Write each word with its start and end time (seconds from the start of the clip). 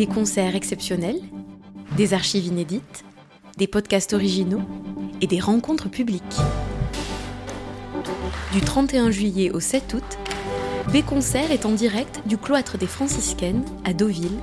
Des 0.00 0.06
concerts 0.06 0.56
exceptionnels, 0.56 1.20
des 1.98 2.14
archives 2.14 2.46
inédites, 2.46 3.04
des 3.58 3.66
podcasts 3.66 4.14
originaux 4.14 4.62
et 5.20 5.26
des 5.26 5.40
rencontres 5.40 5.90
publiques. 5.90 6.38
Du 8.54 8.62
31 8.62 9.10
juillet 9.10 9.50
au 9.50 9.60
7 9.60 9.92
août, 9.92 10.18
B-Concert 10.90 11.50
est 11.50 11.66
en 11.66 11.72
direct 11.72 12.22
du 12.24 12.38
cloître 12.38 12.78
des 12.78 12.86
franciscaines 12.86 13.62
à 13.84 13.92
Deauville 13.92 14.38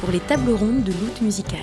pour 0.00 0.10
les 0.10 0.20
tables 0.20 0.52
rondes 0.52 0.84
de 0.84 0.92
lutte 0.92 1.22
musicale. 1.22 1.60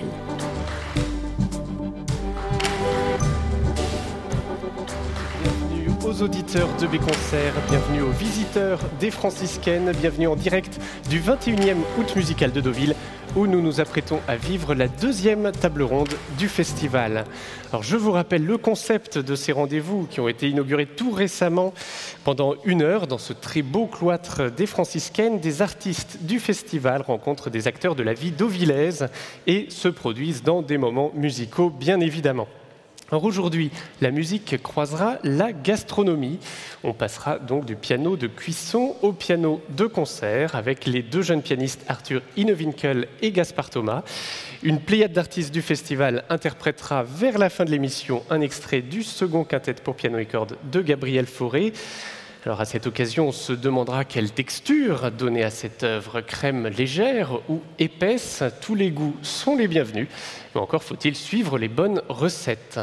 Bienvenue 5.44 5.92
aux 6.04 6.24
auditeurs 6.24 6.70
de 6.82 6.88
B-Concert, 6.88 7.54
bienvenue 7.70 8.02
aux 8.02 8.18
visiteurs 8.18 8.80
des 9.00 9.12
franciscaines, 9.12 9.92
bienvenue 9.92 10.26
en 10.26 10.36
direct 10.36 10.82
du 11.12 11.22
21e 11.22 11.78
août 12.00 12.16
musical 12.16 12.52
de 12.52 12.62
Deauville 12.62 12.96
où 13.38 13.46
nous 13.46 13.62
nous 13.62 13.80
apprêtons 13.80 14.20
à 14.28 14.36
vivre 14.36 14.74
la 14.74 14.88
deuxième 14.88 15.52
table 15.52 15.84
ronde 15.84 16.16
du 16.40 16.50
festival. 16.50 17.24
Je 17.82 17.96
vous 17.96 18.12
rappelle 18.12 18.44
le 18.44 18.58
concept 18.58 19.20
de 19.20 19.36
ces 19.36 19.52
rendez-vous 19.52 20.08
qui 20.10 20.20
ont 20.20 20.28
été 20.28 20.50
inaugurés 20.50 20.88
tout 20.88 21.12
récemment 21.12 21.72
pendant 22.24 22.56
une 22.66 22.82
heure 22.82 23.06
dans 23.06 23.20
ce 23.20 23.34
très 23.34 23.62
beau 23.62 23.86
cloître 23.86 24.50
des 24.50 24.66
franciscaines. 24.66 25.40
Des 25.40 25.62
artistes 25.62 26.18
du 26.22 26.40
festival 26.40 27.04
rencontrent 27.04 27.52
des 27.52 27.68
acteurs 27.68 27.94
de 27.94 28.02
la 28.02 28.14
vie 28.14 28.32
dauvillaise 28.32 29.08
et 29.46 29.68
se 29.70 29.88
produisent 29.88 30.42
dans 30.42 30.64
des 30.64 30.80
moments 30.80 31.12
musicaux 31.14 31.70
bien 31.70 32.00
évidemment. 32.00 32.48
Alors 33.10 33.24
aujourd'hui, 33.24 33.72
la 34.02 34.12
musique 34.12 34.62
croisera 34.62 35.18
la 35.24 35.54
gastronomie. 35.54 36.40
On 36.84 36.92
passera 36.92 37.40
donc 37.40 37.64
du 37.64 37.78
piano 37.78 38.18
de 38.18 38.28
cuisson 38.28 38.98
au 39.02 39.14
piano 39.14 39.62
de 39.70 39.86
concert 39.86 40.56
avec 40.56 40.86
les 40.86 41.04
deux 41.04 41.22
jeunes 41.22 41.42
pianistes 41.42 41.86
Arthur 41.88 42.22
Inewinkel 42.36 43.08
et 43.22 43.32
Gaspard 43.32 43.70
Thomas. 43.70 44.04
Une 44.62 44.82
pléiade 44.82 45.14
d'artistes 45.14 45.54
du 45.54 45.62
festival 45.62 46.26
interprétera 46.30 47.04
vers 47.04 47.38
la 47.38 47.50
fin 47.50 47.64
de 47.64 47.72
l'émission 47.72 48.24
un 48.30 48.42
extrait 48.42 48.82
du 48.82 49.04
second 49.04 49.46
quintet 49.46 49.76
pour 49.76 49.96
piano 49.96 50.18
et 50.18 50.26
cordes 50.26 50.58
de 50.70 50.82
Gabriel 50.82 51.28
Fauré. 51.28 51.72
Alors 52.48 52.62
à 52.62 52.66
cette 52.66 52.88
occasion, 52.88 53.28
on 53.28 53.32
se 53.34 53.52
demandera 53.52 54.06
quelle 54.06 54.32
texture 54.32 55.12
donner 55.12 55.44
à 55.44 55.50
cette 55.50 55.84
œuvre, 55.84 56.22
crème 56.22 56.68
légère 56.68 57.40
ou 57.50 57.62
épaisse. 57.78 58.42
Tous 58.62 58.74
les 58.74 58.90
goûts 58.90 59.18
sont 59.22 59.58
les 59.58 59.68
bienvenus, 59.68 60.08
encore 60.58 60.84
faut-il 60.84 61.16
suivre 61.16 61.58
les 61.58 61.68
bonnes 61.68 62.02
recettes. 62.10 62.80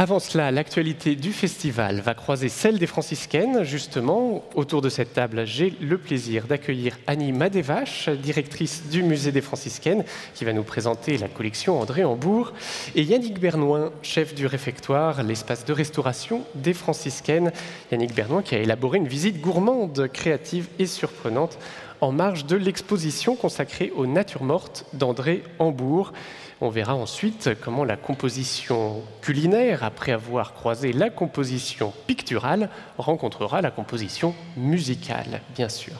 Avant 0.00 0.18
cela, 0.18 0.50
l'actualité 0.50 1.14
du 1.14 1.30
festival 1.30 2.00
va 2.00 2.14
croiser 2.14 2.48
celle 2.48 2.78
des 2.78 2.86
franciscaines. 2.86 3.64
Justement, 3.64 4.42
autour 4.54 4.80
de 4.80 4.88
cette 4.88 5.12
table, 5.12 5.44
j'ai 5.44 5.74
le 5.78 5.98
plaisir 5.98 6.46
d'accueillir 6.46 6.98
Annie 7.06 7.32
Madevache, 7.32 8.08
directrice 8.08 8.84
du 8.90 9.02
musée 9.02 9.30
des 9.30 9.42
franciscaines, 9.42 10.04
qui 10.34 10.46
va 10.46 10.54
nous 10.54 10.62
présenter 10.62 11.18
la 11.18 11.28
collection 11.28 11.78
André 11.78 12.02
Hambourg, 12.02 12.54
et 12.94 13.02
Yannick 13.02 13.38
Bernoin, 13.38 13.92
chef 14.00 14.34
du 14.34 14.46
réfectoire, 14.46 15.22
l'espace 15.22 15.66
de 15.66 15.74
restauration 15.74 16.46
des 16.54 16.72
franciscaines. 16.72 17.52
Yannick 17.92 18.14
Bernoin 18.14 18.40
qui 18.40 18.54
a 18.54 18.58
élaboré 18.58 18.96
une 18.96 19.06
visite 19.06 19.42
gourmande, 19.42 20.08
créative 20.10 20.68
et 20.78 20.86
surprenante 20.86 21.58
en 22.00 22.12
marge 22.12 22.46
de 22.46 22.56
l'exposition 22.56 23.36
consacrée 23.36 23.92
aux 23.94 24.06
natures 24.06 24.44
mortes 24.44 24.86
d'André 24.92 25.42
Hambourg. 25.58 26.12
On 26.60 26.68
verra 26.68 26.94
ensuite 26.94 27.50
comment 27.62 27.84
la 27.84 27.96
composition 27.96 29.02
culinaire, 29.22 29.82
après 29.82 30.12
avoir 30.12 30.52
croisé 30.52 30.92
la 30.92 31.08
composition 31.08 31.92
picturale, 32.06 32.68
rencontrera 32.98 33.62
la 33.62 33.70
composition 33.70 34.34
musicale, 34.56 35.40
bien 35.54 35.68
sûr. 35.68 35.94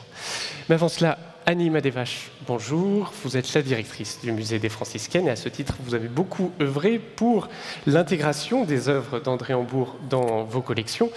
Mais 0.69 0.75
avant 0.75 0.89
cela, 0.89 1.17
Annie 1.47 1.71
Madevache, 1.71 2.29
bonjour. 2.45 3.11
Vous 3.23 3.35
êtes 3.35 3.51
la 3.55 3.63
directrice 3.63 4.19
du 4.21 4.31
musée 4.31 4.59
des 4.59 4.69
franciscaines 4.69 5.27
et 5.27 5.31
à 5.31 5.35
ce 5.35 5.49
titre, 5.49 5.73
vous 5.79 5.95
avez 5.95 6.07
beaucoup 6.07 6.51
œuvré 6.61 6.99
pour 6.99 7.49
l'intégration 7.87 8.63
des 8.63 8.89
œuvres 8.89 9.19
d'André 9.19 9.55
Hambourg 9.55 9.95
dans 10.07 10.43
vos 10.43 10.61
collections. 10.61 11.09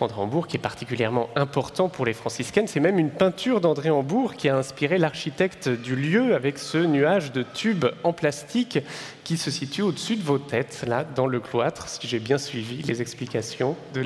André 0.00 0.20
Hambourg 0.20 0.48
qui 0.48 0.58
est 0.58 0.60
particulièrement 0.60 1.30
important 1.34 1.88
pour 1.88 2.04
les 2.04 2.12
franciscaines, 2.12 2.66
c'est 2.66 2.78
même 2.78 2.98
une 2.98 3.10
peinture 3.10 3.62
d'André 3.62 3.88
Hambourg 3.88 4.34
qui 4.34 4.50
a 4.50 4.56
inspiré 4.56 4.98
l'architecte 4.98 5.70
du 5.70 5.96
lieu 5.96 6.34
avec 6.34 6.58
ce 6.58 6.76
nuage 6.76 7.32
de 7.32 7.42
tubes 7.42 7.86
en 8.04 8.12
plastique 8.12 8.80
qui 9.24 9.38
se 9.38 9.50
situe 9.50 9.82
au-dessus 9.82 10.16
de 10.16 10.22
vos 10.22 10.38
têtes, 10.38 10.84
là, 10.86 11.04
dans 11.04 11.26
le 11.26 11.40
cloître, 11.40 11.88
si 11.88 12.06
j'ai 12.06 12.18
bien 12.18 12.36
suivi 12.36 12.82
les 12.82 13.00
explications 13.00 13.76
de 13.94 14.02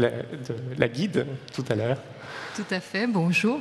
la 0.79 0.89
guide 0.89 1.27
tout 1.53 1.65
à 1.69 1.75
l'heure. 1.75 1.99
Tout 2.56 2.62
à 2.71 2.78
fait, 2.78 3.09
bonjour. 3.09 3.61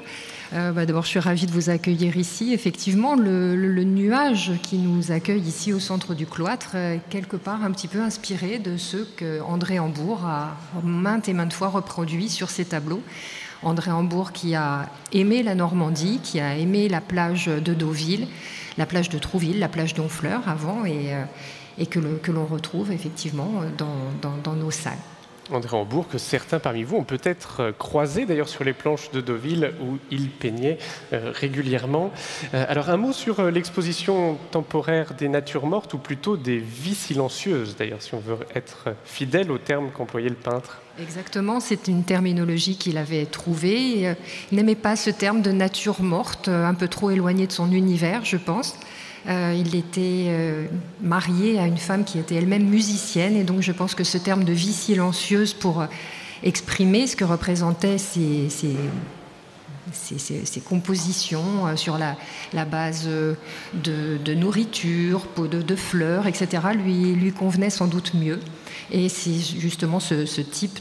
Euh, 0.54 0.72
bah, 0.72 0.86
D'abord, 0.86 1.04
je 1.04 1.10
suis 1.10 1.20
ravie 1.20 1.48
de 1.48 1.52
vous 1.52 1.72
accueillir 1.72 2.16
ici. 2.16 2.54
Effectivement, 2.54 3.16
le, 3.16 3.56
nuage 3.84 4.52
qui 4.62 4.78
nous 4.78 5.12
accueille 5.12 5.42
ici 5.42 5.74
au 5.74 5.80
centre 5.80 6.14
du 6.14 6.28
cloître 6.28 6.76
est 6.76 7.02
quelque 7.10 7.36
part 7.36 7.64
un 7.64 7.72
petit 7.72 7.88
peu 7.88 8.00
inspiré 8.00 8.60
de 8.60 8.78
ce 8.78 8.98
que 8.98 9.42
André 9.42 9.80
Hambourg 9.80 10.26
a 10.26 10.56
maintes 10.84 11.28
et 11.28 11.34
maintes 11.34 11.54
fois 11.54 11.70
reproduit 11.70 12.30
sur 12.30 12.52
ses 12.52 12.66
tableaux. 12.66 13.02
André 13.64 13.90
Hambourg 13.90 14.32
qui 14.32 14.54
a 14.54 14.90
aimé 15.12 15.42
la 15.42 15.56
Normandie, 15.56 16.20
qui 16.22 16.40
a 16.40 16.56
aimé 16.56 16.88
la 16.88 17.02
plage 17.02 17.48
de 17.48 17.74
Deauville, 17.74 18.28
la 18.78 18.86
plage 18.86 19.10
de 19.10 19.18
Trouville, 19.18 19.58
la 19.58 19.70
plage 19.70 19.96
d'Honfleur 19.96 20.48
avant, 20.48 20.86
et, 20.86 21.14
euh, 21.14 21.86
que 21.90 22.32
l'on 22.32 22.46
retrouve 22.46 22.92
effectivement 22.92 23.64
dans, 23.78 24.12
dans, 24.22 24.38
dans 24.38 24.54
nos 24.54 24.70
salles. 24.70 25.00
André 25.54 25.76
Hambourg, 25.78 26.08
que 26.08 26.18
certains 26.18 26.60
parmi 26.60 26.84
vous 26.84 26.98
ont 26.98 27.04
peut-être 27.04 27.74
croisé 27.78 28.26
d'ailleurs 28.26 28.50
sur 28.50 28.64
les 28.64 28.74
planches 28.74 29.12
de 29.12 29.22
Deauville 29.22 29.74
où 29.82 29.98
il 30.12 30.30
peignait 30.30 30.78
euh, 31.12 31.32
régulièrement. 31.34 32.12
Euh, 32.54 32.66
alors 32.68 32.90
un 32.90 32.98
mot 32.98 33.14
sur 33.14 33.40
euh, 33.40 33.52
l'exposition 33.52 34.38
temporaire 34.52 35.14
des 35.14 35.28
natures 35.28 35.66
mortes 35.66 35.94
ou 35.94 35.98
plutôt 35.98 36.38
des 36.38 36.58
vies 36.58 36.96
silencieuses 36.96 37.76
d'ailleurs 37.78 38.02
si 38.02 38.14
on 38.14 38.20
veut 38.20 38.38
être 38.56 38.96
fidèle 39.06 39.52
au 39.52 39.58
terme 39.58 39.92
qu'employait 39.92 40.30
le 40.30 40.36
peintre. 40.36 40.82
Exactement, 41.00 41.60
c'est 41.60 41.88
une 41.88 42.04
terminologie 42.04 42.78
qu'il 42.78 42.98
avait 42.98 43.26
trouvée. 43.26 44.16
Il 44.52 44.56
n'aimait 44.56 44.76
pas 44.76 44.96
ce 44.96 45.10
terme 45.10 45.42
de 45.42 45.52
nature 45.52 46.04
morte, 46.04 46.50
un 46.50 46.76
peu 46.76 46.88
trop 46.88 47.10
éloigné 47.10 47.48
de 47.48 47.52
son 47.52 47.72
univers, 47.72 48.24
je 48.26 48.38
pense. 48.38 48.78
Euh, 49.30 49.56
il 49.58 49.76
était 49.76 50.26
euh, 50.28 50.68
marié 51.02 51.58
à 51.60 51.66
une 51.66 51.78
femme 51.78 52.04
qui 52.04 52.20
était 52.20 52.36
elle-même 52.36 52.68
musicienne, 52.68 53.36
et 53.36 53.44
donc 53.44 53.62
je 53.62 53.72
pense 53.72 53.96
que 53.96 54.04
ce 54.04 54.18
terme 54.18 54.44
de 54.44 54.52
vie 54.52 54.74
silencieuse 54.74 55.54
pour 55.54 55.82
euh, 55.82 55.86
exprimer 56.44 57.08
ce 57.08 57.16
que 57.16 57.24
représentaient 57.24 57.98
ces, 57.98 58.50
compositions 60.66 61.78
sur 61.78 61.98
la, 61.98 62.66
base 62.66 63.08
de, 63.74 64.34
nourriture, 64.34 65.26
de, 65.38 65.76
fleurs, 65.76 66.28
etc., 66.28 66.48
lui 66.76 67.32
convenait 67.32 67.70
sans 67.70 67.88
doute 67.88 68.14
mieux. 68.14 68.40
Et 68.92 69.10
c'est 69.10 69.40
justement 69.60 70.00
ce, 70.00 70.42
type 70.42 70.80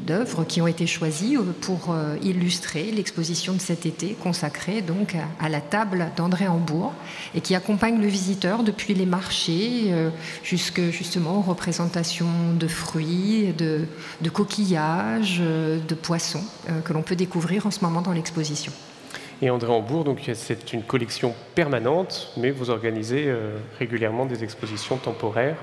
d'œuvres 0.00 0.44
qui 0.44 0.60
ont 0.60 0.66
été 0.66 0.86
choisies 0.86 1.36
pour 1.60 1.92
euh, 1.92 2.16
illustrer 2.22 2.90
l'exposition 2.90 3.52
de 3.52 3.60
cet 3.60 3.86
été 3.86 4.14
consacrée 4.14 4.82
donc 4.82 5.16
à, 5.40 5.48
la 5.48 5.60
table 5.60 6.08
d'André 6.16 6.48
Hambourg 6.48 6.92
et 7.34 7.40
qui 7.40 7.54
accompagne 7.54 8.00
le 8.00 8.08
visiteur 8.08 8.64
depuis 8.64 8.94
les 8.94 9.06
marchés 9.06 9.84
euh, 9.88 10.10
jusque 10.42 10.80
justement 10.90 11.40
représentations 11.40 12.52
de 12.58 12.66
fruits, 12.66 13.52
de, 13.56 13.86
coquillages, 14.30 15.38
euh, 15.40 15.78
de 15.86 15.94
poissons 15.94 16.44
que 16.84 16.92
l'on 16.92 17.02
peut 17.02 17.16
découvrir 17.16 17.66
en 17.66 17.70
ce 17.70 17.80
moment 17.84 18.02
dans 18.02 18.12
l'exposition. 18.12 18.72
Et 19.42 19.50
André 19.50 19.70
Hambourg, 19.70 20.04
c'est 20.34 20.72
une 20.72 20.82
collection 20.82 21.34
permanente, 21.54 22.32
mais 22.36 22.50
vous 22.50 22.70
organisez 22.70 23.32
régulièrement 23.78 24.26
des 24.26 24.44
expositions 24.44 24.96
temporaires 24.96 25.56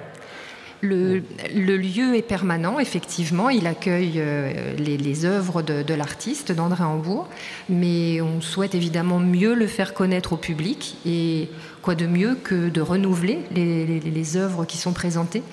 le, 0.81 1.77
lieu 1.77 2.15
est 2.15 2.21
permanent, 2.21 2.79
effectivement, 2.79 3.49
il 3.49 3.67
accueille 3.67 4.13
euh, 4.17 4.73
les, 4.77 5.25
œuvres 5.25 5.61
de, 5.61 5.93
l'artiste, 5.93 6.51
d'André 6.51 6.83
Hambourg, 6.83 7.27
mais 7.69 8.21
on 8.21 8.41
souhaite 8.41 8.75
évidemment 8.75 9.19
mieux 9.19 9.53
le 9.53 9.67
faire 9.67 9.93
connaître 9.93 10.33
au 10.33 10.37
public, 10.37 10.97
et 11.05 11.49
quoi 11.81 11.95
de 11.95 12.07
mieux 12.07 12.35
que 12.35 12.69
de 12.69 12.81
renouveler 12.81 13.39
les, 13.51 14.37
œuvres 14.37 14.65
qui 14.65 14.77
sont 14.77 14.93
présentées. 14.93 15.43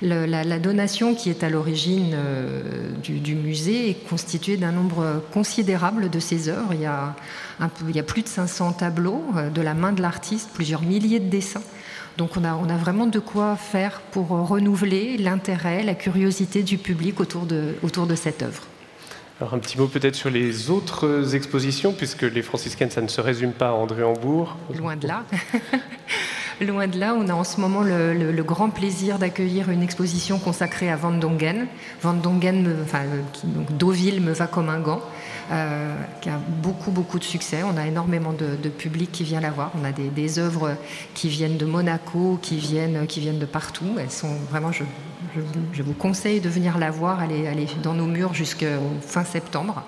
La, 0.00 0.58
donation 0.58 1.14
qui 1.14 1.28
est 1.28 1.42
à 1.42 1.50
l'origine 1.50 2.12
euh, 2.14 2.90
du, 3.02 3.34
musée 3.34 3.90
est 3.90 4.08
constituée 4.08 4.56
d'un 4.56 4.72
nombre 4.72 5.22
considérable 5.32 6.08
de 6.08 6.20
ces 6.20 6.48
œuvres. 6.48 6.72
Il 6.72 6.80
y, 6.80 6.86
a 6.86 7.14
un 7.60 7.68
peu, 7.68 7.86
il 7.88 7.96
y 7.96 8.00
a 8.00 8.04
plus 8.04 8.22
de 8.22 8.28
500 8.28 8.74
tableaux 8.74 9.24
euh, 9.36 9.50
de 9.50 9.60
la 9.60 9.74
main 9.74 9.92
de 9.92 10.00
l'artiste, 10.02 10.50
plusieurs 10.54 10.82
milliers 10.82 11.20
de 11.20 11.28
dessins. 11.28 11.62
Donc 12.18 12.36
on 12.36 12.42
a, 12.42 12.54
on 12.54 12.68
a, 12.68 12.76
vraiment 12.76 13.06
de 13.06 13.20
quoi 13.20 13.54
faire 13.54 14.00
pour 14.10 14.30
renouveler 14.30 15.16
l'intérêt, 15.18 15.84
la 15.84 15.94
curiosité 15.94 16.64
du 16.64 16.76
public 16.76 17.20
autour 17.20 17.46
de, 17.46 17.76
autour 17.84 18.08
de 18.08 18.16
cette 18.16 18.42
œuvre. 18.42 18.64
Alors 19.40 19.54
un 19.54 19.58
petit 19.60 19.78
mot 19.78 19.86
peut-être 19.86 20.16
sur 20.16 20.28
les 20.28 20.68
autres 20.68 21.36
expositions, 21.36 21.92
puisque 21.92 22.22
les 22.22 22.42
franciscaines, 22.42 22.90
ça 22.90 23.02
ne 23.02 23.06
se 23.06 23.20
résume 23.20 23.52
pas 23.52 23.68
à 23.68 23.72
André 23.72 24.02
Hambourg. 24.02 24.56
Loin 24.76 24.96
de 24.96 25.06
là. 25.06 25.22
Loin 26.60 26.88
de 26.88 26.98
là, 26.98 27.14
on 27.16 27.28
a 27.28 27.34
en 27.34 27.44
ce 27.44 27.60
moment 27.60 27.82
le, 27.82 28.42
grand 28.42 28.70
plaisir 28.70 29.20
d'accueillir 29.20 29.70
une 29.70 29.84
exposition 29.84 30.40
consacrée 30.40 30.90
à 30.90 30.96
Van 30.96 31.12
Dongen. 31.12 31.68
Van 32.02 32.14
Dongen, 32.14 32.78
enfin, 32.82 33.02
donc 33.44 33.76
Deauville 33.76 34.20
me 34.20 34.32
va 34.32 34.48
comme 34.48 34.70
un 34.70 34.80
gant. 34.80 35.02
Euh, 35.50 35.94
qui 36.20 36.28
a 36.28 36.38
beaucoup, 36.62 36.90
beaucoup 36.90 37.18
de 37.18 37.24
succès. 37.24 37.62
On 37.62 37.78
a 37.78 37.86
énormément 37.86 38.34
de, 38.34 38.68
public 38.68 39.10
qui 39.10 39.24
vient 39.24 39.40
la 39.40 39.50
voir. 39.50 39.72
On 39.80 39.84
a 39.84 39.92
des, 39.92 40.38
œuvres 40.38 40.76
qui 41.14 41.28
viennent 41.28 41.56
de 41.56 41.64
Monaco, 41.64 42.38
qui 42.42 42.58
viennent, 42.58 43.06
qui 43.06 43.20
viennent 43.20 43.38
de 43.38 43.46
partout. 43.46 43.96
Elles 43.98 44.10
sont 44.10 44.34
vraiment, 44.50 44.72
je, 44.72 45.82
vous 45.82 45.94
conseille 45.94 46.40
de 46.40 46.50
venir 46.50 46.76
la 46.76 46.90
voir. 46.90 47.22
Elle 47.22 47.60
est, 47.60 47.82
dans 47.82 47.94
nos 47.94 48.06
murs 48.06 48.34
jusqu'au 48.34 48.66
fin 49.00 49.24
septembre. 49.24 49.84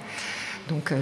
Donc, 0.71 0.95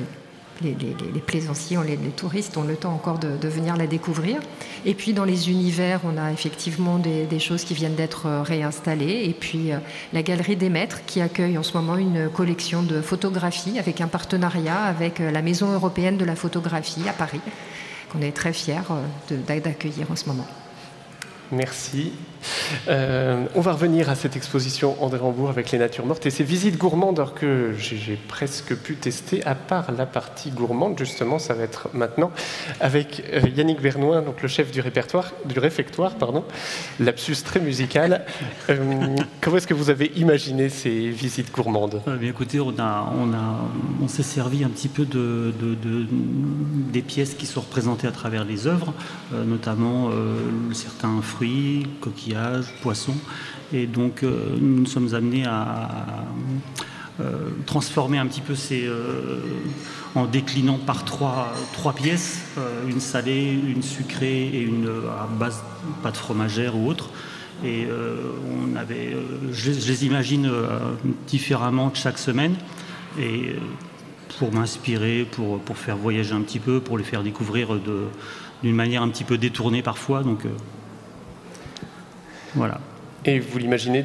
les, 0.62 1.20
plaisanciers, 1.20 1.78
les, 1.86 1.96
touristes 2.10 2.56
ont 2.56 2.62
le 2.62 2.76
temps 2.76 2.92
encore 2.92 3.18
de, 3.18 3.48
venir 3.48 3.76
la 3.76 3.86
découvrir. 3.86 4.40
Et 4.84 4.94
puis 4.94 5.12
dans 5.12 5.24
les 5.24 5.50
univers, 5.50 6.00
on 6.04 6.16
a 6.16 6.32
effectivement 6.32 6.98
des, 6.98 7.38
choses 7.38 7.64
qui 7.64 7.74
viennent 7.74 7.94
d'être 7.94 8.26
euh, 8.26 8.42
réinstallées. 8.42 9.24
Et 9.24 9.32
puis 9.32 9.72
euh, 9.72 9.78
la 10.12 10.22
Galerie 10.22 10.56
des 10.56 10.68
Maîtres 10.68 11.04
qui 11.06 11.20
accueille 11.20 11.56
en 11.56 11.62
ce 11.62 11.76
moment 11.76 11.96
une 11.96 12.28
collection 12.28 12.82
de 12.82 13.00
photographies 13.00 13.78
avec 13.78 14.00
un 14.00 14.08
partenariat 14.08 14.82
avec 14.82 15.20
euh, 15.20 15.30
la 15.30 15.42
Maison 15.42 15.72
européenne 15.72 16.16
de 16.16 16.24
la 16.24 16.34
photographie 16.34 17.08
à 17.08 17.12
Paris, 17.12 17.40
qu'on 18.10 18.20
est 18.20 18.32
très 18.32 18.52
fiers 18.52 18.82
d'accueillir 19.30 20.10
en 20.10 20.16
ce 20.16 20.26
moment. 20.26 20.46
Merci. 21.50 22.12
Euh, 22.88 23.46
on 23.54 23.60
va 23.60 23.72
revenir 23.72 24.08
à 24.10 24.14
cette 24.14 24.36
exposition 24.36 25.02
André 25.02 25.18
Rambourg 25.18 25.50
avec 25.50 25.70
les 25.70 25.78
natures 25.78 26.06
mortes 26.06 26.26
et 26.26 26.30
ces 26.30 26.44
visites 26.44 26.78
gourmandes 26.78 27.24
que 27.34 27.72
j'ai 27.76 28.18
presque 28.28 28.74
pu 28.76 28.94
tester, 28.94 29.44
à 29.44 29.54
part 29.54 29.92
la 29.92 30.06
partie 30.06 30.50
gourmande, 30.50 30.98
justement, 30.98 31.38
ça 31.38 31.54
va 31.54 31.64
être 31.64 31.88
maintenant, 31.94 32.30
avec 32.80 33.24
euh, 33.32 33.40
Yannick 33.48 33.80
Vernoin, 33.80 34.22
donc 34.22 34.42
le 34.42 34.48
chef 34.48 34.70
du 34.70 34.80
répertoire, 34.80 35.32
du 35.46 35.58
réfectoire, 35.58 36.14
pardon, 36.16 36.44
lapsus 37.00 37.36
très 37.44 37.60
musical. 37.60 38.24
Euh, 38.70 39.16
comment 39.40 39.56
est-ce 39.56 39.66
que 39.66 39.74
vous 39.74 39.90
avez 39.90 40.12
imaginé 40.16 40.68
ces 40.68 41.08
visites 41.08 41.52
gourmandes? 41.52 42.02
Écoutez, 42.22 42.60
on, 42.60 42.74
a, 42.78 43.12
on, 43.18 43.32
a, 43.32 43.58
on 44.02 44.08
s'est 44.08 44.22
servi 44.22 44.64
un 44.64 44.68
petit 44.68 44.88
peu 44.88 45.04
de, 45.04 45.52
des 46.92 47.02
pièces 47.02 47.34
qui 47.34 47.46
sont 47.46 47.60
représentées 47.60 48.06
à 48.06 48.12
travers 48.12 48.44
les 48.44 48.66
œuvres, 48.66 48.92
notamment 49.32 50.10
certains 50.72 51.20
fruits, 51.22 51.37
coquillages, 52.00 52.66
poissons. 52.82 53.16
Et 53.72 53.86
donc, 53.86 54.22
euh, 54.22 54.56
nous 54.60 54.80
nous 54.80 54.86
sommes 54.86 55.14
amenés 55.14 55.44
à, 55.44 55.88
euh, 57.20 57.50
transformer 57.66 58.18
un 58.18 58.26
petit 58.26 58.40
peu 58.40 58.54
ces. 58.54 58.86
Euh, 58.86 59.40
en 60.14 60.24
déclinant 60.24 60.78
par 60.78 61.04
trois, 61.04 61.52
trois 61.74 61.92
pièces, 61.92 62.40
une 62.88 62.98
salée, 62.98 63.52
une 63.52 63.82
sucrée 63.82 64.48
et 64.48 64.62
une 64.62 64.88
à 64.88 65.26
base 65.26 65.62
pâte 66.02 66.16
fromagère 66.16 66.76
ou 66.76 66.88
autre. 66.88 67.10
Et 67.62 67.86
on 68.50 68.74
avait, 68.74 69.14
je, 69.52 69.70
les 69.70 70.06
imagine 70.06 70.50
différemment 71.26 71.92
chaque 71.92 72.18
semaine. 72.18 72.54
Et 73.20 73.54
pour 74.38 74.52
m'inspirer, 74.52 75.28
pour, 75.30 75.60
pour 75.60 75.76
faire 75.76 75.98
voyager 75.98 76.32
un 76.32 76.40
petit 76.40 76.58
peu, 76.58 76.80
pour 76.80 76.96
les 76.96 77.04
faire 77.04 77.22
découvrir 77.22 77.78
d'une 78.62 78.74
manière 78.74 79.02
un 79.02 79.08
petit 79.10 79.24
peu 79.24 79.36
détournée 79.36 79.82
parfois. 79.82 80.22
Donc, 80.22 80.46
voilà. 82.58 82.80
Et 83.24 83.40
vous 83.40 83.58
l'imaginez 83.58 84.04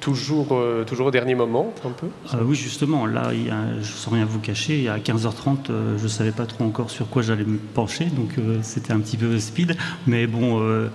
toujours, 0.00 0.48
euh, 0.52 0.84
toujours 0.84 1.06
au 1.06 1.10
dernier 1.10 1.34
moment, 1.34 1.72
un 1.84 1.90
peu? 1.90 2.06
Euh, 2.34 2.42
Oui, 2.44 2.56
justement. 2.56 3.06
Là, 3.06 3.30
il 3.32 3.46
y 3.46 3.50
a, 3.50 3.82
sans 3.82 4.10
rien 4.12 4.24
vous 4.24 4.38
cacher, 4.38 4.88
à 4.88 4.98
15h30, 4.98 5.70
euh, 5.70 5.98
je 5.98 6.04
ne 6.04 6.08
savais 6.08 6.32
pas 6.32 6.46
trop 6.46 6.64
encore 6.64 6.90
sur 6.90 7.08
quoi 7.08 7.22
j'allais 7.22 7.44
me 7.44 7.58
pencher, 7.58 8.06
donc 8.06 8.36
c'était 8.62 8.92
un 8.92 9.00
petit 9.00 9.16
peu 9.16 9.38
speed. 9.38 9.76
Mais 10.06 10.26
bon, 10.26 10.88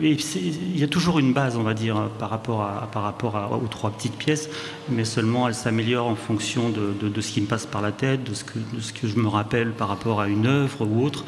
il 0.00 0.78
y 0.78 0.84
a 0.84 0.88
toujours 0.88 1.18
une 1.18 1.32
base, 1.32 1.56
on 1.56 1.62
va 1.62 1.74
dire, 1.74 2.08
par 2.18 2.30
rapport, 2.30 2.62
à, 2.62 2.88
par 2.92 3.02
rapport 3.02 3.60
aux 3.62 3.68
trois 3.68 3.90
petites 3.90 4.16
pièces, 4.16 4.48
mais 4.88 5.04
seulement 5.04 5.48
elle 5.48 5.54
s'améliore 5.54 6.06
en 6.06 6.14
fonction 6.14 6.70
de, 6.70 7.08
de, 7.08 7.20
ce 7.20 7.32
qui 7.32 7.40
me 7.40 7.46
passe 7.46 7.66
par 7.66 7.82
la 7.82 7.92
tête, 7.92 8.24
de 8.24 8.34
ce, 8.34 8.44
que, 8.44 8.58
de 8.74 8.80
ce 8.80 8.92
que 8.92 9.06
je 9.06 9.16
me 9.16 9.28
rappelle 9.28 9.72
par 9.72 9.88
rapport 9.88 10.20
à 10.20 10.28
une 10.28 10.46
œuvre 10.46 10.86
ou 10.86 11.04
autre. 11.04 11.24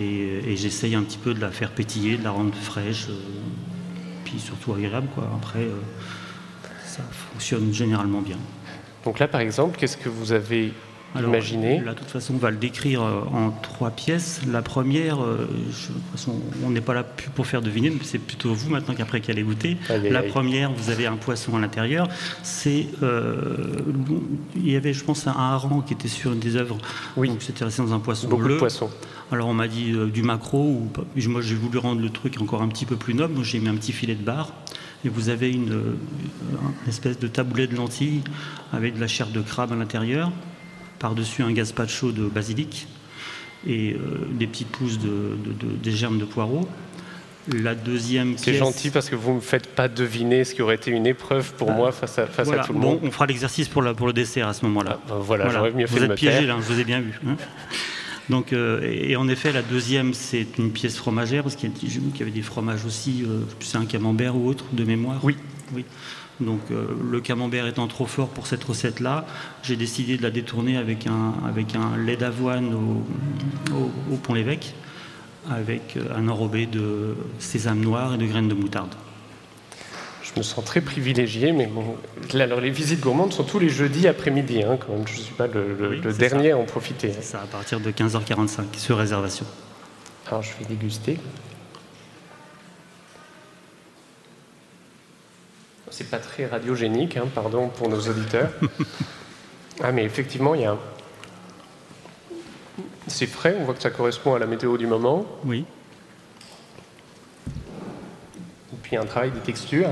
Et, 0.00 0.52
et 0.52 0.56
j'essaye 0.56 0.94
un 0.94 1.02
petit 1.02 1.18
peu 1.18 1.34
de 1.34 1.40
la 1.40 1.50
faire 1.50 1.72
pétiller, 1.72 2.16
de 2.18 2.24
la 2.24 2.30
rendre 2.30 2.54
fraîche 2.54 3.08
surtout 4.38 4.74
agréable. 4.74 5.08
Quoi. 5.14 5.30
Après, 5.34 5.60
euh, 5.60 5.80
ça 6.84 7.02
fonctionne 7.32 7.72
généralement 7.72 8.20
bien. 8.20 8.36
Donc 9.04 9.18
là, 9.18 9.28
par 9.28 9.40
exemple, 9.40 9.78
qu'est-ce 9.78 9.96
que 9.96 10.08
vous 10.08 10.32
avez 10.32 10.72
imaginé 11.16 11.80
Là, 11.80 11.94
de 11.94 11.98
toute 11.98 12.10
façon, 12.10 12.34
on 12.34 12.38
va 12.38 12.50
le 12.50 12.56
décrire 12.56 13.02
euh, 13.02 13.20
en 13.32 13.50
trois 13.50 13.90
pièces. 13.90 14.40
La 14.50 14.62
première, 14.62 15.22
euh, 15.22 15.48
de 15.48 15.72
toute 15.72 16.10
façon, 16.12 16.34
on 16.64 16.70
n'est 16.70 16.80
pas 16.80 16.94
là 16.94 17.04
pour 17.34 17.46
faire 17.46 17.62
deviner, 17.62 17.90
mais 17.90 18.00
c'est 18.02 18.18
plutôt 18.18 18.52
vous 18.54 18.70
maintenant 18.70 18.94
qu'après 18.94 19.20
qu'elle 19.20 19.38
est 19.38 19.42
goûter. 19.42 19.76
la 19.88 20.22
première, 20.22 20.72
vous 20.72 20.90
avez 20.90 21.06
un 21.06 21.16
poisson 21.16 21.56
à 21.56 21.60
l'intérieur. 21.60 22.08
C'est, 22.42 22.86
il 24.56 24.70
y 24.70 24.76
avait, 24.76 24.92
je 24.92 25.04
pense, 25.04 25.26
un 25.26 25.32
hareng 25.32 25.82
qui 25.84 25.94
était 25.94 26.08
sur 26.08 26.32
une 26.32 26.40
des 26.40 26.56
œuvres. 26.56 26.78
Oui. 27.16 27.28
Donc 27.28 27.42
c'était 27.42 27.64
resté 27.64 27.82
dans 27.82 27.94
un 27.94 28.00
poisson 28.00 28.28
Beaucoup 28.28 28.44
bleu. 28.44 28.54
De 28.54 28.58
poissons. 28.58 28.90
Alors 29.30 29.48
on 29.48 29.54
m'a 29.54 29.68
dit 29.68 29.92
euh, 29.92 30.06
du 30.06 30.22
macro, 30.22 30.58
ou 30.58 30.90
moi 31.28 31.42
j'ai 31.42 31.54
voulu 31.54 31.78
rendre 31.78 32.00
le 32.00 32.08
truc 32.08 32.40
encore 32.40 32.62
un 32.62 32.68
petit 32.68 32.86
peu 32.86 32.96
plus 32.96 33.12
noble, 33.14 33.42
j'ai 33.42 33.58
mis 33.58 33.68
un 33.68 33.76
petit 33.76 33.92
filet 33.92 34.14
de 34.14 34.22
bar. 34.22 34.52
Et 35.04 35.08
vous 35.08 35.28
avez 35.28 35.50
une, 35.50 35.72
euh, 35.72 36.88
espèce 36.88 37.18
de 37.18 37.28
taboulet 37.28 37.66
de 37.66 37.76
lentilles 37.76 38.22
avec 38.72 38.96
de 38.96 39.00
la 39.00 39.06
chair 39.06 39.28
de 39.28 39.40
crabe 39.40 39.72
à 39.72 39.76
l'intérieur, 39.76 40.32
par-dessus 40.98 41.42
un 41.42 41.52
gazpacho 41.52 42.12
de 42.12 42.26
basilic 42.26 42.86
et 43.66 43.92
euh, 43.92 44.26
des 44.32 44.46
petites 44.46 44.68
pousses 44.68 44.98
de, 44.98 45.36
des 45.82 45.92
germes 45.92 46.18
de 46.18 46.24
poireaux. 46.24 46.68
La 47.50 47.74
deuxième 47.74 48.36
C'est 48.36 48.54
gentil 48.54 48.90
parce 48.90 49.08
que 49.08 49.16
vous 49.16 49.30
ne 49.30 49.36
me 49.36 49.40
faites 49.40 49.68
pas 49.68 49.88
deviner 49.88 50.44
ce 50.44 50.54
qui 50.54 50.60
aurait 50.60 50.74
été 50.74 50.90
une 50.90 51.06
épreuve 51.06 51.54
pour 51.54 51.68
bah, 51.68 51.74
moi 51.74 51.92
face 51.92 52.18
à, 52.18 52.26
face 52.26 52.50
à 52.50 52.58
tout 52.58 52.74
le 52.74 52.78
monde. 52.78 53.00
On 53.02 53.10
fera 53.10 53.26
l'exercice 53.26 53.68
pour, 53.68 53.82
pour, 53.94 54.06
le 54.06 54.12
dessert 54.12 54.48
à 54.48 54.52
ce 54.52 54.66
moment-là. 54.66 55.00
Ah, 55.00 55.06
bah, 55.08 55.18
voilà, 55.18 55.48
j'aurais 55.48 55.70
mieux 55.70 55.86
fait 55.86 55.98
Vous 55.98 56.04
êtes 56.04 56.14
piégé 56.14 56.46
là, 56.46 56.56
je 56.60 56.72
vous 56.72 56.78
ai 56.78 56.84
bien 56.84 57.00
vu. 57.00 57.18
Hein. 57.26 57.36
Donc, 58.28 58.52
euh, 58.52 58.80
et 58.82 59.16
en 59.16 59.28
effet, 59.28 59.52
la 59.52 59.62
deuxième, 59.62 60.12
c'est 60.12 60.58
une 60.58 60.70
pièce 60.70 60.96
fromagère, 60.96 61.42
parce 61.42 61.56
qu'il 61.56 61.70
y, 61.70 62.22
avait 62.22 62.30
des 62.30 62.42
fromages 62.42 62.84
aussi, 62.84 63.24
euh, 63.24 63.40
c'est 63.60 63.78
un 63.78 63.86
camembert 63.86 64.36
ou 64.36 64.48
autre, 64.48 64.66
de 64.72 64.84
mémoire 64.84 65.20
Oui. 65.24 65.36
oui. 65.74 65.84
Donc, 66.40 66.60
euh, 66.70 66.86
le 67.10 67.20
camembert 67.20 67.66
étant 67.66 67.86
trop 67.88 68.06
fort 68.06 68.28
pour 68.28 68.46
cette 68.46 68.62
recette-là, 68.62 69.26
j'ai 69.62 69.76
décidé 69.76 70.16
de 70.16 70.22
la 70.22 70.30
détourner 70.30 70.76
avec 70.76 71.06
un, 71.06 71.34
avec 71.46 71.74
un 71.74 71.96
lait 71.96 72.16
d'avoine 72.16 72.74
au, 72.74 73.04
au 74.12 74.16
Pont-l'Évêque, 74.16 74.74
avec 75.50 75.98
un 76.14 76.28
enrobé 76.28 76.66
de 76.66 77.16
sésame 77.38 77.80
noir 77.80 78.14
et 78.14 78.18
de 78.18 78.26
graines 78.26 78.48
de 78.48 78.54
moutarde 78.54 78.94
je 80.28 80.38
me 80.38 80.42
sens 80.42 80.64
très 80.64 80.80
privilégié, 80.80 81.52
mais 81.52 81.66
bon, 81.66 81.96
alors 82.34 82.60
les 82.60 82.70
visites 82.70 83.00
gourmandes 83.00 83.32
sont 83.32 83.44
tous 83.44 83.58
les 83.58 83.68
jeudis 83.68 84.06
après-midi, 84.08 84.62
hein, 84.62 84.78
quand 84.78 84.92
même. 84.92 85.06
Je 85.06 85.14
ne 85.14 85.18
suis 85.18 85.34
pas 85.34 85.46
le, 85.46 86.00
dernier 86.12 86.52
à 86.52 86.58
en 86.58 86.64
profiter. 86.64 87.12
C'est 87.12 87.22
ça, 87.22 87.42
à 87.42 87.46
partir 87.46 87.80
de 87.80 87.90
15h45, 87.90 88.76
sur 88.76 88.98
réservation. 88.98 89.46
Alors 90.26 90.42
je 90.42 90.50
vais 90.58 90.66
déguster. 90.66 91.18
C'est 95.98 96.10
pas 96.10 96.20
très 96.20 96.46
radiogénique, 96.46 97.16
hein, 97.16 97.26
pardon 97.34 97.70
pour 97.70 97.88
nos 97.88 97.98
auditeurs. 97.98 98.50
ah, 99.82 99.90
mais 99.90 100.04
effectivement, 100.04 100.54
il 100.54 100.60
y 100.60 100.64
a 100.64 100.76
C'est 103.08 103.26
frais, 103.26 103.56
on 103.58 103.64
voit 103.64 103.74
que 103.74 103.82
ça 103.82 103.90
correspond 103.90 104.36
à 104.36 104.38
la 104.38 104.46
météo 104.46 104.78
du 104.78 104.86
moment. 104.86 105.26
Oui. 105.44 105.64
Et 108.72 108.76
puis 108.80 108.96
un 108.96 109.06
travail 109.06 109.32
des 109.32 109.40
textures. 109.40 109.88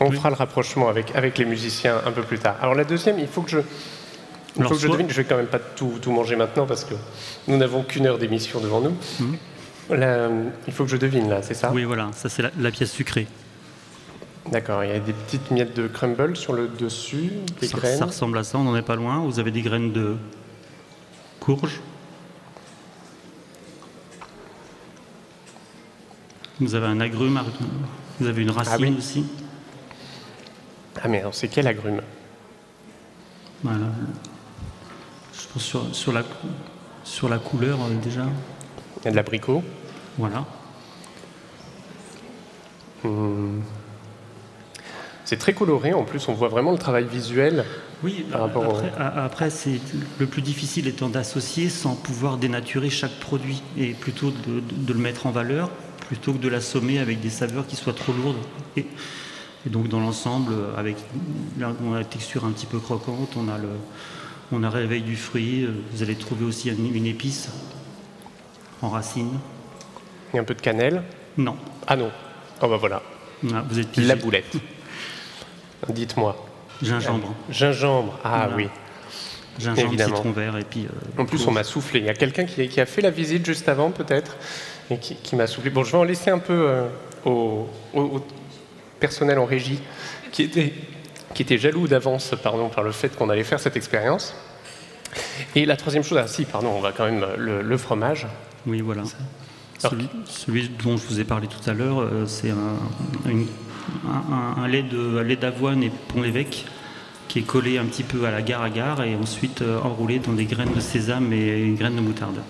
On 0.00 0.10
fera 0.10 0.30
le 0.30 0.34
rapprochement 0.34 0.88
avec, 0.88 1.14
avec 1.14 1.38
les 1.38 1.44
musiciens 1.44 2.02
un 2.04 2.10
peu 2.10 2.22
plus 2.22 2.40
tard. 2.40 2.56
Alors 2.60 2.74
la 2.74 2.82
deuxième, 2.82 3.20
il 3.20 3.28
faut 3.28 3.42
que 3.42 3.50
je, 3.50 3.60
il 4.56 4.64
faut 4.64 4.70
que 4.70 4.80
je 4.80 4.88
devine, 4.88 5.08
je 5.08 5.14
vais 5.14 5.24
quand 5.24 5.36
même 5.36 5.46
pas 5.46 5.60
tout, 5.60 6.00
tout 6.02 6.10
manger 6.10 6.34
maintenant 6.34 6.66
parce 6.66 6.84
que 6.84 6.94
nous 7.46 7.58
n'avons 7.58 7.84
qu'une 7.84 8.06
heure 8.08 8.18
d'émission 8.18 8.58
devant 8.58 8.80
nous. 8.80 8.96
Il 9.90 10.72
faut 10.72 10.84
que 10.84 10.90
je 10.90 10.96
devine 10.96 11.28
là, 11.28 11.42
c'est 11.42 11.54
ça? 11.54 11.72
Oui, 11.72 11.84
voilà, 11.84 12.10
ça 12.12 12.28
c'est 12.28 12.42
la, 12.42 12.70
pièce 12.70 12.92
sucrée. 12.92 13.26
D'accord, 14.50 14.84
il 14.84 14.90
y 14.90 14.94
a 14.94 14.98
des 14.98 15.12
petites 15.12 15.50
miettes 15.50 15.76
de 15.76 15.88
crumble 15.88 16.36
sur 16.36 16.52
le 16.52 16.68
dessus, 16.68 17.30
des 17.60 17.68
ça, 17.68 17.78
graines. 17.78 17.98
Ça 17.98 18.06
ressemble 18.06 18.38
à 18.38 18.44
ça, 18.44 18.58
on 18.58 18.64
n'en 18.64 18.76
est 18.76 18.82
pas 18.82 18.96
loin. 18.96 19.20
Vous 19.20 19.38
avez 19.38 19.50
des 19.50 19.62
graines 19.62 19.92
de 19.92 20.16
courge. 21.40 21.80
Vous 26.60 26.74
avez 26.74 26.86
un 26.86 27.00
agrume, 27.00 27.40
vous 28.18 28.26
avez 28.26 28.42
une 28.42 28.50
racine 28.50 28.94
ah 28.96 28.98
aussi. 28.98 29.24
Ah 31.02 31.08
mais 31.08 31.20
alors 31.20 31.34
c'est 31.34 31.48
quel 31.48 31.66
agrume? 31.66 32.00
Voilà. 33.62 33.86
Je 35.32 35.46
pense 35.52 35.62
sur, 35.62 35.94
sur, 35.94 36.12
la, 36.12 36.22
sur 37.04 37.28
la 37.28 37.38
couleur 37.38 37.78
euh, 37.80 37.94
déjà. 38.02 38.26
Il 38.98 39.04
y 39.04 39.08
a 39.08 39.10
de 39.12 39.16
l'abricot. 39.16 39.62
Voilà. 40.18 40.44
Hmm. 43.04 43.60
C'est 45.24 45.36
très 45.36 45.52
coloré, 45.52 45.92
en 45.92 46.04
plus 46.04 46.26
on 46.28 46.32
voit 46.32 46.48
vraiment 46.48 46.72
le 46.72 46.78
travail 46.78 47.04
visuel. 47.04 47.64
Oui, 48.02 48.24
par 48.32 48.40
rapport 48.40 48.64
après, 48.64 48.92
après 48.98 49.50
c'est 49.50 49.78
le 50.18 50.26
plus 50.26 50.40
difficile 50.40 50.88
étant 50.88 51.08
d'associer 51.08 51.68
sans 51.68 51.94
pouvoir 51.94 52.38
dénaturer 52.38 52.88
chaque 52.88 53.18
produit 53.20 53.62
et 53.76 53.92
plutôt 53.92 54.30
de, 54.30 54.92
le 54.92 54.98
mettre 54.98 55.26
en 55.26 55.30
valeur 55.30 55.70
plutôt 56.06 56.32
que 56.32 56.38
de 56.38 56.48
l'assommer 56.48 56.98
avec 56.98 57.20
des 57.20 57.28
saveurs 57.28 57.66
qui 57.66 57.76
soient 57.76 57.92
trop 57.92 58.12
lourdes. 58.14 58.38
Et, 58.76 58.86
donc 59.66 59.88
dans 59.88 60.00
l'ensemble, 60.00 60.54
avec 60.78 60.96
la 61.58 62.04
texture 62.04 62.46
un 62.46 62.50
petit 62.52 62.64
peu 62.64 62.78
croquante, 62.78 63.36
on 63.36 63.48
a 63.48 63.58
le, 63.58 63.68
on 64.50 64.62
a 64.62 64.70
réveil 64.70 65.02
du 65.02 65.16
fruit. 65.16 65.68
Vous 65.92 66.02
allez 66.02 66.14
trouver 66.14 66.46
aussi 66.46 66.70
une, 66.70 67.06
épice 67.06 67.50
en 68.80 68.88
racine. 68.88 69.38
Et 70.34 70.38
un 70.38 70.44
peu 70.44 70.54
de 70.54 70.60
cannelle 70.60 71.02
Non. 71.36 71.56
Ah 71.86 71.96
non. 71.96 72.10
Oh 72.60 72.68
bah 72.68 72.76
voilà. 72.76 73.02
Ah, 73.52 73.64
vous 73.68 73.78
êtes 73.78 73.96
La 73.96 74.16
boulette. 74.16 74.56
Dites-moi. 75.88 76.36
Gingembre. 76.82 77.34
Gingembre, 77.50 78.18
ah 78.24 78.48
oui. 78.54 78.68
Gingembre, 79.58 79.92
citron 79.92 80.30
vert 80.30 80.56
et 80.56 80.64
puis. 80.64 80.86
Euh, 80.86 81.22
en 81.22 81.24
plus, 81.24 81.46
on 81.46 81.50
m'a 81.50 81.64
soufflé. 81.64 82.00
Il 82.00 82.06
y 82.06 82.10
a 82.10 82.14
quelqu'un 82.14 82.44
qui, 82.44 82.80
a 82.80 82.86
fait 82.86 83.02
la 83.02 83.10
visite 83.10 83.44
juste 83.44 83.68
avant, 83.68 83.90
peut-être, 83.90 84.36
et 84.90 84.98
qui, 84.98 85.36
m'a 85.36 85.46
soufflé. 85.46 85.70
Bon, 85.70 85.82
je 85.82 85.92
vais 85.92 85.98
en 85.98 86.04
laisser 86.04 86.30
un 86.30 86.38
peu 86.38 86.68
euh, 86.68 86.86
au, 87.24 87.68
personnel 89.00 89.38
en 89.38 89.44
régie, 89.44 89.80
qui 90.30 90.44
était, 90.44 90.72
qui 91.34 91.42
était 91.42 91.58
jaloux 91.58 91.88
d'avance, 91.88 92.34
pardon, 92.42 92.68
par 92.68 92.84
le 92.84 92.92
fait 92.92 93.14
qu'on 93.16 93.28
allait 93.28 93.44
faire 93.44 93.60
cette 93.60 93.76
expérience. 93.76 94.34
Et 95.56 95.66
la 95.66 95.76
troisième 95.76 96.04
chose, 96.04 96.18
ah 96.18 96.28
si, 96.28 96.44
pardon, 96.44 96.68
on 96.68 96.80
va 96.80 96.92
quand 96.92 97.04
même 97.04 97.26
le, 97.36 97.76
fromage. 97.76 98.26
Oui, 98.66 98.80
voilà. 98.80 99.02
Celui, 99.78 100.68
dont 100.82 100.96
je 100.96 101.06
vous 101.06 101.20
ai 101.20 101.24
parlé 101.24 101.46
tout 101.46 101.70
à 101.70 101.72
l'heure, 101.72 102.00
euh, 102.00 102.26
c'est 102.26 102.50
un, 102.50 103.30
une 103.30 103.46
un, 104.06 104.68
lait 104.68 105.36
d'avoine 105.36 105.82
et 105.82 105.90
pont-l'évêque 106.08 106.66
qui 107.28 107.40
est 107.40 107.42
collé 107.42 107.78
un 107.78 107.84
petit 107.84 108.02
peu 108.02 108.24
à 108.24 108.30
la 108.30 108.42
gare 108.42 108.62
à 108.62 108.70
gare 108.70 109.02
et 109.02 109.14
ensuite 109.14 109.62
euh, 109.62 109.80
enroulé 109.80 110.18
dans 110.18 110.32
des 110.32 110.46
graines 110.46 110.72
de 110.72 110.80
sésame 110.80 111.32
et 111.32 111.60
une 111.60 111.76
graine 111.76 111.96
de 111.96 112.00
moutarde. 112.00 112.40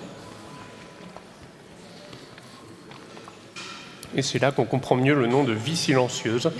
Et 4.14 4.23
c'est 4.23 4.38
là 4.38 4.52
qu'on 4.52 4.64
comprend 4.64 4.97
mieux 4.97 5.14
le 5.14 5.26
nom 5.26 5.44
de 5.44 5.52
vie 5.52 5.76
silencieuse. 5.76 6.50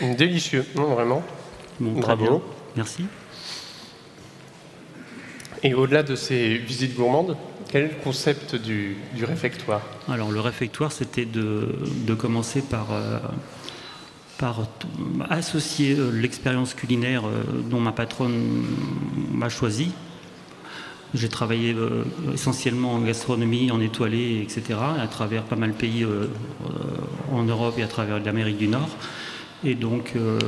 Délicieux, 0.00 0.66
non 0.74 0.94
vraiment. 0.94 1.22
Bravo. 1.80 2.42
Merci. 2.74 3.06
Et 5.62 5.74
au-delà 5.74 6.02
de 6.02 6.16
ces 6.16 6.58
visites 6.58 6.94
gourmandes, 6.96 7.36
quel 7.68 7.84
est 7.84 7.88
le 7.88 8.02
concept 8.02 8.54
du, 8.54 8.96
réfectoire? 9.22 9.82
Alors 10.08 10.30
le 10.30 10.40
réfectoire, 10.40 10.92
c'était 10.92 11.24
de, 11.24 12.14
commencer 12.16 12.62
par, 12.62 12.92
euh, 12.92 13.18
associer 15.28 15.96
euh, 15.98 16.10
l'expérience 16.10 16.74
culinaire 16.74 17.26
euh, 17.26 17.42
dont 17.68 17.80
ma 17.80 17.92
patronne 17.92 18.64
m'a 19.32 19.48
choisi. 19.48 19.90
J'ai 21.14 21.28
travaillé 21.28 21.74
essentiellement 22.34 22.94
en 22.94 22.98
gastronomie, 22.98 23.70
en 23.70 23.80
étoilé, 23.80 24.42
etc., 24.42 24.78
à 25.00 25.06
travers 25.06 25.44
pas 25.44 25.56
mal 25.56 25.70
de 25.70 25.76
pays 25.76 26.04
en 27.32 27.44
Europe 27.44 27.76
et 27.78 27.84
à 27.84 27.86
travers 27.86 28.18
l'Amérique 28.18 28.58
du 28.58 28.66
Nord. 28.66 28.90
Et 29.66 29.74
donc, 29.74 30.12
euh, 30.14 30.38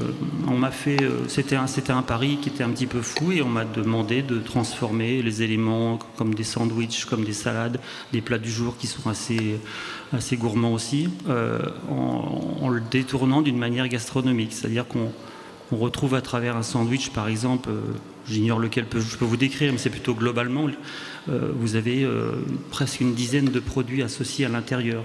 on 0.47 0.57
m'a 0.57 0.71
fait. 0.71 1.03
Euh, 1.03 1.27
c'était 1.27 1.57
un, 1.57 1.67
c'était 1.67 1.91
un 1.91 2.03
pari 2.03 2.39
qui 2.41 2.51
était 2.51 2.63
un 2.63 2.71
petit 2.71 2.87
peu 2.87 3.03
fou 3.03 3.33
et 3.33 3.43
on 3.43 3.49
m'a 3.49 3.65
demandé 3.65 4.23
de 4.23 4.39
transformer 4.39 5.23
les 5.23 5.43
éléments 5.43 5.99
comme 6.17 6.35
des 6.35 6.45
sandwichs, 6.45 7.05
comme 7.05 7.25
des 7.25 7.33
salades, 7.33 7.81
des 8.13 8.21
plats 8.21 8.39
du 8.39 8.49
jour 8.49 8.77
qui 8.79 8.87
sont 8.87 9.11
assez, 9.11 9.59
assez 10.13 10.37
gourmands 10.37 10.73
aussi, 10.73 11.09
euh, 11.29 11.59
en, 11.91 12.69
le 12.69 12.81
détournant 12.81 13.43
d'une 13.43 13.59
manière 13.59 13.89
gastronomique. 13.89 14.53
C'est-à-dire 14.53 14.87
qu'on 14.87 15.11
retrouve 15.73 16.15
à 16.15 16.21
travers 16.21 16.57
un 16.57 16.63
sandwich, 16.63 17.11
par 17.11 17.27
exemple, 17.27 17.71
j'ignore 18.25 18.61
lequel 18.61 18.87
je 18.95 19.17
peux 19.17 19.25
vous 19.25 19.37
décrire, 19.37 19.73
mais 19.73 19.79
c'est 19.79 19.91
plutôt 19.91 20.15
globalement, 20.15 20.69
vous 21.27 21.77
avez 21.77 22.09
presque 22.71 23.01
une 23.01 23.15
dizaine 23.15 23.47
de 23.47 23.61
produits 23.61 24.03
associés 24.03 24.47
à 24.47 24.49
l'intérieur 24.49 25.03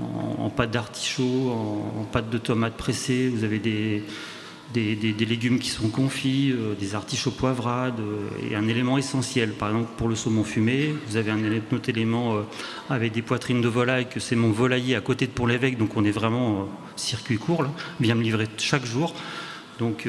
en, 0.00 0.50
pâte 0.50 0.70
d'artichaut, 0.70 1.50
en, 1.98 2.04
pâte 2.04 2.30
de 2.30 2.38
tomate 2.38 2.74
pressée. 2.74 3.28
Vous 3.28 3.44
avez 3.44 3.58
des, 3.58 4.02
légumes 4.74 5.58
qui 5.58 5.70
sont 5.70 5.88
confits, 5.88 6.52
euh, 6.52 6.74
des 6.74 6.94
artichauts 6.94 7.30
poivrades 7.30 8.00
euh, 8.00 8.50
et 8.50 8.54
un 8.54 8.68
élément 8.68 8.98
essentiel. 8.98 9.52
Par 9.52 9.70
exemple, 9.70 9.90
pour 9.96 10.08
le 10.08 10.14
saumon 10.14 10.44
fumé, 10.44 10.94
vous 11.08 11.16
avez 11.16 11.30
un 11.30 11.40
autre 11.72 11.88
élément 11.88 12.36
euh, 12.36 12.42
avec 12.90 13.12
des 13.12 13.22
poitrines 13.22 13.60
de 13.60 13.68
volaille, 13.68 14.08
que 14.08 14.20
c'est 14.20 14.36
mon 14.36 14.50
volailler 14.50 14.96
à 14.96 15.00
côté 15.00 15.26
de 15.26 15.32
Pont-l'Évêque, 15.32 15.78
donc 15.78 15.96
on 15.96 16.04
est 16.04 16.10
vraiment 16.10 16.68
circuit 16.96 17.38
court, 17.38 17.62
là, 17.62 17.70
vient 18.00 18.14
me 18.14 18.22
livrer 18.22 18.46
chaque 18.58 18.84
jour. 18.84 19.14
Donc 19.78 20.08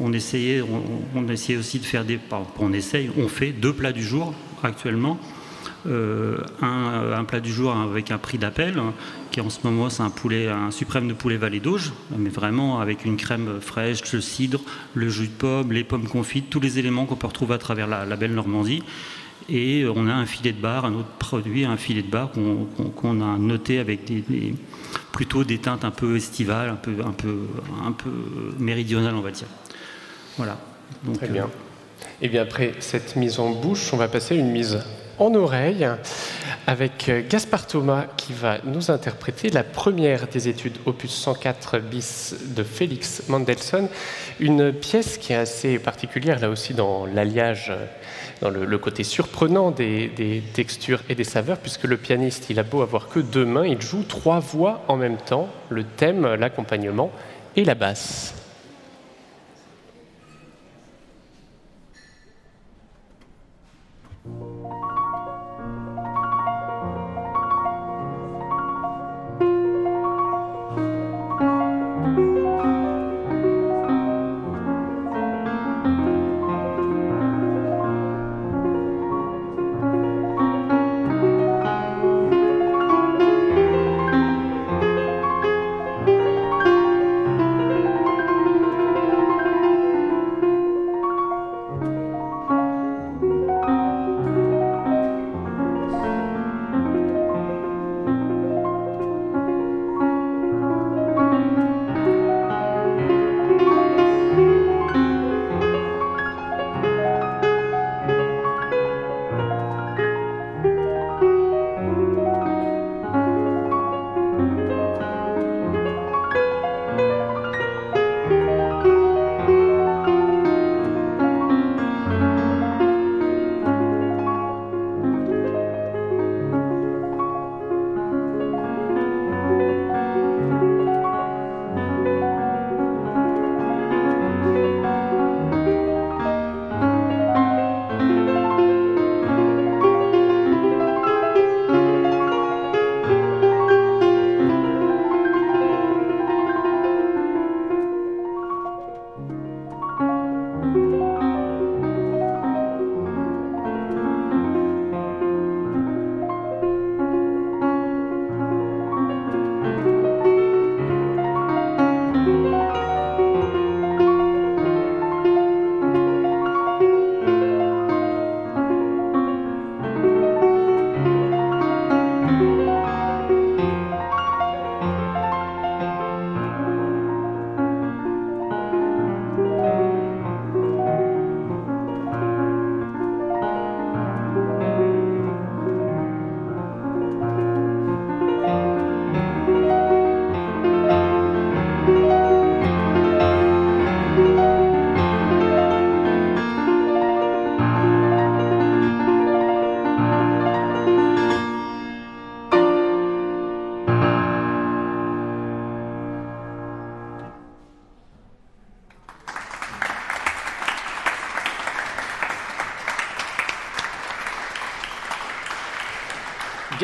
on, 0.00 0.12
essayait, 0.12 0.62
on, 0.62 1.26
essayait 1.26 1.58
aussi 1.58 1.80
de 1.80 1.84
faire 1.84 2.04
des... 2.04 2.20
On 2.60 2.72
essaye, 2.72 3.10
on 3.18 3.26
fait 3.26 3.50
deux 3.50 3.72
plats 3.72 3.90
du 3.90 4.04
jour 4.04 4.34
actuellement. 4.62 5.18
Euh, 5.86 6.38
un, 6.62 7.24
plat 7.24 7.40
du 7.40 7.52
jour 7.52 7.74
avec 7.74 8.10
un 8.10 8.18
prix 8.18 8.38
d'appel, 8.38 8.80
qui 9.30 9.40
en 9.40 9.50
ce 9.50 9.58
moment 9.64 9.90
c'est 9.90 10.02
un 10.02 10.10
poulet, 10.10 10.48
un 10.48 10.70
suprême 10.70 11.08
de 11.08 11.12
poulet 11.12 11.36
Vallée 11.36 11.60
d'Auge, 11.60 11.92
mais 12.16 12.30
vraiment 12.30 12.80
avec 12.80 13.04
une 13.04 13.16
crème 13.16 13.60
fraîche, 13.60 14.12
le 14.12 14.20
cidre, 14.20 14.60
le 14.94 15.08
jus 15.08 15.28
de 15.28 15.32
pomme, 15.32 15.72
les 15.72 15.84
pommes 15.84 16.08
confites, 16.08 16.50
tous 16.50 16.60
les 16.60 16.78
éléments 16.78 17.06
qu'on 17.06 17.16
peut 17.16 17.26
retrouver 17.26 17.54
à 17.54 17.58
travers 17.58 17.86
la, 17.86 18.16
belle 18.16 18.34
Normandie. 18.34 18.82
Et 19.48 19.86
on 19.94 20.08
a 20.08 20.12
un 20.12 20.26
filet 20.26 20.52
de 20.52 20.60
bar, 20.60 20.84
un 20.84 20.94
autre 20.94 21.08
produit, 21.18 21.64
un 21.64 21.76
filet 21.76 22.02
de 22.02 22.10
bar 22.10 22.30
qu'on 22.32 23.20
a 23.20 23.38
noté 23.38 23.78
avec 23.78 24.04
des, 24.04 24.54
plutôt 25.12 25.44
des 25.44 25.58
teintes 25.58 25.84
un 25.84 25.90
peu 25.90 26.16
estivales, 26.16 26.68
un 26.70 26.76
peu, 26.76 26.94
un 27.04 27.12
peu, 27.12 27.38
un 27.84 27.92
peu 27.92 28.10
méridionales, 28.58 29.14
on 29.14 29.20
va 29.20 29.30
dire. 29.30 29.48
Voilà. 30.36 30.58
Très 31.14 31.28
bien. 31.28 31.48
Et 32.20 32.28
bien 32.28 32.42
après 32.42 32.74
cette 32.80 33.16
mise 33.16 33.38
en 33.38 33.50
bouche, 33.50 33.92
on 33.92 33.96
va 33.96 34.08
passer 34.08 34.34
à 34.34 34.38
une 34.38 34.50
mise 34.50 34.80
en 35.18 35.34
oreille 35.34 35.86
avec 36.66 37.08
euh, 37.08 37.22
Gaspard 37.28 37.66
Thomas 37.66 38.06
qui 38.16 38.32
va 38.32 38.58
nous 38.64 38.90
interpréter 38.90 39.50
la 39.50 39.62
première 39.62 40.26
des 40.26 40.48
études 40.48 40.78
opus 40.86 41.12
104 41.12 41.78
bis 41.78 42.34
de 42.54 42.62
Félix 42.62 43.22
Mendelssohn, 43.28 43.88
une 44.40 44.72
pièce 44.72 45.18
qui 45.18 45.32
est 45.32 45.36
assez 45.36 45.78
particulière 45.78 46.40
là 46.40 46.50
aussi 46.50 46.74
dans 46.74 47.06
l'alliage, 47.06 47.72
dans 48.40 48.50
le, 48.50 48.78
côté 48.78 49.04
surprenant 49.04 49.70
des, 49.70 50.42
textures 50.52 51.02
et 51.08 51.14
des 51.14 51.24
saveurs, 51.24 51.58
puisque 51.58 51.84
le 51.84 51.96
pianiste, 51.96 52.50
il 52.50 52.58
a 52.58 52.62
beau 52.62 52.82
avoir 52.82 53.08
que 53.08 53.20
deux 53.20 53.46
mains, 53.46 53.66
il 53.66 53.80
joue 53.80 54.02
trois 54.02 54.40
voix 54.40 54.84
en 54.88 54.96
même 54.96 55.16
temps, 55.16 55.48
le 55.70 55.84
thème, 55.84 56.34
l'accompagnement 56.34 57.10
et 57.54 57.64
la 57.64 57.74
basse. 57.74 58.34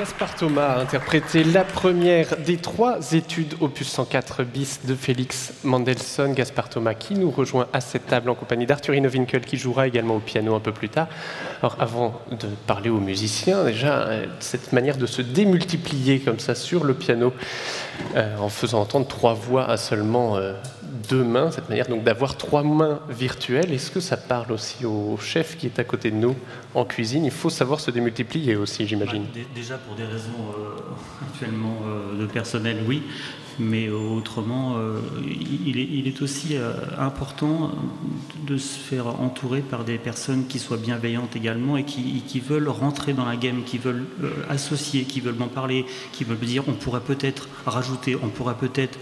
Gaspard 0.02 0.34
Thomas 0.34 0.66
a 0.66 0.80
interprété 0.80 1.44
la 1.44 1.62
première 1.62 2.36
des 2.38 2.56
trois 2.56 3.12
études 3.12 3.54
opus 3.60 3.86
104 3.86 4.42
bis 4.42 4.80
de 4.84 4.96
Félix 4.96 5.52
Mendelssohn. 5.62 6.34
Gaspard 6.34 6.70
Thomas 6.70 6.94
qui 6.94 7.14
nous 7.14 7.30
rejoint 7.30 7.68
à 7.72 7.80
cette 7.80 8.08
table 8.08 8.28
en 8.28 8.34
compagnie 8.34 8.66
d'Arthurino 8.66 9.08
Winkel 9.08 9.42
qui 9.42 9.56
jouera 9.56 9.86
également 9.86 10.16
au 10.16 10.18
piano 10.18 10.56
un 10.56 10.58
peu 10.58 10.72
plus 10.72 10.88
tard. 10.88 11.06
Alors 11.60 11.76
avant 11.78 12.20
de 12.32 12.48
parler 12.66 12.90
aux 12.90 12.98
musiciens, 12.98 13.62
déjà 13.62 14.00
euh, 14.00 14.26
cette 14.40 14.72
manière 14.72 14.96
de 14.96 15.06
se 15.06 15.22
démultiplier 15.22 16.18
comme 16.18 16.40
ça 16.40 16.56
sur 16.56 16.82
le 16.82 16.94
piano 16.94 17.32
euh, 18.16 18.36
en 18.38 18.48
faisant 18.48 18.80
entendre 18.80 19.06
trois 19.06 19.34
voix 19.34 19.70
à 19.70 19.76
seulement 19.76 20.36
euh, 20.36 20.54
deux 21.08 21.24
mains, 21.24 21.50
cette 21.50 21.68
manière 21.68 21.88
donc 21.88 22.04
d'avoir 22.04 22.36
trois 22.36 22.62
mains 22.62 23.00
virtuelles, 23.08 23.72
est-ce 23.72 23.90
que 23.90 24.00
ça 24.00 24.16
parle 24.16 24.52
aussi 24.52 24.84
au 24.84 25.16
chef 25.18 25.56
qui 25.56 25.66
est 25.66 25.78
à 25.78 25.84
côté 25.84 26.10
de 26.10 26.16
nous 26.16 26.36
en 26.74 26.84
cuisine? 26.84 27.24
Il 27.24 27.30
faut 27.30 27.50
savoir 27.50 27.80
se 27.80 27.90
démultiplier 27.90 28.56
aussi, 28.56 28.86
j'imagine. 28.86 29.24
Déjà 29.54 29.78
pour 29.78 29.94
des 29.94 30.04
raisons 30.04 30.30
euh, 30.58 30.76
actuellement 31.28 31.78
euh, 31.86 32.20
de 32.20 32.26
personnel, 32.26 32.78
oui, 32.86 33.02
mais 33.58 33.88
autrement, 33.90 34.76
euh, 34.76 35.00
il, 35.24 36.06
est, 36.06 36.22
aussi 36.22 36.56
important 36.98 37.72
de 38.46 38.56
se 38.56 38.78
faire 38.78 39.06
entourer 39.20 39.60
par 39.60 39.84
des 39.84 39.98
personnes 39.98 40.46
qui 40.46 40.58
soient 40.58 40.76
bienveillantes 40.76 41.36
également 41.36 41.76
et 41.76 41.84
qui, 41.84 42.40
veulent 42.40 42.68
rentrer 42.68 43.12
dans 43.12 43.24
la 43.24 43.36
game, 43.36 43.62
qui 43.64 43.78
veulent 43.78 44.04
associer, 44.48 45.04
qui 45.04 45.20
veulent 45.20 45.36
m'en 45.36 45.48
parler, 45.48 45.86
qui 46.12 46.24
veulent 46.24 46.38
me 46.38 46.46
dire 46.46 46.64
on 46.68 46.72
pourrait 46.72 47.00
peut-être 47.00 47.48
rajouter, 47.66 48.16
on 48.22 48.28
pourrait 48.28 48.56
peut-être 48.56 48.98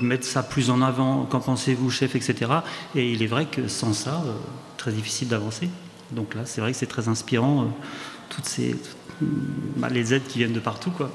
mettre 0.00 0.24
ça 0.24 0.42
plus 0.42 0.70
en 0.70 0.80
avant, 0.80 1.24
qu'en 1.24 1.40
pensez-vous 1.40 1.90
chef, 1.90 2.14
etc. 2.14 2.50
Et 2.94 3.12
il 3.12 3.22
est 3.22 3.26
vrai 3.26 3.46
que 3.46 3.68
sans 3.68 3.92
ça, 3.92 4.22
très 4.76 4.92
difficile 4.92 5.28
d'avancer. 5.28 5.68
Donc 6.12 6.34
là, 6.34 6.42
c'est 6.44 6.60
vrai 6.60 6.72
que 6.72 6.78
c'est 6.78 6.86
très 6.86 7.08
inspirant, 7.08 7.72
toutes 8.30 8.46
ces 8.46 8.76
bah, 9.76 9.88
les 9.90 10.14
aides 10.14 10.26
qui 10.26 10.38
viennent 10.38 10.52
de 10.52 10.60
partout. 10.60 10.90
Quoi. 10.90 11.10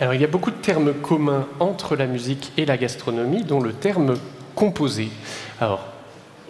Alors 0.00 0.14
il 0.14 0.20
y 0.22 0.24
a 0.24 0.28
beaucoup 0.28 0.50
de 0.50 0.56
termes 0.56 0.94
communs 0.94 1.46
entre 1.60 1.94
la 1.94 2.06
musique 2.06 2.52
et 2.56 2.64
la 2.64 2.78
gastronomie, 2.78 3.44
dont 3.44 3.60
le 3.60 3.74
terme 3.74 4.14
composé. 4.54 5.10
Alors 5.60 5.86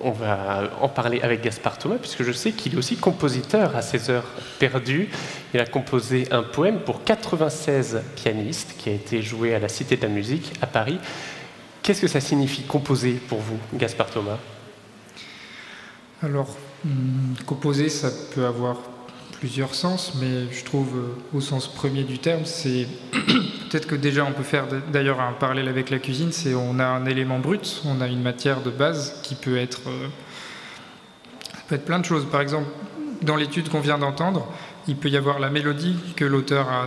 on 0.03 0.13
va 0.13 0.71
en 0.81 0.89
parler 0.89 1.21
avec 1.21 1.43
Gaspard 1.43 1.77
Thomas, 1.77 1.97
puisque 1.97 2.23
je 2.23 2.31
sais 2.31 2.53
qu'il 2.53 2.75
est 2.75 2.79
aussi 2.79 2.97
compositeur 2.97 3.75
à 3.75 3.83
ses 3.83 4.09
heures 4.09 4.29
perdues. 4.61 5.11
Il 5.53 5.59
a 5.59 5.67
composé 5.67 6.29
un 6.31 6.45
poème 6.45 6.79
pour 6.79 7.03
96 7.03 8.01
pianistes 8.15 8.77
qui 8.79 8.89
a 8.89 8.93
été 8.93 9.21
joué 9.21 9.53
à 9.53 9.59
la 9.59 9.69
Cité 9.69 9.97
de 9.97 10.03
la 10.03 10.09
Musique 10.09 10.53
à 10.63 10.69
Paris. 10.69 11.01
Qu'est-ce 11.83 12.03
que 12.03 12.09
ça 12.09 12.21
signifie 12.21 12.63
composer 12.63 13.15
pour 13.15 13.41
vous, 13.41 13.59
Gaspard 13.75 14.11
Thomas? 14.11 14.39
Alors, 16.23 16.57
hum, 16.85 17.35
composer, 17.47 17.89
ça 17.89 18.11
peut 18.33 18.47
avoir 18.47 18.77
plusieurs 19.41 19.75
sens, 19.75 20.13
mais 20.21 20.53
je 20.53 20.65
trouve 20.65 20.97
euh, 20.97 21.37
au 21.37 21.41
sens 21.41 21.67
premier 21.67 22.05
du 22.05 22.19
terme, 22.19 22.45
c'est 22.45 22.87
peut-être 23.71 23.87
que 23.87 23.95
déjà 23.95 24.25
on 24.25 24.33
peut 24.33 24.43
faire 24.43 24.67
d'ailleurs 24.93 25.21
un 25.21 25.33
parallèle 25.33 25.67
avec 25.67 25.89
la 25.89 25.99
cuisine, 25.99 26.31
c'est 26.31 26.55
on 26.55 26.79
a 26.79 26.85
un 26.85 27.07
élément 27.07 27.39
brut, 27.39 27.83
on 27.87 28.03
a 28.03 28.07
une 28.07 28.21
matière 28.21 28.61
de 28.61 28.71
base 28.71 29.19
qui 29.23 29.35
peut 29.35 29.57
être, 29.57 29.89
euh, 29.89 30.09
peut 31.69 31.75
être 31.75 31.87
plein 31.87 31.99
de 31.99 32.05
choses. 32.05 32.27
Par 32.31 32.43
exemple, 32.43 32.69
dans 33.23 33.35
l'étude 33.35 33.71
qu'on 33.71 33.81
vient 33.81 33.97
d'entendre, 33.97 34.47
il 34.87 34.97
peut 34.97 35.09
y 35.09 35.17
avoir 35.17 35.39
la 35.41 35.49
mélodie 35.49 35.97
que 36.17 36.27
l'auteur 36.27 36.69
a 36.69 36.87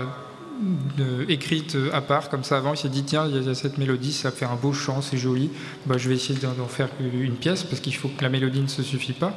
euh, 0.99 1.25
écrite 1.29 1.75
à 1.91 2.01
part, 2.01 2.29
comme 2.29 2.43
ça 2.43 2.57
avant, 2.57 2.75
il 2.75 2.77
s'est 2.77 2.87
dit 2.87 3.03
tiens, 3.03 3.27
il 3.27 3.43
y 3.43 3.49
a 3.49 3.55
cette 3.55 3.79
mélodie, 3.79 4.13
ça 4.13 4.29
fait 4.29 4.45
un 4.45 4.55
beau 4.55 4.73
chant, 4.73 5.01
c'est 5.01 5.17
joli, 5.17 5.49
bah, 5.87 5.97
je 5.97 6.07
vais 6.07 6.15
essayer 6.15 6.39
d'en 6.39 6.67
faire 6.67 6.89
une 7.01 7.35
pièce 7.35 7.63
parce 7.63 7.81
qu'il 7.81 7.95
faut 7.95 8.09
que 8.09 8.21
la 8.21 8.29
mélodie 8.29 8.61
ne 8.61 8.67
se 8.67 8.83
suffit 8.83 9.13
pas. 9.13 9.33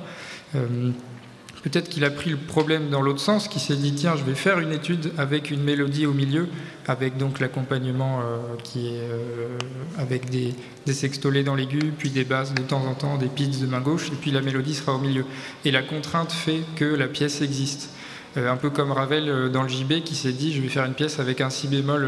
Peut-être 1.67 1.89
qu'il 1.89 2.05
a 2.05 2.11
pris 2.11 2.31
le 2.31 2.37
problème 2.37 2.91
dans 2.91 3.03
l'autre 3.03 3.19
sens, 3.19 3.49
qui 3.49 3.59
s'est 3.59 3.75
dit 3.75 3.93
tiens, 3.93 4.15
je 4.15 4.23
vais 4.23 4.37
faire 4.37 4.61
une 4.61 4.71
étude 4.71 5.11
avec 5.19 5.51
une 5.51 5.65
mélodie 5.65 6.07
au 6.07 6.13
milieu, 6.13 6.47
avec 6.87 7.17
donc 7.17 7.41
l'accompagnement 7.41 8.21
euh, 8.21 8.37
qui 8.63 8.87
est 8.87 9.01
euh, 9.01 9.59
avec 9.99 10.31
des, 10.31 10.55
sextolés 10.93 11.43
dans 11.43 11.57
l'aigu, 11.57 11.93
puis 11.99 12.11
des 12.11 12.23
basses 12.23 12.55
de 12.55 12.63
temps 12.63 12.87
en 12.87 12.95
temps, 12.95 13.17
des 13.17 13.27
pids 13.27 13.49
de 13.49 13.67
main 13.67 13.81
gauche, 13.81 14.13
et 14.13 14.15
puis 14.15 14.31
la 14.31 14.43
mélodie 14.43 14.75
sera 14.75 14.95
au 14.95 15.01
milieu. 15.01 15.25
Et 15.65 15.73
la 15.73 15.83
contrainte 15.83 16.31
fait 16.31 16.61
que 16.77 16.85
la 16.85 17.09
pièce 17.09 17.43
existe. 17.43 17.91
Euh, 18.37 18.49
un 18.49 18.57
peu 18.57 18.71
comme 18.71 18.93
Ravel 18.93 19.51
dans 19.51 19.65
le 19.65 19.69
JB 19.69 20.05
qui 20.05 20.15
s'est 20.15 20.31
dit 20.31 20.53
je 20.53 20.63
vais 20.63 20.69
faire 20.69 20.85
une 20.85 20.95
pièce 20.95 21.19
avec 21.19 21.41
un 21.41 21.51
si 21.51 21.67
bémol 21.67 22.07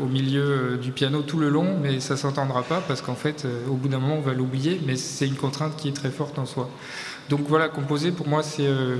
au 0.00 0.06
milieu 0.06 0.78
du 0.80 0.92
piano 0.92 1.22
tout 1.22 1.40
le 1.40 1.48
long, 1.48 1.78
mais 1.82 1.98
ça 1.98 2.16
s'entendra 2.16 2.62
pas 2.62 2.80
parce 2.86 3.02
qu'en 3.02 3.16
fait, 3.16 3.44
au 3.68 3.74
bout 3.74 3.88
d'un 3.88 3.98
moment, 3.98 4.18
on 4.18 4.20
va 4.20 4.34
l'oublier, 4.34 4.80
mais 4.86 4.94
c'est 4.94 5.26
une 5.26 5.34
contrainte 5.34 5.74
qui 5.74 5.88
est 5.88 5.96
très 5.96 6.10
forte 6.10 6.38
en 6.38 6.46
soi. 6.46 6.70
Donc 7.30 7.42
voilà, 7.46 7.68
composer 7.68 8.10
pour 8.10 8.26
moi 8.26 8.42
c'est 8.42 8.66
euh, 8.66 8.96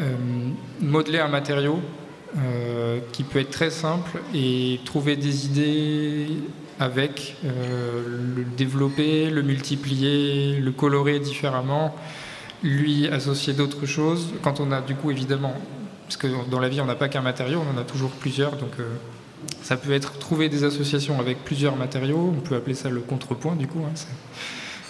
euh, 0.00 0.14
modeler 0.80 1.18
un 1.18 1.28
matériau 1.28 1.80
euh, 2.38 2.98
qui 3.12 3.24
peut 3.24 3.40
être 3.40 3.50
très 3.50 3.68
simple 3.70 4.22
et 4.34 4.80
trouver 4.86 5.16
des 5.16 5.44
idées 5.44 6.28
avec, 6.80 7.36
le 7.44 8.44
développer, 8.56 9.28
le 9.28 9.42
multiplier, 9.42 10.56
le 10.56 10.72
colorer 10.72 11.20
différemment, 11.20 11.94
lui 12.62 13.06
associer 13.08 13.52
d'autres 13.52 13.86
choses. 13.86 14.28
Quand 14.42 14.60
on 14.60 14.72
a 14.72 14.80
du 14.80 14.94
coup 14.94 15.10
évidemment, 15.10 15.54
parce 16.04 16.16
que 16.16 16.28
dans 16.50 16.60
la 16.60 16.70
vie 16.70 16.80
on 16.80 16.86
n'a 16.86 16.94
pas 16.94 17.08
qu'un 17.08 17.22
matériau, 17.22 17.60
on 17.60 17.76
en 17.76 17.80
a 17.80 17.84
toujours 17.84 18.10
plusieurs, 18.10 18.56
donc 18.56 18.72
ça 19.62 19.76
peut 19.76 19.92
être 19.92 20.18
trouver 20.18 20.48
des 20.48 20.64
associations 20.64 21.18
avec 21.20 21.44
plusieurs 21.44 21.76
matériaux, 21.76 22.34
on 22.34 22.40
peut 22.40 22.56
appeler 22.56 22.74
ça 22.74 22.88
le 22.88 23.00
contrepoint 23.00 23.56
du 23.56 23.66
coup. 23.66 23.80
Hein, 23.86 23.94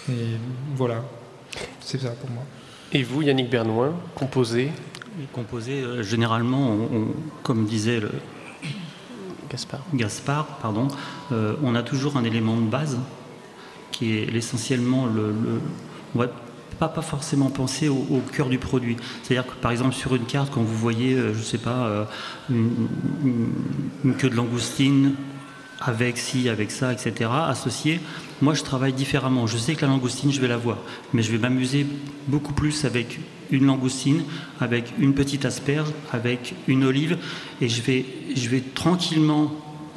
et 0.09 0.37
voilà, 0.75 1.03
c'est 1.79 2.01
ça 2.01 2.09
pour 2.09 2.29
moi. 2.29 2.43
Et 2.93 3.03
vous, 3.03 3.21
Yannick 3.21 3.49
Bernouin, 3.49 3.93
composer 4.15 4.71
Composer, 5.33 5.81
euh, 5.81 6.03
généralement, 6.03 6.77
comme 7.41 7.65
disait 7.65 7.99
le 7.99 8.11
Gaspard, 9.49 9.81
Gaspard 9.93 10.45
pardon, 10.61 10.87
euh, 11.31 11.55
on 11.63 11.73
a 11.73 11.81
toujours 11.81 12.17
un 12.17 12.23
élément 12.23 12.55
de 12.55 12.67
base 12.67 12.99
qui 13.91 14.15
est 14.15 14.35
essentiellement 14.35 15.07
le, 15.07 15.33
on 16.13 16.19
va 16.19 16.27
pas, 16.79 16.89
pas 16.89 17.01
forcément 17.01 17.49
penser 17.49 17.89
au, 17.89 18.21
cœur 18.31 18.49
du 18.49 18.59
produit. 18.59 18.97
C'est-à-dire 19.23 19.51
que 19.51 19.59
par 19.59 19.71
exemple 19.71 19.95
sur 19.95 20.13
une 20.13 20.25
carte, 20.25 20.51
quand 20.53 20.61
vous 20.61 20.77
voyez, 20.77 21.15
euh, 21.15 21.33
je 21.33 21.41
sais 21.41 21.57
pas, 21.57 22.07
une, 22.49 22.87
queue 24.19 24.29
de 24.29 24.35
langoustine 24.35 25.15
avec 25.79 26.17
ci, 26.17 26.49
avec 26.49 26.69
ça, 26.71 26.93
etc., 26.93 27.29
associé, 27.47 27.99
moi, 28.41 28.53
je 28.53 28.63
travaille 28.63 28.93
différemment. 28.93 29.47
Je 29.47 29.57
sais 29.57 29.75
que 29.75 29.81
la 29.81 29.87
langoustine, 29.87 30.31
je 30.31 30.39
vais 30.39 30.47
la 30.47 30.57
voir, 30.57 30.77
mais 31.13 31.23
je 31.23 31.31
vais 31.31 31.37
m'amuser 31.37 31.85
beaucoup 32.27 32.53
plus 32.53 32.85
avec 32.85 33.19
une 33.51 33.65
langoustine, 33.65 34.23
avec 34.59 34.93
une 34.99 35.13
petite 35.13 35.45
asperge, 35.45 35.89
avec 36.11 36.53
une 36.67 36.83
olive, 36.83 37.17
et 37.61 37.69
je 37.69 37.81
vais, 37.81 38.05
je 38.35 38.49
vais 38.49 38.61
tranquillement 38.61 39.51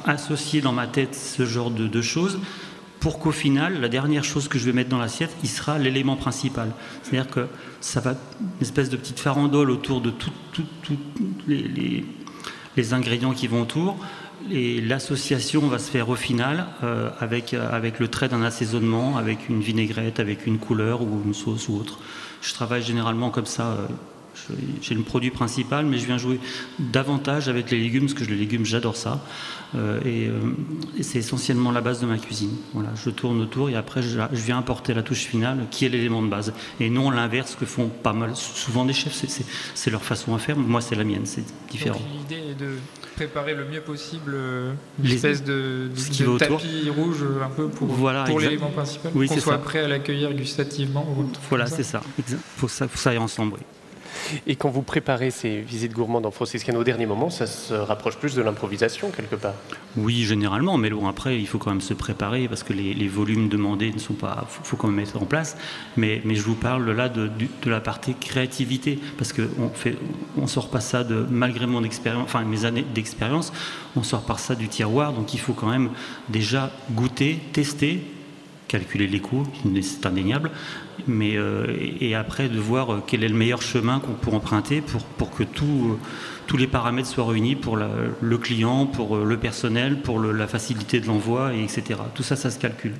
associer 0.05 0.61
dans 0.61 0.71
ma 0.71 0.87
tête 0.87 1.13
ce 1.13 1.45
genre 1.45 1.69
de, 1.69 2.01
choses 2.01 2.39
pour 2.99 3.19
qu'au 3.19 3.31
final, 3.31 3.79
la 3.81 3.89
dernière 3.89 4.23
chose 4.23 4.47
que 4.47 4.57
je 4.57 4.65
vais 4.65 4.73
mettre 4.73 4.89
dans 4.89 4.97
l'assiette, 4.97 5.35
il 5.43 5.49
sera 5.49 5.77
l'élément 5.77 6.15
principal. 6.15 6.71
C'est-à-dire 7.03 7.29
que 7.29 7.47
ça 7.79 7.99
va 7.99 8.11
une 8.39 8.61
espèce 8.61 8.89
de 8.89 8.97
petite 8.97 9.19
farandole 9.19 9.69
autour 9.69 10.01
de 10.01 10.11
tous 10.11 10.63
les, 11.47 12.05
les 12.77 12.93
ingrédients 12.93 13.33
qui 13.33 13.47
vont 13.47 13.61
autour 13.61 13.97
l'association 14.49 15.61
va 15.67 15.79
se 15.79 15.89
faire 15.89 16.09
au 16.09 16.15
final 16.15 16.67
euh, 16.83 17.09
avec, 17.19 17.53
euh, 17.53 17.69
avec 17.71 17.99
le 17.99 18.07
trait 18.07 18.29
d'un 18.29 18.41
assaisonnement, 18.41 19.17
avec 19.17 19.49
une 19.49 19.61
vinaigrette, 19.61 20.19
avec 20.19 20.47
une 20.47 20.57
couleur 20.57 21.01
ou 21.01 21.21
une 21.25 21.33
sauce 21.33 21.67
ou 21.69 21.77
autre. 21.77 21.99
Je 22.41 22.53
travaille 22.53 22.81
généralement 22.81 23.29
comme 23.29 23.45
ça. 23.45 23.77
Euh, 24.49 24.53
j'ai 24.81 24.95
le 24.95 25.01
produit 25.01 25.31
principal, 25.31 25.85
mais 25.85 25.97
je 25.97 26.05
viens 26.05 26.17
jouer 26.17 26.39
davantage 26.79 27.49
avec 27.49 27.71
les 27.71 27.79
légumes, 27.79 28.05
parce 28.05 28.13
que 28.13 28.23
les 28.23 28.35
légumes, 28.35 28.65
j'adore 28.65 28.95
ça. 28.95 29.23
et, 30.05 30.29
c'est 31.01 31.19
essentiellement 31.19 31.71
la 31.71 31.81
base 31.81 32.01
de 32.01 32.05
ma 32.05 32.17
cuisine. 32.17 32.55
Voilà, 32.73 32.89
je 32.95 33.09
tourne 33.09 33.41
autour 33.41 33.69
et 33.69 33.75
après, 33.75 34.01
je, 34.01 34.19
viens 34.33 34.59
apporter 34.59 34.93
la 34.93 35.03
touche 35.03 35.25
finale, 35.25 35.65
qui 35.71 35.85
est 35.85 35.89
l'élément 35.89 36.21
de 36.21 36.27
base. 36.27 36.53
Et 36.79 36.89
non 36.89 37.09
l'inverse 37.11 37.55
que 37.59 37.65
font 37.65 37.87
pas 37.87 38.13
mal, 38.13 38.35
souvent 38.35 38.85
des 38.85 38.93
chefs, 38.93 39.25
c'est 39.73 39.91
leur 39.91 40.03
façon 40.03 40.35
à 40.35 40.39
faire. 40.39 40.57
Moi, 40.57 40.81
c'est 40.81 40.95
la 40.95 41.03
mienne, 41.03 41.25
c'est 41.25 41.43
différent. 41.69 42.01
L'idée 42.29 42.51
est 42.51 42.59
de 42.59 42.75
préparer 43.15 43.53
le 43.53 43.65
mieux 43.65 43.81
possible 43.81 44.31
euh, 44.33 44.73
une 45.03 45.11
espèce 45.11 45.43
de, 45.43 45.89
tapis 46.39 46.89
rouge 46.89 47.23
un 47.43 47.49
peu 47.49 47.67
pour, 47.67 47.87
pour 47.87 48.39
l'élément 48.39 48.69
principal, 48.69 49.11
qu'on 49.11 49.39
soit 49.39 49.57
prêt 49.59 49.79
à 49.79 49.87
l'accueillir 49.87 50.33
gustativement. 50.33 51.05
Voilà, 51.49 51.67
c'est 51.67 51.83
ça. 51.83 52.01
Il 52.17 52.37
faut 52.57 52.67
ça, 52.67 52.87
faut 52.87 52.97
ça 52.97 53.13
y 53.13 53.17
ensemble. 53.17 53.57
Et 54.47 54.55
quand 54.55 54.69
vous 54.69 54.81
préparez 54.81 55.31
ces 55.31 55.61
visites 55.61 55.93
gourmandes 55.93 56.25
en 56.25 56.31
franciscaine 56.31 56.77
au 56.77 56.83
dernier 56.83 57.05
moment, 57.05 57.29
ça 57.29 57.47
se 57.47 57.73
rapproche 57.73 58.17
plus 58.17 58.35
de 58.35 58.41
l'improvisation 58.41 59.11
quelque 59.11 59.35
part 59.35 59.53
Oui, 59.97 60.23
généralement, 60.23 60.77
mais 60.77 60.89
bon, 60.89 61.07
après, 61.07 61.39
il 61.39 61.47
faut 61.47 61.57
quand 61.57 61.71
même 61.71 61.81
se 61.81 61.93
préparer 61.93 62.47
parce 62.47 62.63
que 62.63 62.73
les, 62.73 63.07
volumes 63.07 63.49
demandés 63.49 63.91
ne 63.91 63.99
sont 63.99 64.13
pas. 64.13 64.47
Il 64.63 64.65
faut, 64.65 64.77
quand 64.77 64.87
même 64.87 64.95
mettre 64.95 65.21
en 65.21 65.25
place. 65.25 65.57
Mais, 65.97 66.21
je 66.25 66.41
vous 66.41 66.55
parle 66.55 66.89
là 66.91 67.09
de, 67.09 67.27
de 67.27 67.69
la 67.69 67.81
partie 67.81 68.15
créativité 68.15 68.99
parce 69.17 69.33
qu'on 69.33 69.71
on 70.37 70.47
sort 70.47 70.69
pas 70.69 70.79
ça 70.79 71.03
de, 71.03 71.25
malgré 71.29 71.67
mon 71.67 71.83
expérience, 71.83 72.23
enfin 72.23 72.43
mes 72.43 72.65
années 72.65 72.85
d'expérience, 72.93 73.51
on 73.95 74.03
sort 74.03 74.21
par 74.21 74.39
ça 74.39 74.55
du 74.55 74.67
tiroir, 74.67 75.13
donc 75.13 75.33
il 75.33 75.39
faut 75.39 75.53
quand 75.53 75.69
même 75.69 75.89
déjà 76.29 76.71
goûter, 76.91 77.39
tester 77.53 78.03
calculer 78.71 79.07
l'écho, 79.07 79.43
c'est 79.81 80.05
indéniable, 80.05 80.49
mais 81.07 81.37
et 81.99 82.15
après 82.15 82.47
de 82.47 82.59
voir 82.59 83.01
quel 83.05 83.23
est 83.23 83.27
le 83.27 83.35
meilleur 83.35 83.61
chemin 83.61 83.99
qu'on 83.99 84.13
peut 84.13 84.35
emprunter 84.35 84.81
pour, 84.81 85.03
pour 85.03 85.31
que 85.31 85.43
tout, 85.43 85.99
tous 86.47 86.57
les 86.57 86.67
paramètres 86.67 87.09
soient 87.09 87.27
réunis 87.27 87.55
pour 87.55 87.77
le 87.77 88.37
client, 88.37 88.85
pour 88.85 89.17
le 89.17 89.37
personnel, 89.37 89.97
pour 90.01 90.19
la 90.19 90.47
facilité 90.47 90.99
de 90.99 91.07
l'envoi, 91.07 91.53
etc. 91.53 91.99
Tout 92.15 92.23
ça, 92.23 92.35
ça 92.35 92.49
se 92.49 92.59
calcule. 92.59 92.93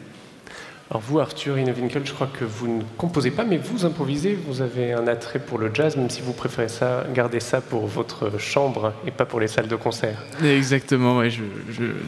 Alors 0.91 1.03
vous, 1.07 1.19
Arthur 1.21 1.57
Inovinkel, 1.57 2.05
je 2.05 2.11
crois 2.11 2.27
que 2.27 2.43
vous 2.43 2.67
ne 2.67 2.83
composez 2.97 3.31
pas, 3.31 3.45
mais 3.45 3.57
vous 3.57 3.85
improvisez, 3.85 4.37
vous 4.45 4.61
avez 4.61 4.91
un 4.91 5.07
attrait 5.07 5.39
pour 5.39 5.57
le 5.57 5.73
jazz, 5.73 5.95
même 5.95 6.09
si 6.09 6.21
vous 6.21 6.33
préférez 6.33 6.67
ça, 6.67 7.05
garder 7.13 7.39
ça 7.39 7.61
pour 7.61 7.87
votre 7.87 8.37
chambre 8.37 8.91
et 9.07 9.11
pas 9.11 9.23
pour 9.23 9.39
les 9.39 9.47
salles 9.47 9.69
de 9.69 9.77
concert. 9.77 10.21
Exactement, 10.43 11.19
ouais, 11.19 11.29
je, 11.29 11.43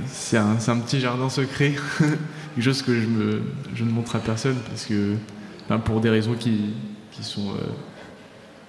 c'est, 0.07 0.35
un, 0.35 0.79
petit 0.79 0.99
jardin 0.99 1.29
secret, 1.29 1.75
quelque 2.53 2.63
chose 2.63 2.81
que 2.81 2.99
je, 2.99 3.07
me, 3.07 3.41
je, 3.75 3.83
ne 3.83 3.91
montre 3.91 4.15
à 4.15 4.19
personne, 4.19 4.57
parce 4.67 4.85
que, 4.85 5.15
pour 5.85 6.01
des 6.01 6.09
raisons 6.09 6.33
qui, 6.33 6.73
qui 7.11 7.23
sont 7.23 7.49
euh, 7.49 7.71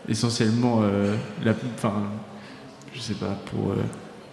essentiellement, 0.09 0.81
euh, 0.83 1.17
la, 1.45 1.53
enfin, 1.77 1.95
je 2.95 3.01
sais 3.01 3.15
pas, 3.15 3.39
pour, 3.47 3.73
euh, 3.73 3.77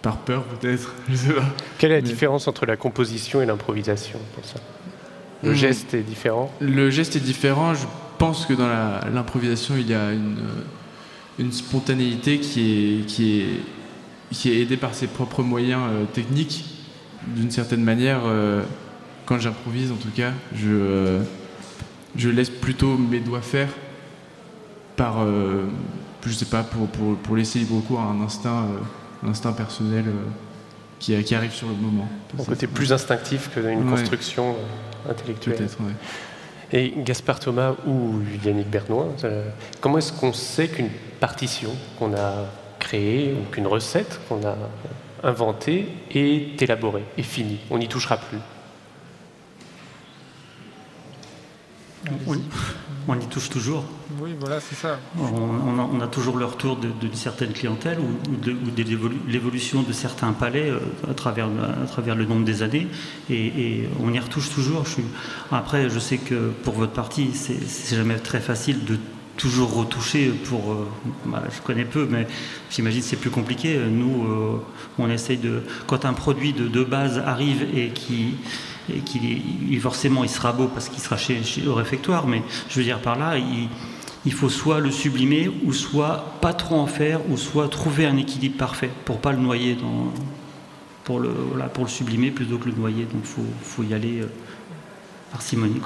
par 0.00 0.18
peur 0.18 0.44
peut-être, 0.44 0.94
je 1.08 1.16
sais 1.16 1.32
pas. 1.32 1.44
Quelle 1.78 1.92
est 1.92 1.96
la 1.96 2.00
différence 2.00 2.48
entre 2.48 2.66
la 2.66 2.76
composition 2.76 3.42
et 3.42 3.46
l'improvisation 3.46 4.18
pour 4.34 4.44
ça? 4.44 4.60
Le 5.42 5.52
hmm. 5.52 5.54
geste 5.54 5.94
est 5.94 6.02
différent? 6.02 6.52
Le 6.60 6.90
geste 6.90 7.16
est 7.16 7.20
différent. 7.20 7.74
Je 7.74 7.86
pense 8.18 8.46
que 8.46 8.54
dans 8.54 8.68
l'improvisation, 9.12 9.74
il 9.76 9.88
y 9.88 9.94
a 9.94 10.12
une, 10.12 10.38
une, 11.38 11.50
spontanéité 11.50 12.38
qui 12.38 13.00
est, 13.00 13.06
qui, 13.06 13.40
est, 13.40 13.46
qui 14.30 14.52
est 14.52 14.62
aidée 14.62 14.76
par 14.76 14.94
ses 14.94 15.08
propres 15.08 15.42
moyens 15.42 15.82
euh, 15.90 16.04
techniques. 16.04 16.66
D'une 17.26 17.50
certaine 17.52 17.84
manière, 17.84 18.22
quand 19.26 19.38
j'improvise 19.38 19.92
en 19.92 19.96
tout 19.96 20.10
cas, 20.14 20.32
je, 20.54 20.68
euh, 20.68 21.22
je 22.16 22.28
laisse 22.28 22.50
plutôt 22.50 22.96
mes 22.96 23.20
doigts 23.20 23.42
faire 23.42 23.68
par, 24.96 25.24
je 26.26 26.32
sais 26.32 26.44
pas, 26.44 26.62
pour, 26.62 26.86
pour, 26.88 27.16
pour 27.16 27.36
laisser 27.36 27.60
libre 27.60 27.80
cours 27.80 28.00
à 28.00 28.04
un 28.04 28.20
instinct, 28.20 28.66
instinct 29.26 29.52
personnel 29.52 30.04
qui, 30.98 31.20
qui, 31.24 31.34
arrive 31.34 31.52
sur 31.52 31.66
le 31.66 31.74
moment. 31.74 32.06
Un 32.38 32.44
côté 32.44 32.66
plus 32.66 32.92
instinctif 32.92 33.50
que 33.54 33.60
une 33.60 33.88
construction 33.88 34.54
intellectuelle. 35.08 35.66
Et 36.72 36.94
Gaspard 36.96 37.38
Thomas 37.38 37.74
ou 37.86 38.20
Yannick 38.42 38.70
Bernois, 38.70 39.08
euh, 39.24 39.48
comment 39.80 39.98
est-ce 39.98 40.12
qu'on 40.12 40.32
sait 40.32 40.68
qu'une 40.68 40.88
partition 41.20 41.70
qu'on 41.98 42.14
a 42.14 42.46
créée 42.78 43.34
ou 43.34 43.50
qu'une 43.50 43.66
recette 43.66 44.20
qu'on 44.28 44.46
a 44.46 44.56
inventée 45.22 45.86
est 46.10 46.60
élaborée, 46.62 47.04
est 47.18 47.22
finie? 47.22 47.60
On 47.70 47.78
n'y 47.78 47.88
touchera 47.88 48.16
plus 48.16 48.38
Oui, 52.26 52.38
on 53.08 53.18
y 53.18 53.26
touche 53.26 53.48
toujours. 53.48 53.84
Oui, 54.20 54.34
voilà, 54.38 54.60
c'est 54.60 54.74
ça. 54.74 54.98
On, 55.18 56.00
a, 56.00 56.06
toujours 56.06 56.36
le 56.36 56.44
retour 56.44 56.76
d'une 56.76 57.14
certaine 57.14 57.52
clientèle 57.52 57.98
ou, 57.98 58.36
de, 58.36 58.56
l'évolution 59.28 59.82
de 59.82 59.92
certains 59.92 60.32
palais 60.32 60.70
euh, 60.70 60.78
à, 61.10 61.14
travers, 61.14 61.46
à 61.46 61.86
travers 61.86 62.14
le 62.14 62.24
nombre 62.24 62.44
des 62.44 62.62
années. 62.62 62.86
Et, 63.30 63.88
on 64.00 64.12
y 64.12 64.18
retouche 64.18 64.50
toujours. 64.50 64.84
Je 64.84 65.02
après, 65.54 65.90
je 65.90 65.98
sais 65.98 66.18
que 66.18 66.50
pour 66.62 66.74
votre 66.74 66.92
partie, 66.92 67.30
c'est 67.34 67.96
jamais 67.96 68.16
très 68.16 68.40
facile 68.40 68.84
de 68.84 68.98
toujours 69.36 69.74
retoucher 69.74 70.28
pour. 70.28 70.72
Euh, 70.72 70.88
bah, 71.26 71.42
je 71.50 71.60
connais 71.62 71.84
peu, 71.84 72.06
mais 72.08 72.26
j'imagine 72.70 73.02
c'est 73.02 73.16
plus 73.16 73.30
compliqué. 73.30 73.78
Nous, 73.90 74.24
euh, 74.24 74.62
on 74.98 75.08
essaye 75.10 75.38
de. 75.38 75.62
Quand 75.86 76.04
un 76.04 76.12
produit 76.12 76.52
de, 76.52 76.68
de 76.68 76.84
base 76.84 77.18
arrive 77.18 77.66
et 77.74 77.90
qui 77.90 78.34
et 78.88 79.00
qu'il 79.00 79.80
forcément 79.80 80.24
il 80.24 80.30
sera 80.30 80.52
beau 80.52 80.68
parce 80.68 80.88
qu'il 80.88 81.00
sera 81.00 81.16
chez, 81.16 81.42
au 81.66 81.74
réfectoire, 81.74 82.26
mais 82.26 82.42
je 82.68 82.78
veux 82.78 82.84
dire 82.84 83.00
par 83.00 83.18
là, 83.18 83.34
il, 84.24 84.32
faut 84.32 84.48
soit 84.48 84.80
le 84.80 84.90
sublimer, 84.90 85.50
ou 85.64 85.72
soit 85.72 86.38
pas 86.40 86.52
trop 86.52 86.76
en 86.76 86.86
faire, 86.86 87.20
ou 87.30 87.36
soit 87.36 87.68
trouver 87.68 88.06
un 88.06 88.16
équilibre 88.16 88.56
parfait 88.56 88.90
pour 89.04 89.20
pas 89.20 89.32
le 89.32 89.38
noyer 89.38 89.76
pour 91.04 91.18
le, 91.18 91.30
pour 91.74 91.84
le 91.84 91.90
sublimer 91.90 92.30
plutôt 92.30 92.58
que 92.58 92.68
le 92.68 92.76
noyer. 92.76 93.04
Donc 93.04 93.22
il 93.24 93.44
faut, 93.64 93.82
y 93.82 93.94
aller 93.94 94.20
euh, 94.20 94.26
parcimonie. 95.32 95.80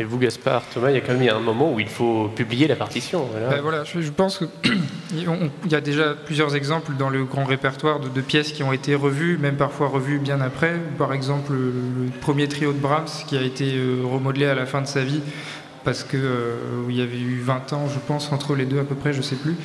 Et 0.00 0.04
vous, 0.04 0.18
Gaspard, 0.18 0.62
Thomas, 0.72 0.90
il 0.90 0.94
y 0.94 0.96
a 0.96 1.00
quand 1.00 1.14
même 1.14 1.28
un 1.28 1.38
moment 1.38 1.72
où 1.72 1.78
il 1.78 1.88
faut 1.88 2.28
publier 2.34 2.66
la 2.66 2.76
partition. 2.76 3.28
Voilà, 3.30 3.60
ben 3.60 3.84
je, 3.84 4.10
pense 4.10 4.38
qu'il 4.38 5.28
y 5.70 5.74
a 5.74 5.80
déjà 5.80 6.14
plusieurs 6.14 6.56
exemples 6.56 6.92
dans 6.98 7.10
le 7.10 7.24
grand 7.24 7.44
répertoire 7.44 8.00
de, 8.00 8.20
pièces 8.22 8.52
qui 8.52 8.62
ont 8.62 8.72
été 8.72 8.94
revues, 8.94 9.36
même 9.36 9.56
parfois 9.56 9.88
revues 9.88 10.18
bien 10.18 10.40
après. 10.40 10.74
Par 10.96 11.12
exemple, 11.12 11.52
le, 11.52 12.10
premier 12.20 12.48
trio 12.48 12.72
de 12.72 12.78
Brahms 12.78 13.24
qui 13.26 13.36
a 13.36 13.42
été 13.42 13.74
euh, 13.74 14.02
remodelé 14.04 14.46
à 14.46 14.54
la 14.54 14.64
fin 14.64 14.80
de 14.80 14.86
sa 14.86 15.04
vie 15.04 15.20
parce 15.84 16.04
que 16.04 16.16
euh, 16.16 16.56
y 16.90 17.02
avait 17.02 17.18
eu 17.18 17.40
20 17.40 17.72
ans, 17.72 17.88
je 17.88 17.98
pense, 17.98 18.32
entre 18.32 18.54
les 18.54 18.64
deux 18.64 18.78
à 18.78 18.84
peu 18.84 18.94
près, 18.94 19.12
je 19.12 19.20
sais 19.20 19.36
plus. 19.36 19.56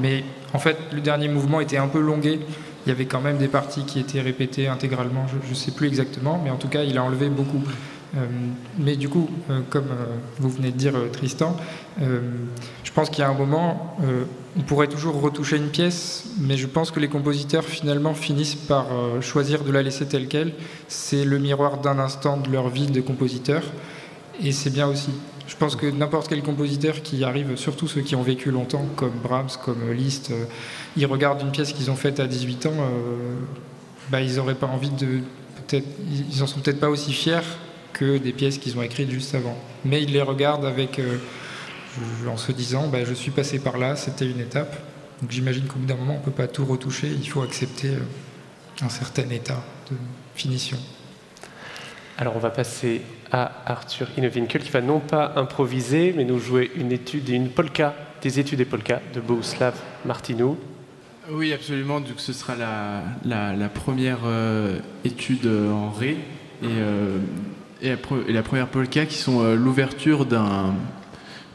Mais 0.00 0.24
en 0.54 0.58
fait, 0.58 0.76
le 0.92 1.00
dernier 1.00 1.28
mouvement 1.28 1.60
était 1.60 1.76
un 1.76 1.88
peu 1.88 2.00
longué. 2.00 2.40
Il 2.86 2.88
y 2.88 2.92
avait 2.92 3.06
quand 3.06 3.20
même 3.20 3.38
des 3.38 3.48
parties 3.48 3.84
qui 3.84 4.00
étaient 4.00 4.20
répétées 4.20 4.66
intégralement, 4.66 5.26
je 5.44 5.48
ne 5.48 5.54
sais 5.54 5.72
plus 5.72 5.88
exactement, 5.88 6.40
mais 6.42 6.50
en 6.50 6.56
tout 6.56 6.68
cas, 6.68 6.84
il 6.84 6.96
a 6.96 7.04
enlevé 7.04 7.28
beaucoup. 7.28 7.62
Euh, 8.16 8.26
mais 8.78 8.96
du 8.96 9.08
coup, 9.08 9.28
euh, 9.50 9.60
comme 9.68 9.90
euh, 9.90 10.16
vous 10.38 10.48
venez 10.48 10.70
de 10.70 10.76
dire, 10.76 10.94
Tristan, 11.12 11.56
je 12.00 12.92
pense 12.92 13.10
qu'il 13.10 13.20
y 13.20 13.22
a 13.22 13.28
un 13.28 13.34
moment, 13.34 13.96
on 14.56 14.62
pourrait 14.62 14.86
toujours 14.86 15.20
retoucher 15.20 15.56
une 15.56 15.68
pièce, 15.68 16.24
mais 16.40 16.56
je 16.56 16.66
pense 16.66 16.90
que 16.90 17.00
les 17.00 17.08
compositeurs 17.08 17.64
finalement 17.64 18.14
finissent 18.14 18.54
par 18.54 18.86
choisir 19.20 19.64
de 19.64 19.72
la 19.72 19.82
laisser 19.82 20.06
telle 20.06 20.28
qu'elle. 20.28 20.52
C'est 20.86 21.24
le 21.24 21.38
miroir 21.38 21.78
d'un 21.78 21.98
instant 21.98 22.36
de 22.36 22.50
leur 22.50 22.68
vie 22.68 22.86
de 22.86 23.00
compositeur, 23.00 23.62
et 24.42 24.52
c'est 24.52 24.70
bien 24.70 24.86
aussi. 24.86 25.10
Je 25.48 25.56
pense 25.56 25.74
que 25.74 25.86
n'importe 25.86 26.28
quel 26.28 26.42
compositeur 26.42 27.02
qui 27.02 27.24
arrive, 27.24 27.56
surtout 27.56 27.88
ceux 27.88 28.02
qui 28.02 28.14
ont 28.14 28.22
vécu 28.22 28.52
longtemps, 28.52 28.86
comme 28.94 29.18
Brahms, 29.22 29.58
comme 29.64 29.90
Liszt, 29.92 30.32
ils 30.96 31.06
regardent 31.06 31.42
une 31.42 31.50
pièce 31.50 31.72
qu'ils 31.72 31.90
ont 31.90 31.96
faite 31.96 32.20
à 32.20 32.28
18 32.28 32.66
ans, 32.66 32.74
bah, 34.10 34.20
ils 34.20 34.36
n'auraient 34.36 34.54
pas 34.54 34.66
envie 34.68 34.90
de. 34.90 35.20
Ils 35.72 36.42
en 36.42 36.46
sont 36.46 36.60
peut-être 36.60 36.80
pas 36.80 36.88
aussi 36.88 37.12
fiers 37.12 37.40
que 37.92 38.18
des 38.18 38.32
pièces 38.32 38.58
qu'ils 38.58 38.78
ont 38.78 38.82
écrites 38.82 39.10
juste 39.10 39.34
avant. 39.34 39.56
Mais 39.84 40.02
ils 40.02 40.12
les 40.12 40.22
regardent 40.22 40.66
avec, 40.66 40.98
euh, 40.98 41.18
en 42.28 42.36
se 42.36 42.52
disant, 42.52 42.88
bah, 42.88 43.04
je 43.04 43.14
suis 43.14 43.30
passé 43.30 43.58
par 43.58 43.78
là, 43.78 43.96
c'était 43.96 44.28
une 44.28 44.40
étape. 44.40 44.76
Donc 45.20 45.30
j'imagine 45.30 45.66
qu'au 45.66 45.78
bout 45.78 45.86
d'un 45.86 45.96
moment, 45.96 46.14
on 46.14 46.18
ne 46.20 46.24
peut 46.24 46.30
pas 46.30 46.46
tout 46.46 46.64
retoucher, 46.64 47.08
il 47.08 47.28
faut 47.28 47.42
accepter 47.42 47.88
euh, 47.88 48.84
un 48.84 48.88
certain 48.88 49.28
état 49.30 49.62
de 49.90 49.96
finition. 50.34 50.78
Alors 52.16 52.36
on 52.36 52.40
va 52.40 52.50
passer 52.50 53.02
à 53.30 53.62
Arthur 53.66 54.08
Inovinkel 54.16 54.62
qui 54.62 54.70
va 54.70 54.80
non 54.80 55.00
pas 55.00 55.32
improviser, 55.36 56.12
mais 56.16 56.24
nous 56.24 56.38
jouer 56.38 56.70
une 56.76 56.92
étude 56.92 57.28
et 57.30 57.34
une 57.34 57.50
polka, 57.50 57.94
des 58.22 58.40
études 58.40 58.60
et 58.60 58.64
polka 58.64 59.00
de 59.14 59.20
Bohuslav 59.20 59.74
Martinou. 60.04 60.56
Oui, 61.30 61.52
absolument. 61.52 62.00
Donc 62.00 62.18
ce 62.18 62.32
sera 62.32 62.54
la, 62.56 63.02
la, 63.54 63.68
première 63.68 64.20
euh, 64.24 64.78
étude 65.04 65.46
en 65.46 65.90
ré. 65.90 66.16
Et 66.62 66.66
et 67.80 67.94
la, 68.28 68.42
première 68.42 68.68
polka 68.68 69.06
qui 69.06 69.16
sont 69.16 69.42
euh, 69.42 69.54
l'ouverture 69.54 70.26
d'un, 70.26 70.74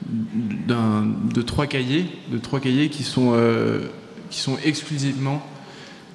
de 0.06 1.42
trois 1.42 1.68
cahiers, 1.68 2.06
de 2.32 2.38
trois 2.38 2.60
cahiers 2.60 2.90
qui 2.90 3.04
sont, 3.04 3.34
euh, 3.36 3.88
qui 4.30 4.40
sont 4.40 4.58
exclusivement 4.64 5.46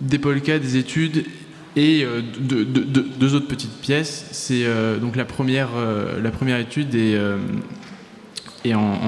des 0.01 0.19
polkas, 0.19 0.59
des 0.59 0.77
études 0.77 1.25
et 1.77 2.05
euh, 2.05 2.23
de, 2.41 2.65
deux 2.65 3.35
autres 3.35 3.49
petites 3.49 3.81
pièces. 3.81 4.29
C'est 4.33 4.65
donc 5.01 5.17
la 5.17 5.25
première, 5.25 5.71
la 6.23 6.31
première 6.31 6.59
étude 6.59 6.95
est, 6.95 7.19
est 8.65 8.75
en, 8.75 8.99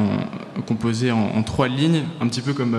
composée 0.67 1.11
en, 1.11 1.43
trois 1.43 1.69
lignes, 1.69 2.03
un 2.21 2.29
petit 2.29 2.43
peu 2.43 2.53
comme 2.53 2.77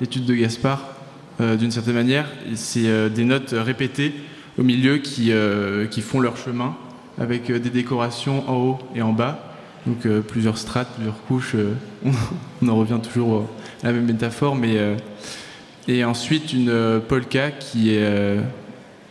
l'étude 0.00 0.24
de 0.24 0.34
Gaspard, 0.34 0.94
d'une 1.40 1.70
certaine 1.70 1.94
manière. 1.94 2.26
C'est 2.54 3.10
des 3.10 3.24
notes 3.24 3.54
répétées 3.56 4.14
au 4.58 4.62
milieu 4.62 4.98
qui, 4.98 5.32
qui 5.90 6.00
font 6.00 6.20
leur 6.20 6.36
chemin 6.36 6.76
avec 7.20 7.50
euh, 7.50 7.58
des 7.58 7.70
décorations 7.70 8.48
en 8.48 8.56
haut 8.56 8.78
et 8.94 9.02
en 9.02 9.12
bas. 9.12 9.54
Donc 9.86 10.06
euh, 10.06 10.20
plusieurs 10.20 10.58
strates, 10.58 10.88
plusieurs 10.94 11.22
couches. 11.24 11.54
Euh, 11.54 11.74
on 12.62 12.68
en 12.68 12.76
revient 12.76 12.98
toujours 13.02 13.48
à 13.82 13.86
la 13.86 13.92
même 13.92 14.06
métaphore, 14.06 14.56
mais 14.56 14.76
et 15.86 16.04
ensuite 16.04 16.52
une 16.52 17.00
polka 17.08 17.50
qui 17.50 17.96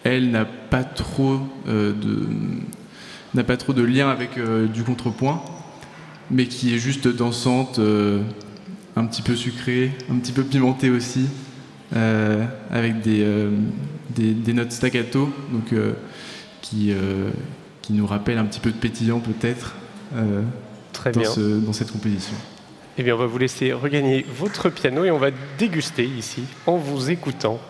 elle 0.03 0.31
n'a 0.31 0.45
pas 0.45 0.83
trop 0.83 1.39
de 1.65 2.27
n'a 3.33 3.43
pas 3.43 3.57
trop 3.57 3.73
de 3.73 3.81
lien 3.81 4.09
avec 4.09 4.31
du 4.73 4.83
contrepoint, 4.83 5.41
mais 6.29 6.45
qui 6.47 6.75
est 6.75 6.77
juste 6.77 7.07
dansante, 7.07 7.79
un 8.95 9.05
petit 9.05 9.21
peu 9.21 9.35
sucrée, 9.35 9.91
un 10.11 10.17
petit 10.17 10.33
peu 10.33 10.43
pimentée 10.43 10.89
aussi, 10.89 11.27
avec 11.93 13.01
des, 13.01 13.25
des, 14.15 14.33
des, 14.33 14.53
notes 14.53 14.71
staccato, 14.71 15.29
donc 15.51 15.73
qui 16.61 16.93
qui 17.87 17.93
nous 17.93 18.05
rappelle 18.05 18.37
un 18.37 18.43
petit 18.43 18.59
peu 18.59 18.71
de 18.71 18.75
pétillant 18.75 19.21
peut-être 19.21 19.73
euh, 20.13 20.43
dans, 21.13 21.61
dans 21.61 21.71
cette 21.71 21.89
composition. 21.89 22.35
Eh 22.97 23.03
bien, 23.03 23.15
on 23.15 23.17
va 23.17 23.27
vous 23.27 23.37
laisser 23.37 23.71
regagner 23.71 24.25
votre 24.29 24.69
piano 24.69 25.05
et 25.05 25.11
on 25.11 25.17
va 25.17 25.29
déguster 25.57 26.03
ici 26.03 26.43
en 26.65 26.75
vous 26.75 27.09
écoutant. 27.09 27.61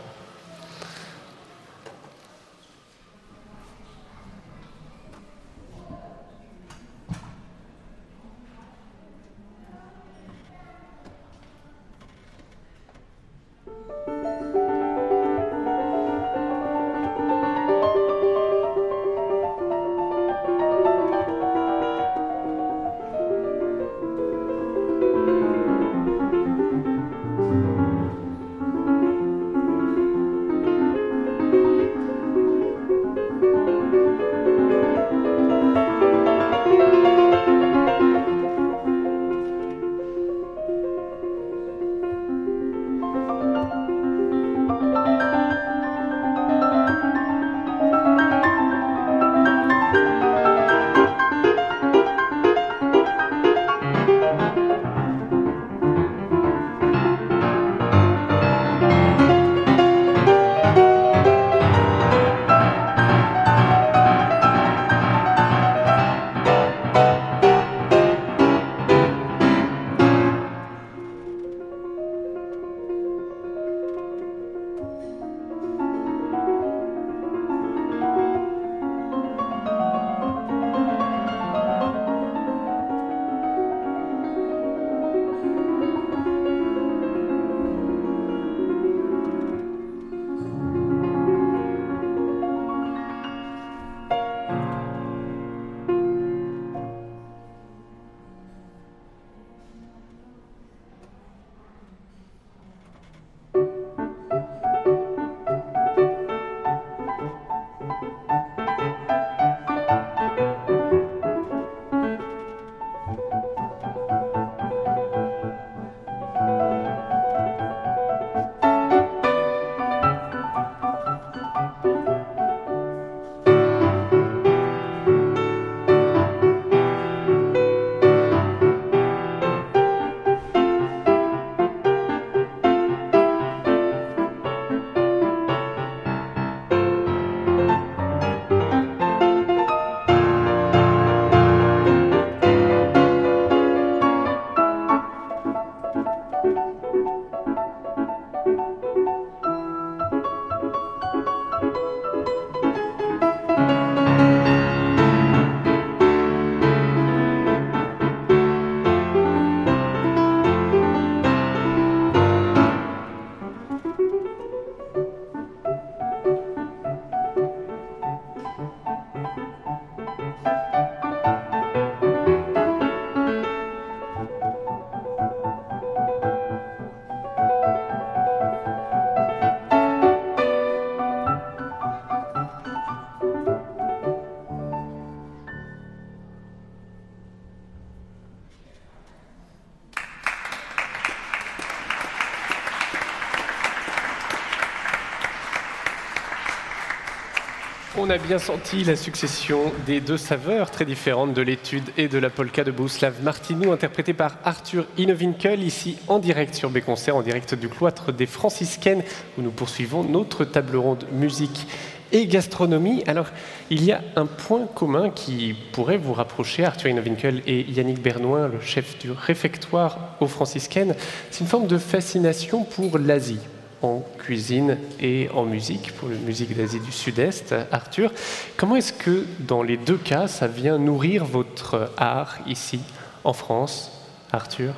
On 197.99 198.11
a 198.11 198.19
bien 198.19 198.37
senti 198.37 198.83
la 198.83 198.95
succession 198.95 199.73
des 199.87 200.01
deux 200.01 200.17
saveurs 200.17 200.69
très 200.69 200.85
différentes 200.85 201.33
de 201.33 201.41
l'étude 201.41 201.89
et 201.97 202.07
de 202.07 202.19
la 202.19 202.29
polka 202.29 202.63
de 202.63 202.69
Bouslav 202.69 203.23
Martinou, 203.23 203.71
interprétée 203.71 204.13
par 204.13 204.37
Arthur 204.43 204.85
Inovinkel, 204.99 205.63
ici 205.63 205.97
en 206.07 206.19
direct 206.19 206.53
sur 206.53 206.69
Béconcert, 206.69 207.15
en 207.15 207.23
direct 207.23 207.55
du 207.55 207.69
cloître 207.69 208.13
des 208.13 208.27
franciscaines, 208.27 209.01
où 209.35 209.41
nous 209.41 209.49
poursuivons 209.49 210.03
notre 210.03 210.45
table 210.45 210.77
ronde 210.77 211.05
musique 211.11 211.65
et 212.11 212.27
gastronomie. 212.27 213.03
Alors, 213.07 213.31
il 213.71 213.83
y 213.83 213.91
a 213.91 214.03
un 214.15 214.27
point 214.27 214.67
commun 214.67 215.09
qui 215.09 215.55
pourrait 215.71 215.97
vous 215.97 216.13
rapprocher, 216.13 216.65
Arthur 216.65 216.91
Inovinkel 216.91 217.41
et 217.47 217.61
Yannick 217.63 217.99
Bernoin, 217.99 218.47
le 218.47 218.61
chef 218.61 218.99
du 218.99 219.09
réfectoire 219.09 220.15
aux 220.19 220.27
franciscaines. 220.27 220.93
C'est 221.31 221.41
une 221.41 221.49
forme 221.49 221.65
de 221.65 221.79
fascination 221.79 222.63
pour 222.63 222.99
l'Asie, 222.99 223.39
en 223.81 224.03
cuisine 224.17 224.77
et 224.99 225.29
en 225.33 225.45
musique, 225.45 225.93
pour 225.93 226.09
la 226.09 226.17
musique 226.17 226.55
d'Asie 226.55 226.79
du 226.79 226.91
Sud-Est. 226.91 227.53
Arthur, 227.71 228.11
comment 228.55 228.75
est-ce 228.75 228.93
que 228.93 229.25
dans 229.39 229.63
les 229.63 229.77
deux 229.77 229.97
cas, 229.97 230.27
ça 230.27 230.47
vient 230.47 230.77
nourrir 230.77 231.25
votre 231.25 231.91
art 231.97 232.37
ici, 232.47 232.79
en 233.23 233.33
France? 233.33 233.91
Arthur? 234.31 234.73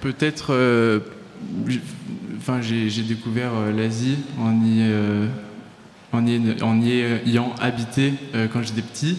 Peut-être, 0.00 0.54
euh, 0.54 1.00
j'ai 2.60 3.02
découvert 3.02 3.50
euh, 3.54 3.72
l'Asie 3.72 4.18
en 4.38 4.52
y, 4.64 4.80
euh, 4.80 5.26
en, 6.12 6.26
y, 6.26 6.62
en 6.62 6.80
y 6.80 7.00
ayant 7.26 7.52
habité 7.60 8.14
quand 8.52 8.62
j'étais 8.62 8.82
petit. 8.82 9.18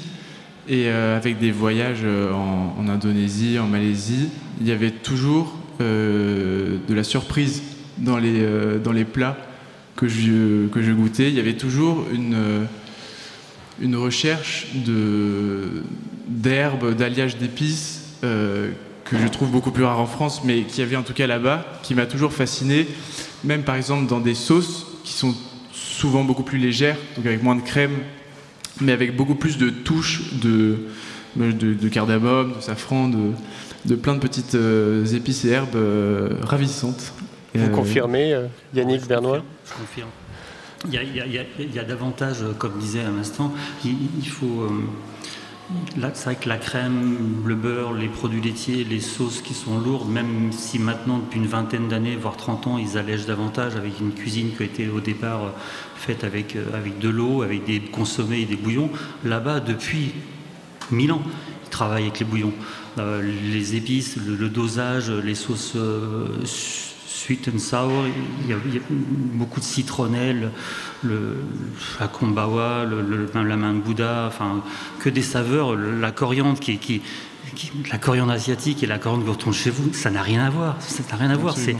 Et 0.67 0.87
avec 0.87 1.39
des 1.39 1.51
voyages 1.51 2.05
en, 2.05 2.87
Indonésie, 2.87 3.57
en 3.57 3.65
Malaisie, 3.65 4.29
il 4.61 4.67
y 4.67 4.71
avait 4.71 4.91
toujours 4.91 5.55
de 5.79 6.93
la 6.93 7.03
surprise 7.03 7.63
dans 7.99 8.17
les, 8.17 8.41
euh, 8.41 8.79
dans 8.79 8.91
les 8.91 9.05
plats 9.05 9.37
que 9.95 10.07
je, 10.07 10.67
que 10.67 10.81
je 10.81 10.91
goûtais, 10.91 11.29
il 11.29 11.35
y 11.35 11.39
avait 11.39 11.53
toujours 11.53 12.05
une, 12.13 12.33
euh, 12.33 12.63
une 13.81 13.95
recherche 13.95 14.67
d'herbes, 16.27 16.95
d'alliages 16.95 17.37
d'épices 17.37 18.03
euh, 18.23 18.71
que 19.03 19.17
je 19.17 19.27
trouve 19.27 19.49
beaucoup 19.51 19.71
plus 19.71 19.83
rare 19.83 19.99
en 19.99 20.05
France, 20.05 20.41
mais 20.43 20.63
qui 20.63 20.81
avait 20.81 20.95
en 20.95 21.03
tout 21.03 21.13
cas 21.13 21.27
là-bas, 21.27 21.65
qui 21.83 21.95
m'a 21.95 22.05
toujours 22.05 22.31
fasciné, 22.31 22.87
même 23.43 23.63
par 23.63 23.75
exemple 23.75 24.07
dans 24.07 24.19
des 24.19 24.35
sauces 24.35 24.85
qui 25.03 25.13
sont 25.13 25.35
souvent 25.73 26.23
beaucoup 26.23 26.43
plus 26.43 26.59
légères, 26.59 26.97
donc 27.17 27.25
avec 27.25 27.43
moins 27.43 27.55
de 27.55 27.61
crème, 27.61 27.97
mais 28.79 28.91
avec 28.91 29.15
beaucoup 29.15 29.35
plus 29.35 29.57
de 29.57 29.69
touches 29.69 30.33
de, 30.35 30.77
de, 31.35 31.89
cardamome, 31.89 32.53
de 32.55 32.61
safran, 32.61 33.09
de, 33.09 33.31
de 33.85 33.95
plein 33.95 34.13
de 34.13 34.19
petites 34.19 34.55
épices 35.13 35.43
et 35.43 35.49
herbes 35.49 35.77
ravissantes. 36.43 37.13
Vous 37.55 37.65
euh, 37.65 37.69
confirmez, 37.69 38.33
euh, 38.33 38.47
Yannick 38.73 39.07
Bernois 39.07 39.43
Je 39.65 39.73
confirme. 39.73 40.09
Il 40.85 40.93
y, 40.93 41.79
a, 41.79 41.83
davantage, 41.83 42.37
comme 42.57 42.79
disait 42.79 43.01
à 43.01 43.09
l'instant, 43.09 43.53
il, 43.83 44.27
faut. 44.29 44.61
Euh, 44.61 44.69
c'est 46.13 46.23
vrai 46.23 46.35
que 46.35 46.47
la 46.47 46.55
crème, 46.55 47.43
le 47.45 47.55
beurre, 47.55 47.91
les 47.91 48.07
produits 48.07 48.39
laitiers, 48.39 48.85
les 48.85 49.01
sauces 49.01 49.41
qui 49.41 49.53
sont 49.53 49.77
lourdes, 49.77 50.09
même 50.09 50.53
si 50.53 50.79
maintenant, 50.79 51.17
depuis 51.17 51.39
une 51.39 51.47
vingtaine 51.47 51.89
d'années, 51.89 52.15
voire 52.15 52.37
30 52.37 52.67
ans, 52.67 52.77
ils 52.77 52.97
allègent 52.97 53.25
davantage 53.25 53.75
avec 53.75 53.99
une 53.99 54.13
cuisine 54.13 54.51
qui 54.55 54.63
a 54.63 54.65
été 54.67 54.87
au 54.87 55.01
départ 55.01 55.51
faite 55.97 56.23
avec, 56.23 56.55
avec 56.73 56.97
de 56.97 57.09
l'eau, 57.09 57.41
avec 57.41 57.65
des 57.65 57.81
consommés 57.81 58.39
et 58.39 58.45
des 58.45 58.55
bouillons, 58.55 58.89
là-bas, 59.25 59.59
depuis 59.59 60.13
1000 60.91 61.11
ans, 61.11 61.23
ils 61.65 61.69
travaillent 61.69 62.03
avec 62.03 62.19
les 62.19 62.25
bouillons. 62.25 62.53
les 62.97 63.75
épices, 63.75 64.15
le, 64.15 64.47
dosage, 64.47 65.11
les 65.11 65.35
sauces 65.35 65.75
sweet 67.09 67.49
and 67.53 67.59
sour, 67.59 68.05
il 68.43 68.49
y 68.49 68.53
a, 68.53 68.57
beaucoup 69.33 69.59
de 69.59 69.65
citronnelle, 69.65 70.51
le, 71.03 71.37
la 71.99 72.07
kombawa, 72.07 72.85
le, 72.85 73.29
la 73.33 73.57
main 73.57 73.73
de 73.73 73.79
Bouddha, 73.79 74.25
enfin, 74.27 74.61
que 74.99 75.09
des 75.09 75.23
saveurs, 75.23 75.75
la 75.75 76.11
coriandre 76.11 76.59
qui, 76.59 76.77
qui, 76.77 77.01
la 77.91 77.97
coriandre 77.97 78.31
asiatique 78.31 78.83
et 78.83 78.85
la 78.85 78.99
coriandre 78.99 79.23
que 79.23 79.27
vous 79.27 79.33
retrouvez 79.33 79.57
chez 79.57 79.69
vous, 79.71 79.91
ça 79.93 80.11
n'a 80.11 80.21
rien 80.21 80.45
à 80.45 80.49
voir. 80.49 80.75
Ça 80.79 81.03
n'a 81.09 81.15
rien 81.17 81.31
à 81.31 81.35
voir. 81.35 81.57
C'est, 81.57 81.73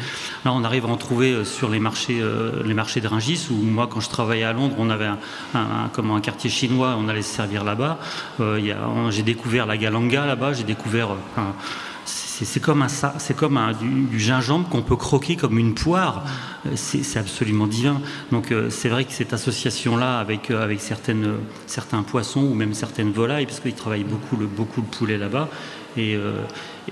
là, 0.46 0.52
on 0.52 0.64
arrive 0.64 0.86
à 0.86 0.90
en 0.90 0.98
trouver 0.98 1.32
euh, 1.32 1.46
sur 1.46 1.70
les 1.70 1.80
marchés, 1.80 2.20
euh, 2.22 2.64
les 2.66 2.74
marchés 2.74 3.00
de 3.00 3.08
Ringis, 3.08 3.48
où 3.52 3.56
moi, 3.56 3.88
quand 3.88 4.00
je 4.00 4.10
travaillais 4.10 4.44
à 4.44 4.54
Londres, 4.54 4.76
on 4.80 4.90
avait 4.90 5.06
un, 5.06 5.20
un, 5.54 5.90
un 5.96 6.22
quartier 6.22 6.50
chinois, 6.50 6.96
on 6.98 7.08
allait 7.08 7.22
se 7.22 7.36
servir 7.36 7.64
là-bas. 7.64 8.00
Euh, 8.40 9.12
j'ai 9.12 9.24
découvert 9.24 9.68
la 9.68 9.78
galanga 9.78 10.26
là-bas, 10.26 10.54
j'ai 10.54 10.64
découvert 10.64 11.10
c'est 12.46 12.60
comme, 12.60 12.82
un, 12.82 12.88
c'est 12.88 13.36
comme 13.36 13.58
un, 13.58 13.74
du, 13.74 14.20
gingembre 14.20 14.70
qu'on 14.70 14.82
peut 14.82 14.96
croquer 14.96 15.36
comme 15.36 15.58
une 15.58 15.74
poire. 15.74 16.26
Euh, 16.66 16.72
c'est 16.76 17.20
absolument 17.20 17.68
divin. 17.68 18.02
Donc 18.32 18.52
euh, 18.52 18.70
c'est 18.70 18.90
vrai 18.90 19.06
que 19.06 19.12
cette 19.12 19.34
association-là 19.34 20.20
avec, 20.20 20.52
euh, 20.52 20.64
avec 20.64 20.80
certaines, 20.80 21.36
certains 21.68 22.04
poissons 22.04 22.42
ou 22.42 22.54
même 22.54 22.74
certaines 22.74 23.12
volailles, 23.12 23.46
parce 23.46 23.60
qu'ils 23.60 23.74
travaillent 23.74 24.04
beaucoup 24.04 24.38
le, 24.38 24.46
beaucoup 24.46 24.82
le 24.82 24.88
poulet 24.88 25.18
là-bas, 25.18 25.50
et, 25.98 26.14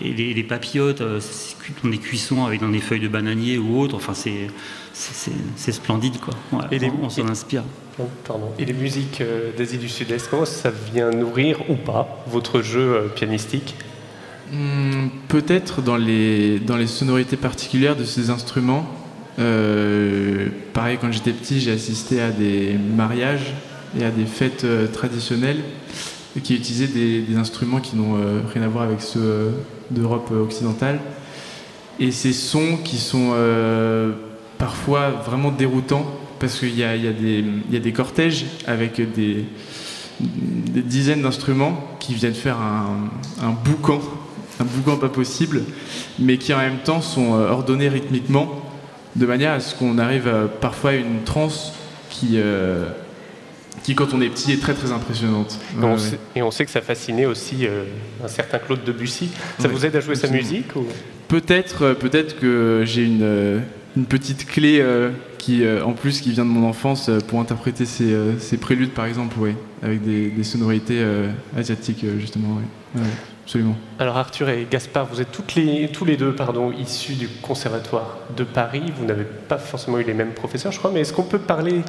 et 0.02 0.12
les, 0.12 0.34
les, 0.34 0.44
papillotes, 0.44 1.02
dans 1.02 1.90
des 1.90 1.98
cuissons 2.00 2.46
avec 2.46 2.60
dans 2.60 2.70
des 2.70 2.80
feuilles 2.80 3.00
de 3.00 3.08
bananier 3.08 3.58
ou 3.60 3.80
autre, 3.80 3.96
enfin 3.96 4.16
c'est, 4.16 4.48
c'est, 4.92 5.72
splendide 5.72 6.20
quoi. 6.20 6.34
et 6.72 6.80
les, 6.80 6.92
on, 7.02 7.08
s'en 7.08 7.28
inspire. 7.30 7.64
Oh, 8.00 8.06
pardon. 8.28 8.52
Et 8.58 8.66
les 8.66 8.74
musiques 8.74 9.22
d'Asie 9.56 9.78
du 9.78 9.88
Sud-Est, 9.88 10.30
comment 10.30 10.46
ça 10.46 10.72
vient 10.72 11.12
nourrir 11.12 11.70
ou 11.70 11.76
pas 11.76 12.24
votre 12.28 12.62
jeu 12.62 13.12
pianistique? 13.16 13.76
Hmm, 14.52 15.10
peut-être 15.28 15.82
dans 15.82 15.98
les, 15.98 16.60
dans 16.60 16.78
les 16.78 16.88
sonorités 16.88 17.36
particulières 17.36 17.98
de 17.98 18.06
ces 18.06 18.30
instruments. 18.30 18.86
Euh, 19.40 20.48
pareil, 20.74 20.98
quand 21.02 21.12
j'étais 21.12 21.34
petit, 21.34 21.60
j'ai 21.60 21.72
assisté 21.72 22.22
à 22.22 22.32
des 22.32 22.78
mariages 22.96 23.54
et 24.00 24.06
à 24.06 24.10
des 24.10 24.26
fêtes 24.26 24.64
euh, 24.64 24.88
traditionnelles 24.88 25.60
qui 26.44 26.56
utilisaient 26.56 26.88
des, 26.88 27.36
instruments 27.36 27.82
qui 27.82 27.98
n'ont 27.98 28.16
euh, 28.16 28.40
rien 28.54 28.64
à 28.64 28.68
voir 28.68 28.86
avec 28.86 29.02
ceux 29.02 29.54
d'Europe 29.92 30.32
occidentale. 30.32 31.00
Et 32.00 32.12
ces 32.12 32.32
sons 32.32 32.78
qui 32.84 32.98
sont 32.98 33.34
parfois 34.60 35.10
vraiment 35.10 35.52
déroutants 35.52 36.06
parce 36.40 36.60
qu'il 36.60 36.70
y, 36.70 36.82
y, 36.82 36.82
y 36.82 37.76
a, 37.76 37.80
des 37.80 37.92
cortèges 37.92 38.46
avec 38.68 39.02
des, 39.14 39.46
dizaines 40.20 41.24
d'instruments 41.24 41.84
qui 42.00 42.14
viennent 42.14 42.36
faire 42.36 42.58
un 42.60 43.50
boucan 43.66 44.00
un 44.60 44.66
boucan 44.66 44.98
pas 44.98 45.10
possible, 45.10 45.62
mais 46.20 46.38
qui 46.38 46.54
en 46.54 46.58
même 46.58 46.80
temps 46.80 47.02
sont 47.02 47.36
euh, 47.36 47.50
ordonnés 47.50 47.90
rythmiquement, 47.90 48.64
de 49.16 49.26
manière 49.26 49.52
à 49.52 49.60
ce 49.60 49.76
qu'on 49.76 49.98
arrive 49.98 50.32
parfois 50.62 50.92
à 50.92 50.94
une 50.94 51.24
transe 51.24 51.74
qui, 52.10 52.34
euh, 52.36 52.86
qui, 53.84 53.96
quand 53.96 54.14
on 54.14 54.22
est 54.22 54.30
petit, 54.30 54.52
est 54.52 54.62
très 54.62 54.74
très 54.74 54.92
impressionnante. 54.92 55.60
Et 56.36 56.42
on, 56.42 56.52
sait, 56.52 56.66
que 56.66 56.72
ça 56.72 56.82
fascinait 56.82 57.26
aussi 57.26 57.66
euh, 57.66 57.84
un 58.24 58.28
certain 58.28 58.60
Claude 58.60 58.84
Debussy. 58.84 59.30
Ça 59.60 59.68
vous 59.68 59.86
aide 59.86 59.96
à 59.96 60.00
jouer 60.00 60.16
sa 60.16 60.28
musique 60.28 60.76
ou... 60.76 60.86
Peut-être, 61.28 61.94
peut-être 61.94 62.40
que 62.40 62.84
j'ai 62.86 63.04
une, 63.04 63.62
une, 63.98 64.06
petite 64.06 64.48
clé 64.48 64.82
qui, 65.38 65.62
en 65.86 65.92
plus, 65.92 66.22
qui 66.22 66.32
vient 66.32 66.46
de 66.46 66.50
mon 66.50 66.66
enfance 66.66 67.12
pour 67.28 67.42
interpréter 67.42 67.86
ces, 67.86 68.16
ces 68.40 68.56
préludes, 68.56 68.92
par 68.92 69.04
exemple, 69.04 69.38
ouais, 69.38 69.54
avec 69.84 70.02
des, 70.06 70.30
des 70.30 70.44
sonorités 70.46 71.04
asiatiques, 71.58 72.06
justement. 72.18 72.62
Absolument. 73.48 73.78
Alors 73.98 74.18
Arthur 74.18 74.50
et 74.50 74.68
Gaspard, 74.70 75.06
vous 75.06 75.22
êtes 75.22 75.32
toutes 75.32 75.56
les, 75.56 75.88
tous 75.88 76.04
les 76.04 76.18
deux 76.18 76.36
pardon, 76.36 76.74
issus 76.74 77.14
du 77.14 77.30
Conservatoire 77.30 78.18
de 78.36 78.44
Paris. 78.44 78.84
Vous 78.98 79.06
n'avez 79.06 79.24
pas 79.24 79.58
forcément 79.58 80.00
eu 80.00 80.04
les 80.04 80.14
mêmes 80.14 80.34
professeurs, 80.34 80.74
je 80.74 80.80
crois, 80.80 80.92
mais 80.92 81.00
est-ce 81.00 81.14
qu'on 81.14 81.24
peut 81.24 81.40
parler 81.40 81.82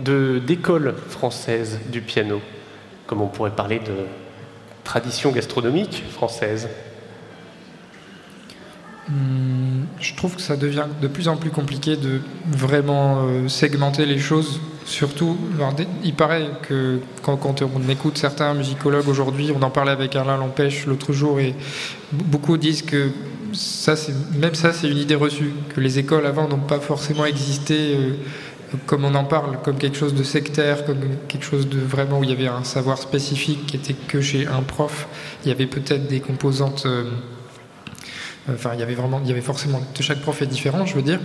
d'école 0.00 0.94
française 1.10 1.78
du 1.92 2.00
piano? 2.00 2.40
Comme 3.06 3.20
on 3.20 3.26
pourrait 3.26 3.50
parler 3.50 3.80
de 3.80 3.92
tradition 4.82 5.30
gastronomique 5.30 6.04
française 6.10 6.70
hum, 9.10 9.84
Je 10.00 10.14
trouve 10.14 10.36
que 10.36 10.40
ça 10.40 10.56
devient 10.56 10.86
de 11.02 11.06
plus 11.06 11.28
en 11.28 11.36
plus 11.36 11.50
compliqué 11.50 11.98
de 11.98 12.22
vraiment 12.46 13.26
euh, 13.26 13.48
segmenter 13.48 14.06
les 14.06 14.18
choses 14.18 14.58
Surtout, 14.86 15.38
il 16.04 16.12
paraît 16.12 16.50
que 16.62 17.00
quand, 17.22 17.62
on 17.62 17.88
écoute 17.88 18.18
certains 18.18 18.52
musicologues 18.52 19.08
aujourd'hui, 19.08 19.50
on 19.58 19.62
en 19.62 19.70
parlait 19.70 19.92
avec 19.92 20.14
Alain 20.14 20.36
Lampêche 20.36 20.86
l'autre 20.86 21.12
jour, 21.12 21.40
et 21.40 21.54
beaucoup 22.12 22.58
disent 22.58 22.82
que 22.82 23.10
ça, 23.54 23.94
même 24.38 24.54
ça, 24.54 24.72
c'est 24.72 24.88
une 24.88 24.98
idée 24.98 25.14
reçue, 25.14 25.52
que 25.74 25.80
les 25.80 25.98
écoles 25.98 26.26
avant 26.26 26.48
n'ont 26.48 26.58
pas 26.58 26.80
forcément 26.80 27.24
existé 27.24 27.96
euh, 27.96 28.12
comme 28.86 29.04
on 29.04 29.14
en 29.14 29.24
parle, 29.24 29.58
comme 29.62 29.78
quelque 29.78 29.96
chose 29.96 30.14
de 30.14 30.22
sectaire, 30.22 30.84
comme 30.84 30.98
quelque 31.28 31.44
chose 31.44 31.68
de 31.68 31.78
vraiment 31.78 32.18
où 32.18 32.24
il 32.24 32.30
y 32.30 32.32
avait 32.32 32.48
un 32.48 32.64
savoir 32.64 32.98
spécifique 32.98 33.66
qui 33.66 33.76
était 33.76 33.94
que 33.94 34.20
chez 34.20 34.46
un 34.46 34.62
prof. 34.62 35.08
Il 35.44 35.48
y 35.48 35.52
avait 35.52 35.66
peut-être 35.66 36.08
des 36.08 36.20
composantes. 36.20 36.84
Euh, 36.86 37.04
Enfin, 38.52 38.70
il 38.74 38.80
y 38.80 38.82
avait 38.82 38.94
vraiment, 38.94 39.20
il 39.22 39.28
y 39.28 39.32
avait 39.32 39.40
forcément, 39.40 39.80
chaque 39.98 40.20
prof 40.20 40.42
est 40.42 40.46
différent, 40.46 40.84
je 40.84 40.94
veux 40.94 41.02
dire. 41.02 41.18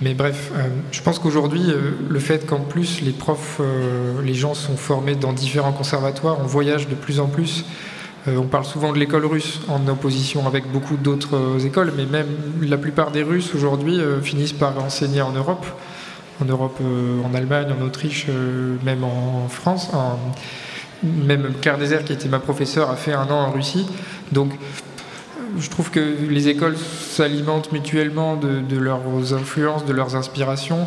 Mais 0.00 0.14
bref, 0.14 0.50
euh, 0.54 0.68
je 0.90 1.02
pense 1.02 1.18
qu'aujourd'hui, 1.18 1.64
euh, 1.68 1.92
le 2.08 2.18
fait 2.18 2.46
qu'en 2.46 2.60
plus 2.60 3.02
les 3.02 3.12
profs, 3.12 3.58
euh, 3.60 4.22
les 4.24 4.32
gens 4.32 4.54
sont 4.54 4.76
formés 4.76 5.14
dans 5.14 5.34
différents 5.34 5.72
conservatoires, 5.72 6.38
on 6.40 6.46
voyage 6.46 6.88
de 6.88 6.94
plus 6.94 7.20
en 7.20 7.26
plus. 7.26 7.64
on 8.28 8.46
parle 8.46 8.64
souvent 8.64 8.92
de 8.92 9.00
l'école 9.00 9.26
russe 9.26 9.60
en 9.68 9.88
opposition 9.88 10.46
avec 10.46 10.70
beaucoup 10.70 10.96
d'autres 10.96 11.66
écoles, 11.66 11.92
mais 11.96 12.06
même 12.06 12.28
la 12.60 12.78
plupart 12.78 13.10
des 13.10 13.24
Russes 13.24 13.52
aujourd'hui 13.52 13.98
finissent 14.22 14.52
par 14.52 14.78
enseigner 14.78 15.22
en 15.22 15.32
Europe. 15.32 15.66
en 16.40 16.44
Europe, 16.44 16.78
en 17.24 17.34
Allemagne, 17.34 17.74
en 17.76 17.84
Autriche, 17.84 18.28
même 18.84 19.02
en 19.02 19.48
France. 19.48 19.90
même 21.02 21.52
Claire 21.60 21.78
Désert, 21.78 22.04
qui 22.04 22.12
était 22.12 22.28
ma 22.28 22.38
professeure, 22.38 22.90
a 22.90 22.96
fait 22.96 23.12
un 23.12 23.26
an 23.28 23.48
en 23.48 23.50
Russie. 23.50 23.86
Donc, 24.30 24.52
je 25.58 25.70
trouve 25.70 25.90
que 25.90 26.00
les 26.28 26.48
écoles 26.48 26.76
s'alimentent 26.76 27.72
mutuellement 27.72 28.36
de, 28.36 28.76
leurs 28.76 29.34
influences, 29.34 29.84
de 29.84 29.92
leurs 29.92 30.16
inspirations. 30.16 30.86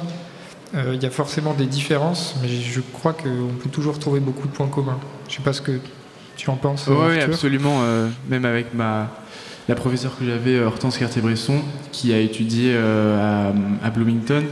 Euh, 0.75 0.93
il 0.93 1.01
y 1.01 1.05
a 1.05 1.09
forcément 1.09 1.53
des 1.53 1.67
différences, 1.67 2.35
mais 2.41 2.49
je 2.49 2.81
crois 2.81 3.13
qu'on 3.13 3.53
peut 3.61 3.69
toujours 3.71 3.99
trouver 3.99 4.19
beaucoup 4.19 4.47
de 4.47 4.53
points 4.53 4.67
communs. 4.67 4.99
Je 5.27 5.33
ne 5.33 5.37
sais 5.37 5.43
pas 5.43 5.53
ce 5.53 5.61
que 5.61 5.79
tu 6.35 6.49
en 6.49 6.55
penses. 6.55 6.87
Oui, 6.87 7.19
absolument. 7.19 7.81
Euh, 7.83 8.09
même 8.29 8.45
avec 8.45 8.73
ma, 8.73 9.09
la 9.69 9.75
professeure 9.75 10.17
que 10.17 10.25
j'avais, 10.25 10.55
euh, 10.55 10.67
Hortense 10.67 10.97
Cartier-Bresson, 10.97 11.61
qui 11.91 12.13
a 12.13 12.19
étudié 12.19 12.75
à, 12.75 13.53
Bloomington, 13.93 14.43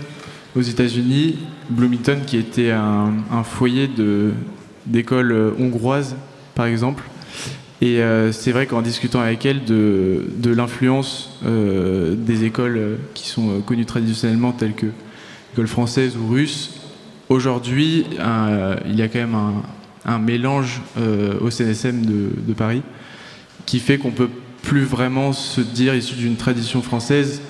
aux 0.56 0.62
États-Unis. 0.62 1.40
Bloomington, 1.70 2.20
qui 2.26 2.38
était 2.38 2.72
un, 2.72 3.14
un 3.32 3.44
foyer 3.44 3.90
d'école 4.86 5.54
hongroise, 5.60 6.16
par 6.56 6.68
exemple. 6.68 7.04
Et 7.82 8.02
euh, 8.02 8.32
c'est 8.32 8.52
vrai 8.52 8.66
qu'en 8.66 8.82
discutant 8.82 9.20
avec 9.20 9.46
elle 9.46 9.66
de, 9.66 10.26
l'influence 10.46 11.32
euh, 11.46 12.16
des 12.16 12.46
écoles 12.46 12.78
euh, 12.78 12.96
qui 13.14 13.28
sont 13.28 13.62
connues 13.62 13.86
traditionnellement, 13.86 14.52
telles 14.52 14.74
que 14.74 14.88
l'école 15.52 15.68
française 15.68 16.16
ou 16.18 16.28
russe, 16.28 16.76
aujourd'hui, 17.30 18.06
il 18.10 18.96
y 18.96 19.02
a 19.02 19.08
quand 19.08 19.20
même 19.20 19.38
un, 20.06 20.20
mélange 20.20 20.82
au 21.42 21.50
CNSM 21.50 22.06
de, 22.06 22.54
Paris 22.54 22.82
qui 23.66 23.80
fait 23.80 23.98
qu'on 23.98 24.12
peut 24.12 24.30
plus 24.62 24.84
vraiment 24.84 25.34
se 25.34 25.62
dire 25.62 25.96
issu 25.96 26.16
d'une 26.16 26.36
tradition 26.36 26.82
française 26.82 27.42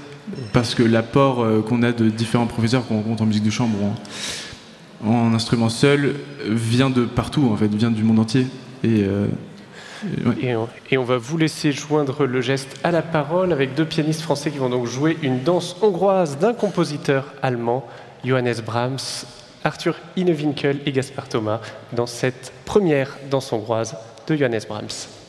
parce 0.51 0.73
que 0.75 0.83
l'apport 0.83 1.45
qu'on 1.65 1.83
a 1.83 1.91
de 1.91 2.09
différents 2.09 2.45
professeurs 2.45 2.87
qu'on 2.87 2.97
rencontre 2.97 3.23
en 3.23 3.25
musique 3.25 3.43
de 3.43 3.49
chambre 3.49 3.77
en, 5.03 5.09
en 5.09 5.33
instrument 5.33 5.69
seul 5.69 6.15
vient 6.47 6.89
de 6.89 7.05
partout 7.05 7.49
en 7.51 7.55
fait, 7.55 7.73
vient 7.73 7.91
du 7.91 8.03
monde 8.03 8.19
entier. 8.19 8.47
Et 8.83 9.05
et 10.89 10.97
on, 10.97 11.03
va 11.03 11.17
vous 11.17 11.37
laisser 11.37 11.71
joindre 11.71 12.25
le 12.25 12.41
geste 12.41 12.79
à 12.83 12.91
la 12.91 13.01
parole 13.01 13.51
avec 13.51 13.75
deux 13.75 13.85
pianistes 13.85 14.21
français 14.21 14.51
qui 14.51 14.57
vont 14.57 14.69
donc 14.69 14.85
jouer 14.85 15.17
une 15.21 15.43
danse 15.43 15.75
hongroise 15.81 16.37
d'un 16.37 16.53
compositeur 16.53 17.33
allemand, 17.41 17.85
Johannes 18.25 18.61
Brahms, 18.65 19.25
Arthur 19.63 19.95
Innewinkel 20.15 20.79
et 20.85 20.91
Gaspard 20.91 21.29
Thomas, 21.29 21.61
dans 21.93 22.07
cette 22.07 22.51
première 22.65 23.17
danse 23.29 23.51
hongroise 23.53 23.95
de 24.27 24.35
Johannes 24.35 24.61
Brahms. 24.67 25.22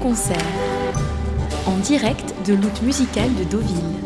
B-Concert, 0.00 0.36
en 1.66 1.76
direct 1.76 2.34
de 2.46 2.54
l'outre 2.54 2.82
musical 2.82 3.28
de 3.34 3.44
Deauville. 3.44 4.00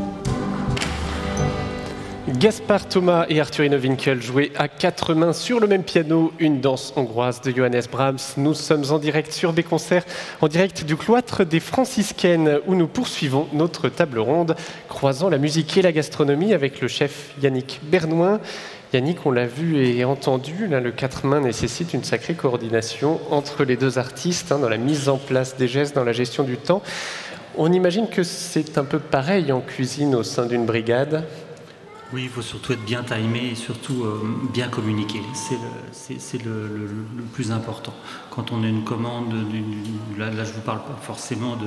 Gaspard 2.27 2.89
Thomas 2.89 3.27
et 3.29 3.41
Arthurino 3.41 3.77
Winkel 3.77 4.21
jouaient 4.21 4.51
à 4.57 4.67
quatre 4.67 5.15
mains 5.15 5.33
sur 5.33 5.61
le 5.61 5.67
même 5.67 5.85
piano 5.85 6.33
une 6.41 6.61
danse 6.61 6.93
hongroise 6.97 7.41
de 7.43 7.53
Johannes 7.55 7.83
Brahms. 7.93 8.19
Nous 8.39 8.55
sommes 8.55 8.85
en 8.91 8.99
direct 8.99 9.33
sur 9.33 9.53
des 9.53 9.63
concerts, 9.63 10.05
en 10.41 10.49
direct 10.49 10.85
du 10.85 10.97
cloître 10.97 11.45
des 11.45 11.61
franciscaines 11.61 12.59
où 12.67 12.75
nous 12.75 12.89
poursuivons 12.89 13.47
notre 13.53 13.89
table 13.89 14.19
ronde 14.19 14.57
croisant 14.89 15.29
la 15.29 15.39
musique 15.39 15.77
et 15.77 15.83
la 15.83 15.93
gastronomie 15.93 16.55
avec 16.55 16.81
le 16.81 16.89
chef 16.89 17.35
Yannick 17.41 17.81
Bernouin. 17.85 18.41
Yannick, 18.95 19.27
on 19.27 19.33
l'a 19.33 19.47
vu 19.47 19.77
et 19.77 20.05
entendu, 20.05 20.69
le 20.69 20.91
quatre 20.93 21.27
mains 21.27 21.41
nécessite 21.41 21.95
une 21.95 22.05
sacrée 22.05 22.35
coordination 22.35 23.21
entre 23.33 23.65
les 23.65 23.77
deux 23.77 23.99
artistes 23.99 24.53
hein, 24.53 24.61
dans 24.61 24.69
la 24.69 24.77
mise 24.77 25.09
en 25.09 25.17
place 25.19 25.57
des 25.57 25.67
gestes, 25.67 25.97
dans 25.97 26.05
la 26.05 26.13
gestion 26.13 26.45
du 26.45 26.57
temps. 26.57 26.81
On 27.57 27.73
imagine 27.73 28.09
que 28.09 28.23
c'est 28.23 28.79
un 28.79 28.85
peu 28.85 29.01
pareil 29.01 29.51
en 29.51 29.61
cuisine 29.61 30.15
au 30.15 30.23
sein 30.23 30.47
d'une 30.47 30.65
brigade. 30.65 31.25
Oui, 32.13 32.23
il 32.25 32.29
faut 32.29 32.43
surtout 32.43 32.73
être 32.73 32.85
bien 32.85 33.03
timé 33.03 33.51
et 33.51 33.55
surtout 33.57 34.05
euh, 34.05 34.23
bien 34.53 34.69
communiquer. 34.69 35.21
C'est 35.33 36.45
le, 36.45 36.89
plus 37.33 37.51
important. 37.51 37.95
Quand 38.31 38.53
on 38.53 38.63
a 38.63 38.69
une 38.69 38.85
commande, 38.85 39.35
là, 40.17 40.31
je 40.31 40.51
ne 40.51 40.55
vous 40.55 40.61
parle 40.61 40.85
pas 40.85 40.97
forcément 41.03 41.59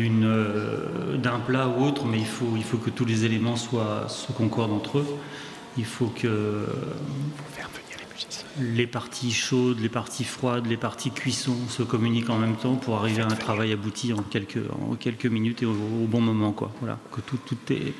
euh, 0.00 1.16
d'un 1.18 1.38
plat 1.40 1.68
ou 1.68 1.84
autre, 1.84 2.06
mais 2.06 2.18
il 2.18 2.26
faut, 2.26 2.54
il 2.56 2.64
faut 2.64 2.78
que 2.78 2.88
tous 2.88 3.04
les 3.04 3.26
éléments 3.26 3.56
soient, 3.56 4.08
se 4.08 4.32
concordent 4.32 4.72
entre 4.72 4.98
eux. 4.98 5.06
Il 5.78 5.84
faut 5.84 6.06
que 6.06 6.66
les 8.60 8.86
parties 8.86 9.32
chaudes, 9.32 9.80
les 9.80 9.88
parties 9.88 10.24
froides, 10.24 10.66
les 10.66 10.76
parties 10.76 11.10
cuisson 11.10 11.56
se 11.68 11.82
communiquent 11.82 12.30
en 12.30 12.38
même 12.38 12.56
temps 12.56 12.76
pour 12.76 12.96
arriver 12.96 13.22
à 13.22 13.26
un 13.26 13.36
travail 13.36 13.72
abouti 13.72 14.12
en 14.12 14.22
quelques, 14.22 14.62
en 14.70 14.94
quelques 14.94 15.26
minutes 15.26 15.62
et 15.62 15.66
au, 15.66 15.74
bon 16.08 16.20
moment. 16.20 16.52
Quoi. 16.52 16.72
Voilà, 16.80 16.98
que 17.12 17.20
tout, 17.20 17.38
tout 17.44 17.58
est 17.70 17.92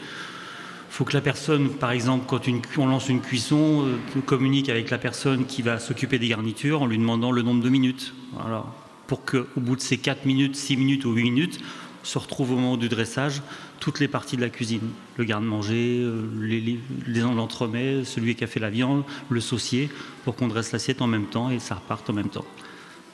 faut 0.97 1.05
que 1.05 1.13
la 1.13 1.21
personne, 1.21 1.69
par 1.69 1.91
exemple, 1.91 2.25
quand 2.27 2.41
on 2.79 2.87
lance 2.87 3.11
une 3.11 3.21
cuisson, 3.21 3.85
euh, 3.85 4.21
communique 4.23 4.71
avec 4.71 4.89
la 4.89 4.97
personne 4.97 5.45
qui 5.45 5.61
va 5.61 5.79
s'occuper 5.79 6.19
des 6.19 6.29
garnitures 6.29 6.81
en 6.81 6.87
lui 6.87 6.97
demandant 6.97 7.33
le 7.33 7.43
nombre 7.43 7.63
de 7.63 7.69
minutes. 7.69 8.15
Voilà. 8.33 8.65
Pour 9.07 9.23
qu'au 9.27 9.45
bout 9.59 9.77
de 9.77 9.83
ces 9.83 9.99
4 9.99 10.25
minutes, 10.25 10.57
6 10.57 10.79
minutes 10.79 11.05
ou 11.05 11.13
8 11.13 11.23
minutes, 11.25 11.61
se 12.07 12.19
retrouve 12.19 12.53
au 12.53 12.55
moment 12.55 12.77
du 12.77 12.89
dressage 12.89 13.43
toutes 13.81 14.01
les 14.01 14.09
parties 14.09 14.37
de 14.37 14.43
la 14.43 14.49
cuisine. 14.49 14.89
Le 15.17 15.25
garde-manger, 15.25 16.01
euh, 16.01 16.23
les, 16.41 16.79
l'entremet, 17.07 18.05
celui 18.05 18.35
qui 18.35 18.45
a 18.45 18.47
fait 18.47 18.61
la 18.61 18.71
viande, 18.71 19.03
le 19.29 19.41
saucier, 19.41 19.91
pour 20.25 20.37
qu'on 20.37 20.49
dresse 20.49 20.73
l'assiette 20.73 21.03
en 21.03 21.07
même 21.07 21.27
temps 21.27 21.51
et 21.51 21.59
ça 21.59 21.75
reparte 21.75 22.09
en 22.09 22.13
même 22.13 22.29
temps. 22.29 22.47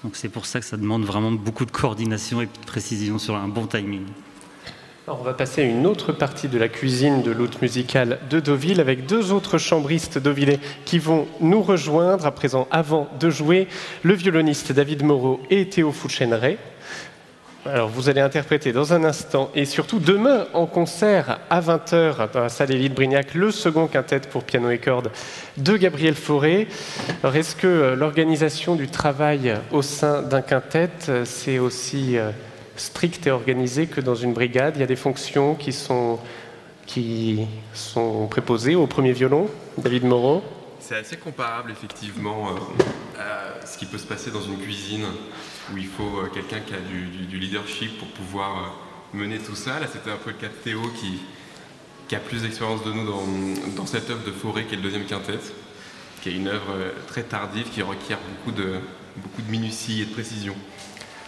Donc 0.04 0.16
c'est 0.16 0.28
pour 0.28 0.46
ça 0.46 0.60
que 0.60 0.66
ça 0.66 0.76
demande 0.76 1.04
vraiment 1.04 1.32
beaucoup 1.32 1.64
de 1.64 1.70
coordination 1.70 2.42
et 2.42 2.46
de 2.46 2.66
précision 2.66 3.18
sur 3.18 3.36
un 3.36 3.48
bon 3.48 3.66
timing 3.66 4.04
on 5.08 5.22
va 5.22 5.34
passer 5.34 5.62
à 5.62 5.64
une 5.64 5.86
autre 5.86 6.12
partie 6.12 6.48
de 6.48 6.58
la 6.58 6.68
cuisine 6.68 7.22
de 7.22 7.32
l'hôte 7.32 7.60
musicale 7.60 8.20
de 8.30 8.38
Deauville 8.38 8.80
avec 8.80 9.06
deux 9.06 9.32
autres 9.32 9.58
chambristes 9.58 10.18
deauvillais 10.18 10.60
qui 10.84 10.98
vont 10.98 11.26
nous 11.40 11.62
rejoindre 11.62 12.24
à 12.24 12.30
présent 12.30 12.68
avant 12.70 13.08
de 13.18 13.28
jouer, 13.28 13.66
le 14.02 14.14
violoniste 14.14 14.72
David 14.72 15.02
Moreau 15.02 15.40
et 15.50 15.68
Théo 15.68 15.90
Fouchenray. 15.90 16.56
Alors 17.64 17.88
vous 17.88 18.08
allez 18.08 18.20
interpréter 18.20 18.72
dans 18.72 18.92
un 18.92 19.04
instant 19.04 19.52
et 19.54 19.66
surtout 19.66 20.00
demain 20.00 20.46
en 20.52 20.66
concert 20.66 21.38
à 21.48 21.60
20h 21.60 22.32
dans 22.32 22.40
la 22.40 22.48
salle 22.48 22.72
Élite 22.72 22.92
Brignac 22.92 23.34
le 23.34 23.52
second 23.52 23.86
quintet 23.86 24.18
pour 24.18 24.42
piano 24.42 24.68
et 24.68 24.78
cordes 24.78 25.12
de 25.58 25.76
Gabriel 25.76 26.16
Fauré. 26.16 26.66
Alors 27.22 27.36
est-ce 27.36 27.54
que 27.54 27.68
euh, 27.68 27.94
l'organisation 27.94 28.74
du 28.74 28.88
travail 28.88 29.54
au 29.70 29.80
sein 29.80 30.22
d'un 30.22 30.42
quintet 30.42 30.90
euh, 31.08 31.24
c'est 31.24 31.60
aussi 31.60 32.18
euh, 32.18 32.32
strict 32.74 33.28
et 33.28 33.30
organisé 33.30 33.86
que 33.86 34.00
dans 34.00 34.16
une 34.16 34.32
brigade? 34.32 34.74
Il 34.76 34.80
y 34.80 34.84
a 34.84 34.88
des 34.88 34.96
fonctions 34.96 35.54
qui 35.54 35.72
sont, 35.72 36.18
qui 36.84 37.46
sont 37.74 38.26
préposées 38.26 38.74
au 38.74 38.88
premier 38.88 39.12
violon. 39.12 39.48
David 39.78 40.02
Moreau? 40.02 40.42
C'est 40.80 40.96
assez 40.96 41.16
comparable 41.16 41.70
effectivement 41.70 42.48
à 43.16 43.64
ce 43.64 43.78
qui 43.78 43.86
peut 43.86 43.98
se 43.98 44.06
passer 44.06 44.32
dans 44.32 44.42
une 44.42 44.58
cuisine 44.58 45.04
où 45.72 45.76
il 45.76 45.86
faut 45.86 46.18
euh, 46.18 46.30
quelqu'un 46.32 46.60
qui 46.60 46.74
a 46.74 46.78
du, 46.78 47.38
leadership 47.38 47.98
pour 47.98 48.08
pouvoir 48.08 48.56
euh, 49.14 49.18
mener 49.18 49.38
tout 49.38 49.54
ça. 49.54 49.80
Là 49.80 49.86
c'était 49.92 50.10
un 50.10 50.16
peu 50.16 50.30
le 50.30 50.36
cas 50.36 50.48
de 50.48 50.62
Théo 50.64 50.80
qui, 51.00 51.20
qui 52.08 52.16
a 52.16 52.18
plus 52.18 52.42
d'expérience 52.42 52.84
de 52.84 52.92
nous 52.92 53.06
dans, 53.06 53.24
dans, 53.76 53.86
cette 53.86 54.10
œuvre 54.10 54.24
de 54.24 54.32
Forêt 54.32 54.64
qui 54.64 54.74
est 54.74 54.76
le 54.76 54.82
deuxième 54.82 55.04
quintet, 55.04 55.38
qui 56.20 56.30
est 56.30 56.34
une 56.34 56.48
œuvre 56.48 56.74
très 57.06 57.22
tardive 57.22 57.68
qui 57.70 57.82
requiert 57.82 58.18
beaucoup 58.18 58.56
de, 58.56 58.74
beaucoup 59.16 59.42
de 59.42 59.50
minutie 59.50 60.02
et 60.02 60.06
de 60.06 60.12
précision. 60.12 60.54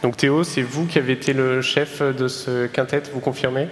Donc 0.03 0.17
Théo, 0.17 0.45
c'est 0.45 0.63
vous 0.63 0.87
qui 0.87 0.99
avez 0.99 1.15
été 1.15 1.33
le 1.33 1.63
chef 1.63 2.03
de 2.03 2.29
ce 2.29 2.67
quintet, 2.67 3.03
vous 3.13 3.21
confirmez? 3.21 3.69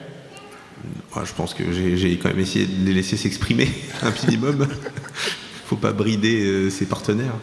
Je 1.14 1.32
pense 1.34 1.52
que 1.54 1.62
j'ai 1.72 2.16
quand 2.16 2.30
même 2.30 2.38
essayé 2.38 2.66
de 2.66 2.86
les 2.86 2.94
laisser 2.94 3.16
s'exprimer 3.16 3.68
un 4.02 4.10
minimum. 4.10 4.66
faut 5.72 5.80
pas 5.80 5.92
brider 5.92 6.44
euh, 6.44 6.70
ses 6.70 6.84
partenaires. 6.84 7.34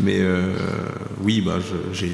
Mais 0.00 0.18
euh, 0.20 0.54
oui, 1.22 1.42
bah, 1.42 1.58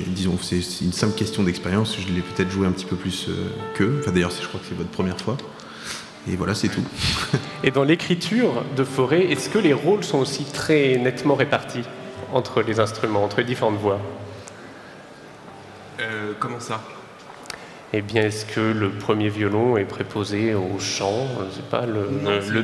disons, 0.08 0.36
c'est 0.42 0.60
une 0.82 0.92
simple 0.92 1.14
question 1.14 1.44
d'expérience. 1.44 1.96
Je 1.96 2.12
l'ai 2.12 2.22
peut-être 2.22 2.50
joué 2.50 2.66
un 2.66 2.72
petit 2.72 2.86
peu 2.86 2.96
plus 2.96 3.28
euh, 3.28 3.32
qu'eux. 3.74 3.98
Enfin, 4.00 4.10
D'ailleurs, 4.10 4.32
je 4.32 4.48
crois 4.48 4.58
que 4.58 4.66
c'est 4.68 4.76
votre 4.76 4.90
première 4.90 5.20
fois. 5.20 5.36
Et 6.28 6.34
voilà, 6.34 6.54
c'est 6.54 6.68
tout. 6.68 6.82
Et 7.64 7.70
dans 7.70 7.84
l'écriture 7.84 8.64
de 8.76 8.82
Forêt, 8.82 9.30
est-ce 9.30 9.48
que 9.48 9.58
les 9.58 9.72
rôles 9.72 10.02
sont 10.02 10.18
aussi 10.18 10.44
très 10.44 10.96
nettement 10.96 11.36
répartis 11.36 11.84
entre 12.32 12.62
les 12.62 12.80
instruments, 12.80 13.24
entre 13.24 13.38
les 13.38 13.44
différentes 13.44 13.78
voix? 13.78 14.00
Euh, 16.00 16.32
comment 16.40 16.60
ça? 16.60 16.82
Eh 17.92 18.02
bien, 18.02 18.22
est-ce 18.22 18.46
que 18.46 18.60
le 18.60 18.90
premier 18.90 19.28
violon 19.28 19.76
est 19.76 19.84
préposé 19.84 20.54
au 20.54 20.78
chant? 20.78 21.26
C'est 21.52 21.68
pas 21.68 21.86
le. 21.86 22.08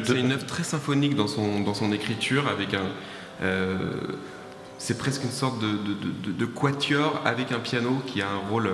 c'est, 0.04 0.14
une 0.14 0.32
œuvre 0.32 0.46
très 0.46 0.62
symphonique 0.62 1.16
dans 1.16 1.26
son, 1.26 1.60
dans 1.60 1.74
son 1.74 1.92
écriture, 1.92 2.48
avec 2.48 2.74
un. 2.74 2.86
Euh, 3.42 3.76
c'est 4.78 4.98
presque 4.98 5.24
une 5.24 5.30
sorte 5.30 5.58
de, 5.60 6.44
quatuor 6.44 7.20
avec 7.24 7.50
un 7.50 7.58
piano 7.58 8.02
qui 8.06 8.22
a 8.22 8.28
un 8.28 8.48
rôle 8.50 8.68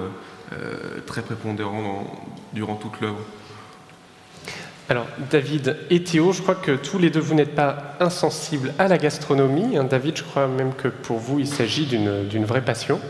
euh, 0.53 1.01
très 1.07 1.23
prépondérant 1.23 2.07
durant 2.53 2.75
toute 2.75 3.01
l'œuvre. 3.01 3.21
Alors, 4.91 5.07
David 5.31 5.79
et 5.89 6.03
Théo, 6.03 6.33
je 6.33 6.43
crois 6.43 6.57
que 6.57 6.73
tous 6.73 6.99
les 6.99 7.09
deux, 7.09 7.21
vous 7.21 7.35
n'êtes 7.35 7.55
pas 7.55 7.97
insensibles 7.99 8.75
à 8.79 8.89
la 8.89 8.99
gastronomie. 8.99 9.79
Hein, 9.79 9.85
David, 9.85 10.19
je 10.19 10.23
crois 10.23 10.49
même 10.49 10.75
que 10.75 10.89
pour 10.89 11.19
vous, 11.19 11.39
il 11.39 11.47
s'agit 11.47 11.87
d'une 11.87 12.45
vraie 12.45 12.65
passion. 12.65 13.01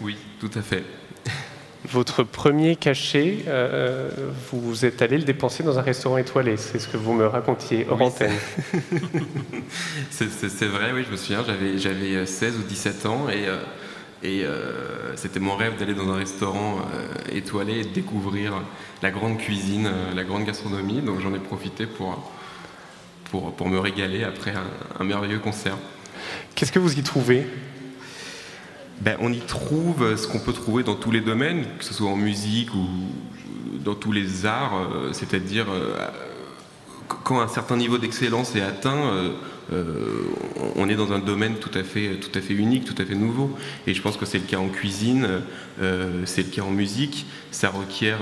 Oui, 0.00 0.16
tout 0.40 0.50
à 0.56 0.62
fait. 0.62 0.82
Votre 1.92 2.22
premier 2.22 2.76
cachet, 2.76 3.40
euh, 3.48 4.08
vous 4.50 4.86
êtes 4.86 5.02
allé 5.02 5.18
le 5.18 5.24
dépenser 5.24 5.62
dans 5.62 5.78
un 5.78 5.82
restaurant 5.82 6.16
étoilé, 6.16 6.56
c'est 6.56 6.78
ce 6.78 6.88
que 6.88 6.96
vous 6.96 7.12
me 7.12 7.26
racontiez 7.26 7.86
hors 7.86 8.00
antenne. 8.00 8.32
c'est 10.10 10.64
vrai, 10.64 10.92
oui, 10.94 11.04
je 11.06 11.12
me 11.12 11.16
souviens, 11.18 11.44
j'avais 11.76 12.24
16 12.24 12.56
ou 12.56 12.62
17 12.62 13.04
ans 13.04 13.28
et, 13.28 13.46
euh, 13.46 13.58
et 14.22 14.42
euh, 14.44 15.14
c'était 15.16 15.38
mon 15.38 15.54
rêve 15.54 15.78
d'aller 15.78 15.92
dans 15.92 16.08
un 16.08 16.16
restaurant 16.16 16.78
étoilé 17.30 17.80
et 17.80 17.84
de 17.84 17.90
découvrir 17.90 18.54
la 19.02 19.10
grande 19.10 19.36
cuisine, 19.36 19.90
la 20.16 20.24
grande 20.24 20.46
gastronomie, 20.46 21.02
donc 21.02 21.20
j'en 21.20 21.34
ai 21.34 21.40
profité 21.40 21.84
pour, 21.84 22.32
pour, 23.30 23.52
pour, 23.52 23.68
me 23.68 23.78
régaler 23.78 24.24
après 24.24 24.54
un 24.98 25.04
merveilleux 25.04 25.40
concert. 25.40 25.76
Qu'est-ce 26.54 26.72
que 26.72 26.78
vous 26.78 26.98
y 26.98 27.02
trouvez? 27.02 27.46
Ben, 29.02 29.16
on 29.20 29.32
y 29.32 29.40
trouve 29.40 30.16
ce 30.16 30.28
qu'on 30.28 30.38
peut 30.38 30.52
trouver 30.52 30.84
dans 30.84 30.94
tous 30.94 31.10
les 31.10 31.20
domaines, 31.20 31.64
que 31.76 31.84
ce 31.84 31.92
soit 31.92 32.08
en 32.08 32.16
musique 32.16 32.72
ou 32.72 32.86
dans 33.82 33.96
tous 33.96 34.12
les 34.12 34.46
arts, 34.46 34.76
euh, 34.76 35.12
c'est-à-dire 35.12 35.66
euh, 35.68 36.08
quand 37.24 37.40
un 37.40 37.48
certain 37.48 37.76
niveau 37.76 37.98
d'excellence 37.98 38.54
est 38.54 38.62
atteint, 38.62 39.32
euh, 39.72 39.92
on 40.76 40.88
est 40.88 40.94
dans 40.94 41.12
un 41.12 41.18
domaine 41.18 41.56
tout 41.56 41.76
à, 41.76 41.82
fait, 41.82 42.20
tout 42.20 42.36
à 42.38 42.40
fait 42.40 42.54
unique, 42.54 42.84
tout 42.84 43.00
à 43.02 43.04
fait 43.04 43.16
nouveau. 43.16 43.50
Et 43.88 43.94
je 43.94 44.02
pense 44.02 44.16
que 44.16 44.24
c'est 44.24 44.38
le 44.38 44.44
cas 44.44 44.58
en 44.58 44.68
cuisine, 44.68 45.26
c'est 46.24 46.42
le 46.42 46.50
cas 46.50 46.62
en 46.62 46.70
musique. 46.70 47.26
Ça 47.50 47.70
requiert, 47.70 48.18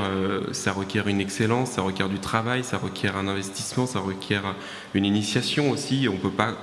ça 0.52 0.72
requiert 0.72 1.08
une 1.08 1.20
excellence, 1.20 1.72
ça 1.72 1.82
requiert 1.82 2.08
du 2.08 2.18
travail, 2.18 2.62
ça 2.62 2.78
requiert 2.78 3.16
un 3.16 3.26
investissement, 3.26 3.86
ça 3.86 4.00
requiert 4.00 4.54
une 4.94 5.04
initiation 5.04 5.70
aussi. 5.70 6.06
On 6.08 6.14
ne 6.14 6.18
peut 6.18 6.30
pas 6.30 6.54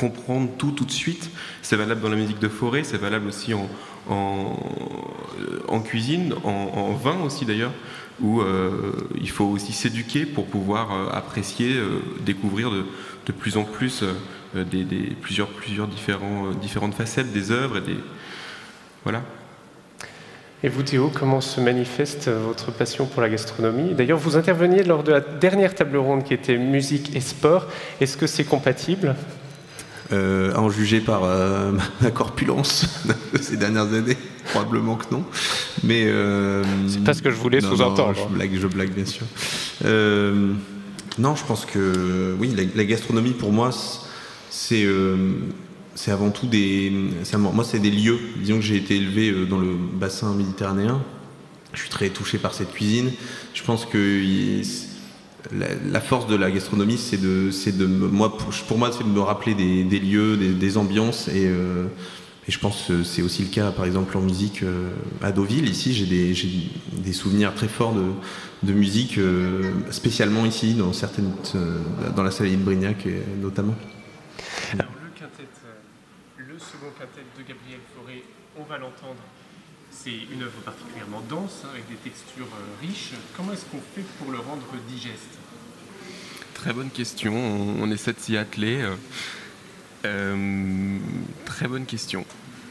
comprendre 0.00 0.48
tout 0.56 0.70
tout 0.70 0.86
de 0.86 0.90
suite. 0.90 1.30
C'est 1.60 1.76
valable 1.76 2.00
dans 2.00 2.08
la 2.08 2.16
musique 2.16 2.38
de 2.38 2.48
forêt, 2.48 2.84
c'est 2.84 2.96
valable 2.96 3.28
aussi 3.28 3.52
en, 3.52 3.68
en, 5.68 5.80
cuisine, 5.80 6.34
en, 6.42 6.92
vin 6.94 7.20
aussi 7.22 7.44
d'ailleurs, 7.44 7.72
où 8.20 8.40
euh, 8.40 8.92
il 9.20 9.28
faut 9.28 9.44
aussi 9.44 9.72
s'éduquer 9.72 10.24
pour 10.24 10.46
pouvoir 10.46 10.92
euh, 10.92 11.10
apprécier, 11.12 11.74
euh, 11.74 12.00
découvrir 12.24 12.70
de, 12.70 12.86
de, 13.26 13.32
plus 13.32 13.58
en 13.58 13.64
plus 13.64 14.02
des, 14.54 14.84
plusieurs, 15.20 15.48
plusieurs 15.48 15.86
différents, 15.86 16.50
différentes 16.52 16.94
facettes 16.94 17.32
des 17.32 17.50
œuvres 17.50 17.76
et 17.76 17.82
des 17.82 17.96
voilà. 19.04 19.22
Et 20.62 20.68
vous, 20.68 20.82
Théo, 20.82 21.10
comment 21.12 21.40
se 21.40 21.58
manifeste 21.58 22.28
votre 22.28 22.70
passion 22.70 23.06
pour 23.06 23.22
la 23.22 23.30
gastronomie? 23.30 23.94
D'ailleurs, 23.94 24.18
vous 24.18 24.36
interveniez 24.36 24.82
lors 24.82 25.02
de 25.02 25.12
la 25.12 25.20
dernière 25.20 25.74
table 25.74 25.96
ronde 25.96 26.22
qui 26.22 26.34
était 26.34 26.58
musique 26.58 27.16
et 27.16 27.20
sport. 27.20 27.66
Est-ce 27.98 28.18
que 28.18 28.26
c'est 28.26 28.44
compatible? 28.44 29.14
Euh, 30.12 30.52
à 30.54 30.60
en 30.60 30.70
juger 30.70 31.00
par 31.00 31.22
euh, 31.22 31.70
ma 32.00 32.10
corpulence 32.10 32.86
de 33.06 33.38
ces 33.40 33.56
dernières 33.56 33.92
années 33.92 34.16
Probablement 34.52 34.96
que 34.96 35.04
non. 35.12 35.24
Mais 35.84 36.06
euh, 36.06 36.64
c'est 36.88 37.04
pas 37.04 37.14
ce 37.14 37.22
que 37.22 37.30
je 37.30 37.36
voulais 37.36 37.60
sous-entendre. 37.60 38.14
Je 38.16 38.34
blague, 38.34 38.58
je 38.58 38.66
blague 38.66 38.90
bien 38.90 39.04
sûr. 39.04 39.24
non, 39.84 41.36
je 41.36 41.44
pense 41.44 41.64
que 41.64 42.34
oui, 42.40 42.56
la, 42.74 42.84
gastronomie 42.84 43.32
pour 43.32 43.52
moi, 43.52 43.70
c'est 44.50 44.88
c'est 45.94 46.10
avant 46.10 46.30
tout 46.30 46.46
des. 46.46 46.92
Moi, 47.38 47.64
c'est 47.64 47.78
des 47.78 47.92
lieux. 47.92 48.18
Disons 48.38 48.56
que 48.56 48.62
j'ai 48.62 48.76
été 48.76 48.96
élevé 48.96 49.32
dans 49.46 49.58
le 49.58 49.76
bassin 49.92 50.34
méditerranéen. 50.34 51.00
Je 51.72 51.82
suis 51.82 51.90
très 51.90 52.08
touché 52.08 52.38
par 52.38 52.52
cette 52.52 52.72
cuisine. 52.72 53.12
Je 53.54 53.62
pense 53.62 53.86
que 53.86 53.98
la, 55.52 56.00
force 56.00 56.26
de 56.26 56.36
la 56.36 56.50
gastronomie, 56.50 56.98
c'est 56.98 57.20
de, 57.20 57.50
de, 57.50 57.86
moi, 57.86 58.36
pour, 58.36 58.78
moi, 58.78 58.90
c'est 58.92 59.04
de 59.04 59.08
me 59.08 59.20
rappeler 59.20 59.54
des, 59.54 59.98
lieux, 59.98 60.36
des, 60.36 60.76
ambiances, 60.76 61.28
euh, 61.32 61.86
et, 62.46 62.52
je 62.52 62.58
pense 62.58 62.86
que 62.88 63.04
c'est 63.04 63.22
aussi 63.22 63.42
le 63.42 63.48
cas, 63.48 63.70
par 63.70 63.84
exemple, 63.84 64.16
en 64.16 64.20
musique 64.20 64.62
euh, 64.62 64.90
à 65.22 65.32
Deauville. 65.32 65.68
Ici, 65.68 65.92
j'ai 65.92 66.06
des, 66.06 66.34
des, 66.92 67.12
souvenirs 67.12 67.54
très 67.54 67.68
forts 67.68 67.94
de, 67.94 68.10
de 68.62 68.72
musique, 68.72 69.18
euh, 69.18 69.70
spécialement 69.90 70.44
ici, 70.44 70.74
dans 70.74 70.92
certaines, 70.92 71.32
dans 72.16 72.22
la 72.22 72.30
salle 72.30 72.50
de 72.50 72.56
Brignac, 72.56 73.06
notamment. 73.40 73.74
Alors, 74.72 74.92
le 75.02 75.10
quintet, 75.18 75.48
le 76.38 76.58
second 76.58 76.92
quintet 76.98 77.24
de 77.38 77.42
Gabriel 77.42 77.80
Fauré, 77.94 78.24
on 78.58 78.64
va 78.64 78.78
l'entendre 78.78 79.20
c'est 80.02 80.10
une 80.32 80.42
œuvre 80.42 80.60
particulièrement 80.64 81.22
dense, 81.28 81.62
hein, 81.64 81.68
avec 81.72 81.88
des 81.88 81.96
textures 81.96 82.46
euh, 82.46 82.86
riches. 82.86 83.10
Comment 83.36 83.52
est-ce 83.52 83.66
qu'on 83.66 83.82
fait 83.94 84.04
pour 84.18 84.32
le 84.32 84.38
rendre 84.38 84.64
digeste? 84.88 85.38
Très 86.54 86.72
bonne 86.72 86.90
question. 86.90 87.34
On, 87.34 87.90
essaie 87.90 88.12
de 88.12 88.20
s'y 88.20 88.36
atteler. 88.36 88.80
Euh, 88.80 88.96
euh, 90.06 90.98
très 91.44 91.68
bonne 91.68 91.84
question. 91.84 92.24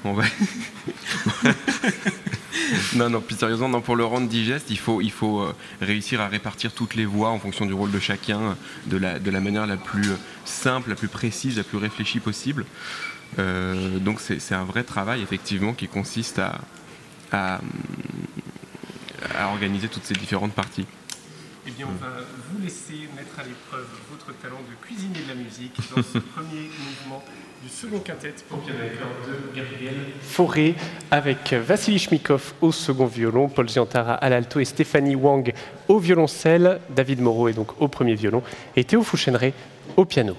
On 0.05 0.13
va. 0.13 0.23
non, 2.95 3.09
non, 3.09 3.21
plus 3.21 3.35
sérieusement, 3.35 3.69
non, 3.69 3.81
pour 3.81 3.95
le 3.95 4.05
rendre 4.05 4.27
digeste, 4.27 4.67
il 4.69 4.79
faut, 4.79 5.01
il 5.01 5.11
faut 5.11 5.45
réussir 5.81 6.21
à 6.21 6.29
répartir 6.29 6.73
toutes 6.73 6.95
les 6.95 7.05
voix 7.05 7.29
en 7.29 7.39
fonction 7.39 7.65
du 7.65 7.73
rôle 7.73 7.91
de 7.91 7.99
chacun, 7.99 8.57
de 8.87 8.97
la, 8.97 9.19
de 9.19 9.29
la 9.29 9.41
manière 9.41 9.67
la 9.67 9.77
plus 9.77 10.07
simple, 10.45 10.89
la 10.89 10.95
plus 10.95 11.09
précise, 11.09 11.57
la 11.57 11.63
plus 11.63 11.77
réfléchie 11.77 12.21
possible. 12.21 12.65
donc 13.37 14.21
c'est 14.21 14.55
un 14.55 14.63
vrai 14.63 14.83
travail, 14.83 15.21
effectivement, 15.21 15.73
qui 15.73 15.89
consiste 15.89 16.39
à, 16.39 16.61
à, 17.31 17.59
organiser 19.51 19.87
toutes 19.87 20.05
ces 20.05 20.13
différentes 20.13 20.53
parties. 20.53 20.85
Eh 21.67 21.71
bien, 21.71 21.87
on 21.89 22.03
va 22.03 22.11
vous 22.51 22.61
laisser 22.63 23.07
mettre 23.15 23.39
à 23.39 23.43
l'épreuve 23.43 23.85
votre 24.09 24.37
talent 24.39 24.59
de 24.69 24.85
cuisiner 24.85 25.19
de 25.21 25.27
la 25.27 25.35
musique 25.35 25.75
dans 25.95 26.01
ce 26.01 26.17
premier 26.35 26.69
mouvement 26.79 27.23
du 27.61 27.69
second 27.69 27.99
quintet 27.99 28.33
pour 28.47 28.59
piano 28.59 28.79
de 28.79 29.55
Gabriel 29.55 29.95
Fauré, 30.21 30.75
avec 31.11 31.53
Vassili 31.53 31.99
Shmikov 31.99 32.53
au 32.61 32.71
second 32.71 33.05
violon, 33.05 33.49
Paul 33.49 33.67
Giantara 33.67 34.13
à 34.13 34.29
l'alto 34.29 34.59
et 34.59 34.65
Stéphanie 34.65 35.15
Wang 35.15 35.53
au 35.89 35.99
violoncelle, 35.99 36.79
David 36.89 37.21
Moreau 37.21 37.49
est 37.49 37.53
donc 37.53 37.81
au 37.81 37.87
premier 37.87 38.15
violon 38.15 38.41
et 38.75 38.83
Théo 38.83 39.03
Fouchenray 39.03 39.53
au 39.97 40.05
piano. 40.05 40.35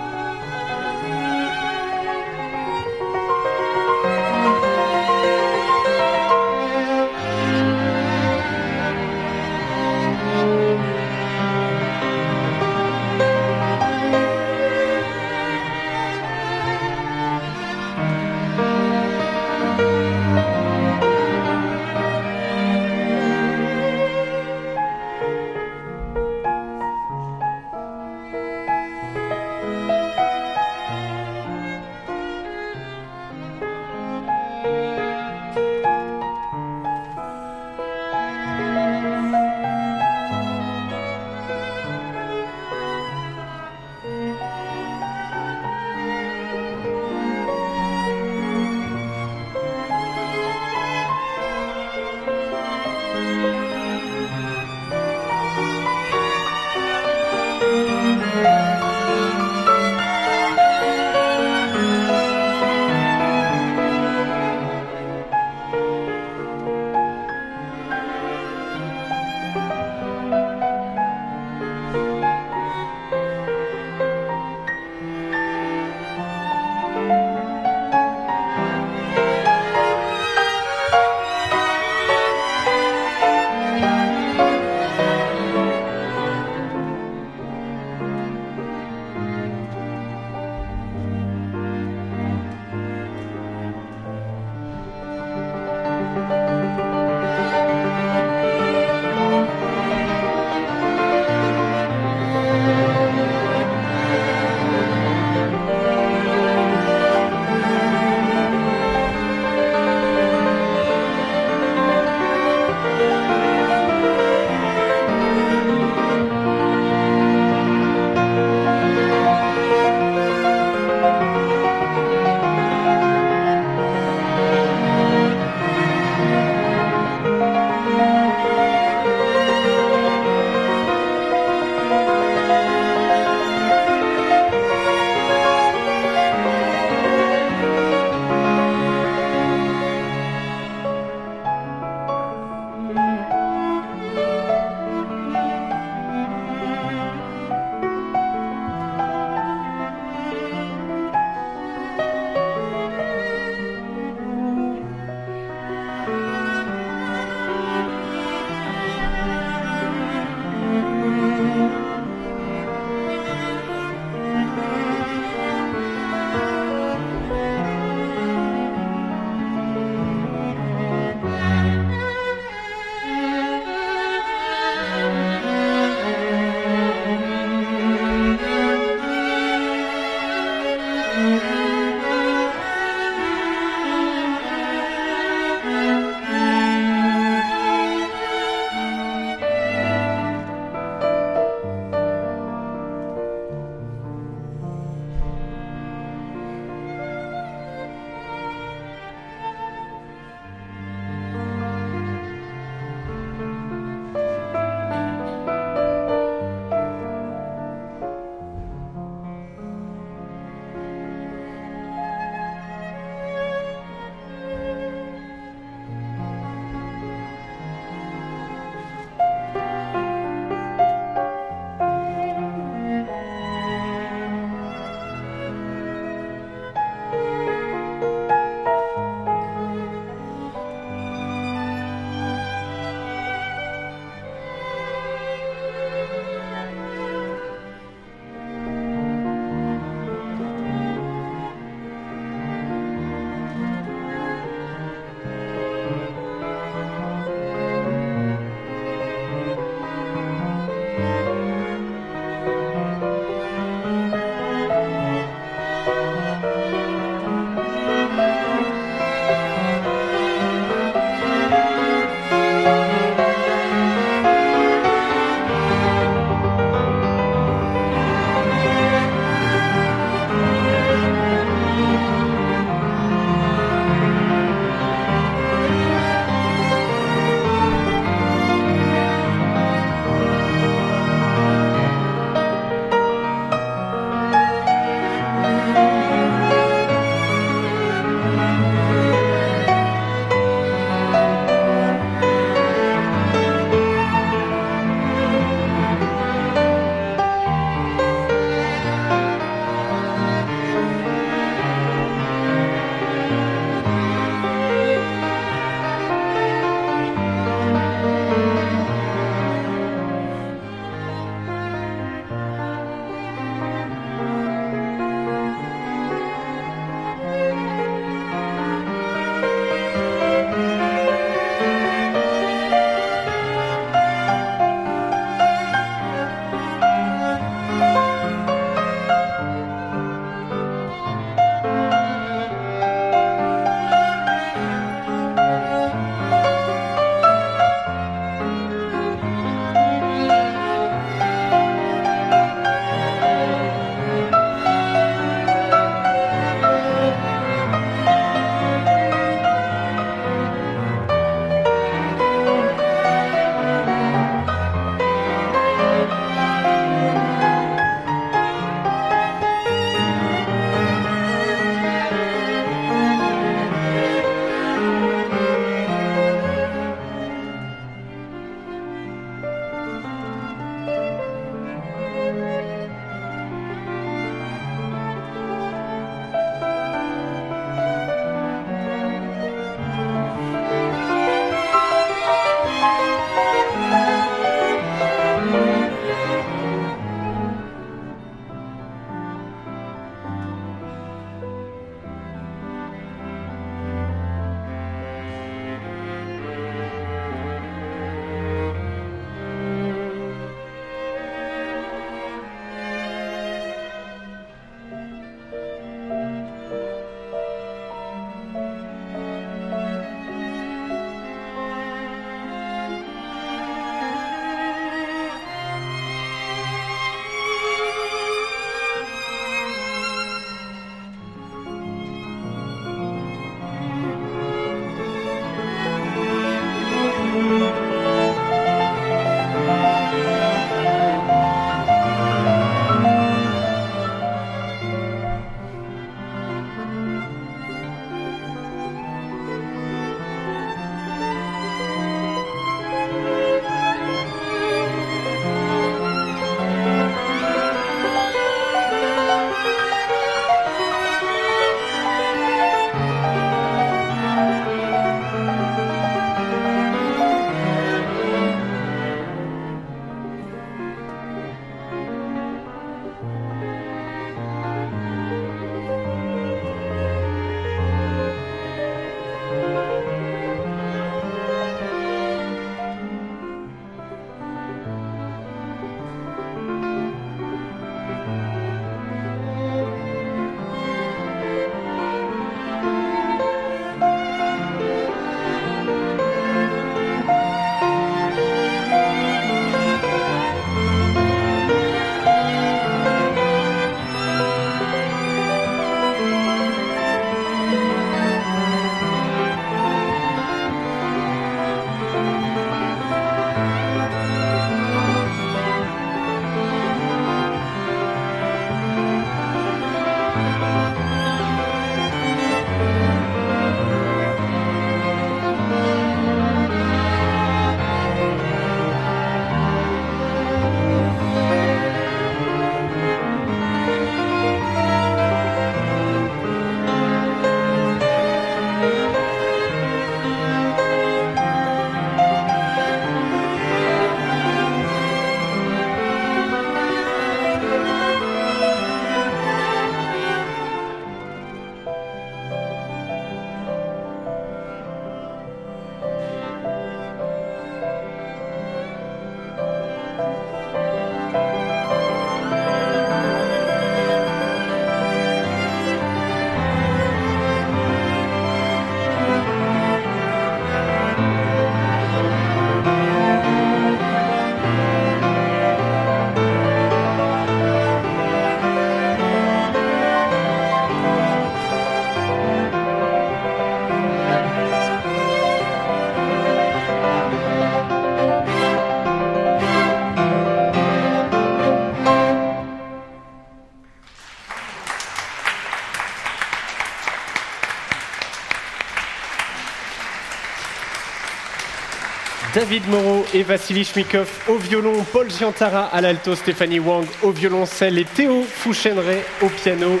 David 592.64 592.88
Moreau 592.88 593.26
et 593.34 593.42
Vassili 593.42 593.84
Shmikov 593.84 594.26
au 594.48 594.56
violon, 594.56 595.04
Paul 595.12 595.30
Giantara 595.30 595.84
à 595.84 596.00
l'alto, 596.00 596.34
Stéphanie 596.34 596.78
Wang 596.78 597.04
au 597.22 597.30
violoncelle 597.30 597.98
et 597.98 598.06
Théo 598.06 598.42
Fouchenray 598.42 599.22
au 599.42 599.50
piano. 599.50 600.00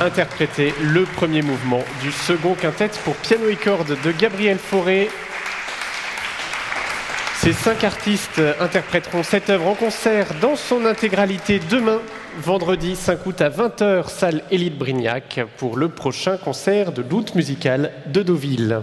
Interpréter 0.00 0.74
le 0.82 1.04
premier 1.04 1.42
mouvement 1.42 1.84
du 2.02 2.10
second 2.10 2.54
quintet 2.54 2.90
pour 3.04 3.14
piano 3.14 3.48
et 3.48 3.54
cordes 3.54 3.96
de 4.04 4.10
Gabriel 4.10 4.58
Fauré. 4.58 5.10
Ces 7.36 7.52
cinq 7.52 7.84
artistes 7.84 8.42
interpréteront 8.58 9.22
cette 9.22 9.48
œuvre 9.48 9.68
en 9.68 9.74
concert 9.74 10.26
dans 10.40 10.56
son 10.56 10.86
intégralité 10.86 11.60
demain, 11.70 12.00
vendredi 12.40 12.96
5 12.96 13.26
août 13.26 13.40
à 13.40 13.48
20h, 13.48 14.08
salle 14.08 14.42
Élite 14.50 14.76
Brignac, 14.76 15.38
pour 15.56 15.76
le 15.76 15.88
prochain 15.88 16.36
concert 16.36 16.90
de 16.90 17.04
l'out 17.08 17.36
musical 17.36 17.92
de 18.06 18.24
Deauville. 18.24 18.82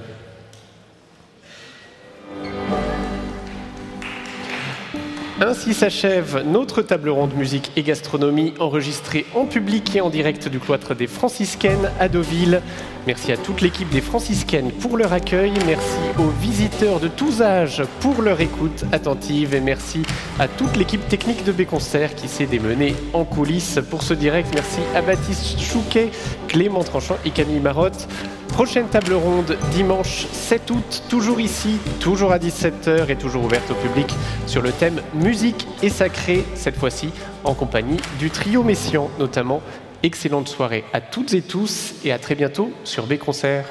Ainsi 5.42 5.74
s'achève 5.74 6.44
notre 6.46 6.82
table 6.82 7.10
ronde 7.10 7.34
musique 7.34 7.72
et 7.78 7.82
gastronomie 7.82 8.54
enregistrée 8.60 9.26
en 9.34 9.46
public 9.46 9.96
et 9.96 10.02
en 10.02 10.10
direct 10.10 10.50
du 10.50 10.60
cloître 10.60 10.96
des 10.96 11.08
franciscaines 11.08 11.90
à 11.98 12.10
Deauville. 12.10 12.62
Merci 13.10 13.32
à 13.32 13.38
toute 13.38 13.62
l'équipe 13.62 13.89
des 13.89 14.01
franciscaines 14.01 14.72
pour 14.72 14.95
leur 14.95 15.14
accueil, 15.14 15.51
merci 15.66 15.97
aux 16.20 16.30
visiteurs 16.30 16.99
de 16.99 17.07
tous 17.07 17.41
âges 17.41 17.82
pour 18.01 18.22
leur 18.22 18.39
écoute 18.39 18.86
attentive 18.91 19.55
et 19.55 19.62
merci 19.62 20.03
à 20.38 20.47
toute 20.47 20.78
l'équipe 20.78 21.07
technique 21.07 21.43
de 21.43 21.51
Béconcert 21.51 22.14
qui 22.14 22.28
s'est 22.28 22.45
démenée 22.45 22.93
en 23.14 23.26
coulisses 23.26 23.80
pour 23.89 24.03
ce 24.03 24.14
direct. 24.14 24.51
Merci 24.53 24.82
à 24.93 25.01
Baptiste 25.01 25.60
Chouquet, 25.60 26.12
Clément 26.47 26.84
Tranchant 26.84 27.18
et 27.26 27.32
Camille 27.32 27.60
Marotte. 27.60 28.07
Prochaine 28.49 28.88
table 28.89 29.14
ronde 29.14 29.57
dimanche 29.72 30.28
7 30.32 30.70
août, 30.70 31.03
toujours 31.10 31.39
ici, 31.39 31.80
toujours 31.99 32.32
à 32.32 32.38
17h 32.38 33.10
et 33.10 33.16
toujours 33.16 33.43
ouverte 33.43 33.72
au 33.72 33.88
public 33.88 34.14
sur 34.45 34.62
le 34.62 34.72
thème 34.72 35.01
musique 35.16 35.68
et 35.82 35.89
sacré, 35.89 36.45
cette 36.53 36.78
fois-ci 36.78 37.10
en 37.43 37.55
compagnie 37.55 37.97
du 38.20 38.30
trio 38.30 38.62
Messian 38.62 39.10
notamment. 39.18 39.64
Excellente 40.02 40.47
soirée 40.47 40.86
à 40.93 41.02
toutes 41.02 41.34
et 41.34 41.41
tous 41.41 41.95
et 42.06 42.12
à 42.12 42.20
très 42.20 42.36
bientôt 42.36 42.72
sur 42.86 43.06
B 43.06 43.18
Concert. 43.18 43.66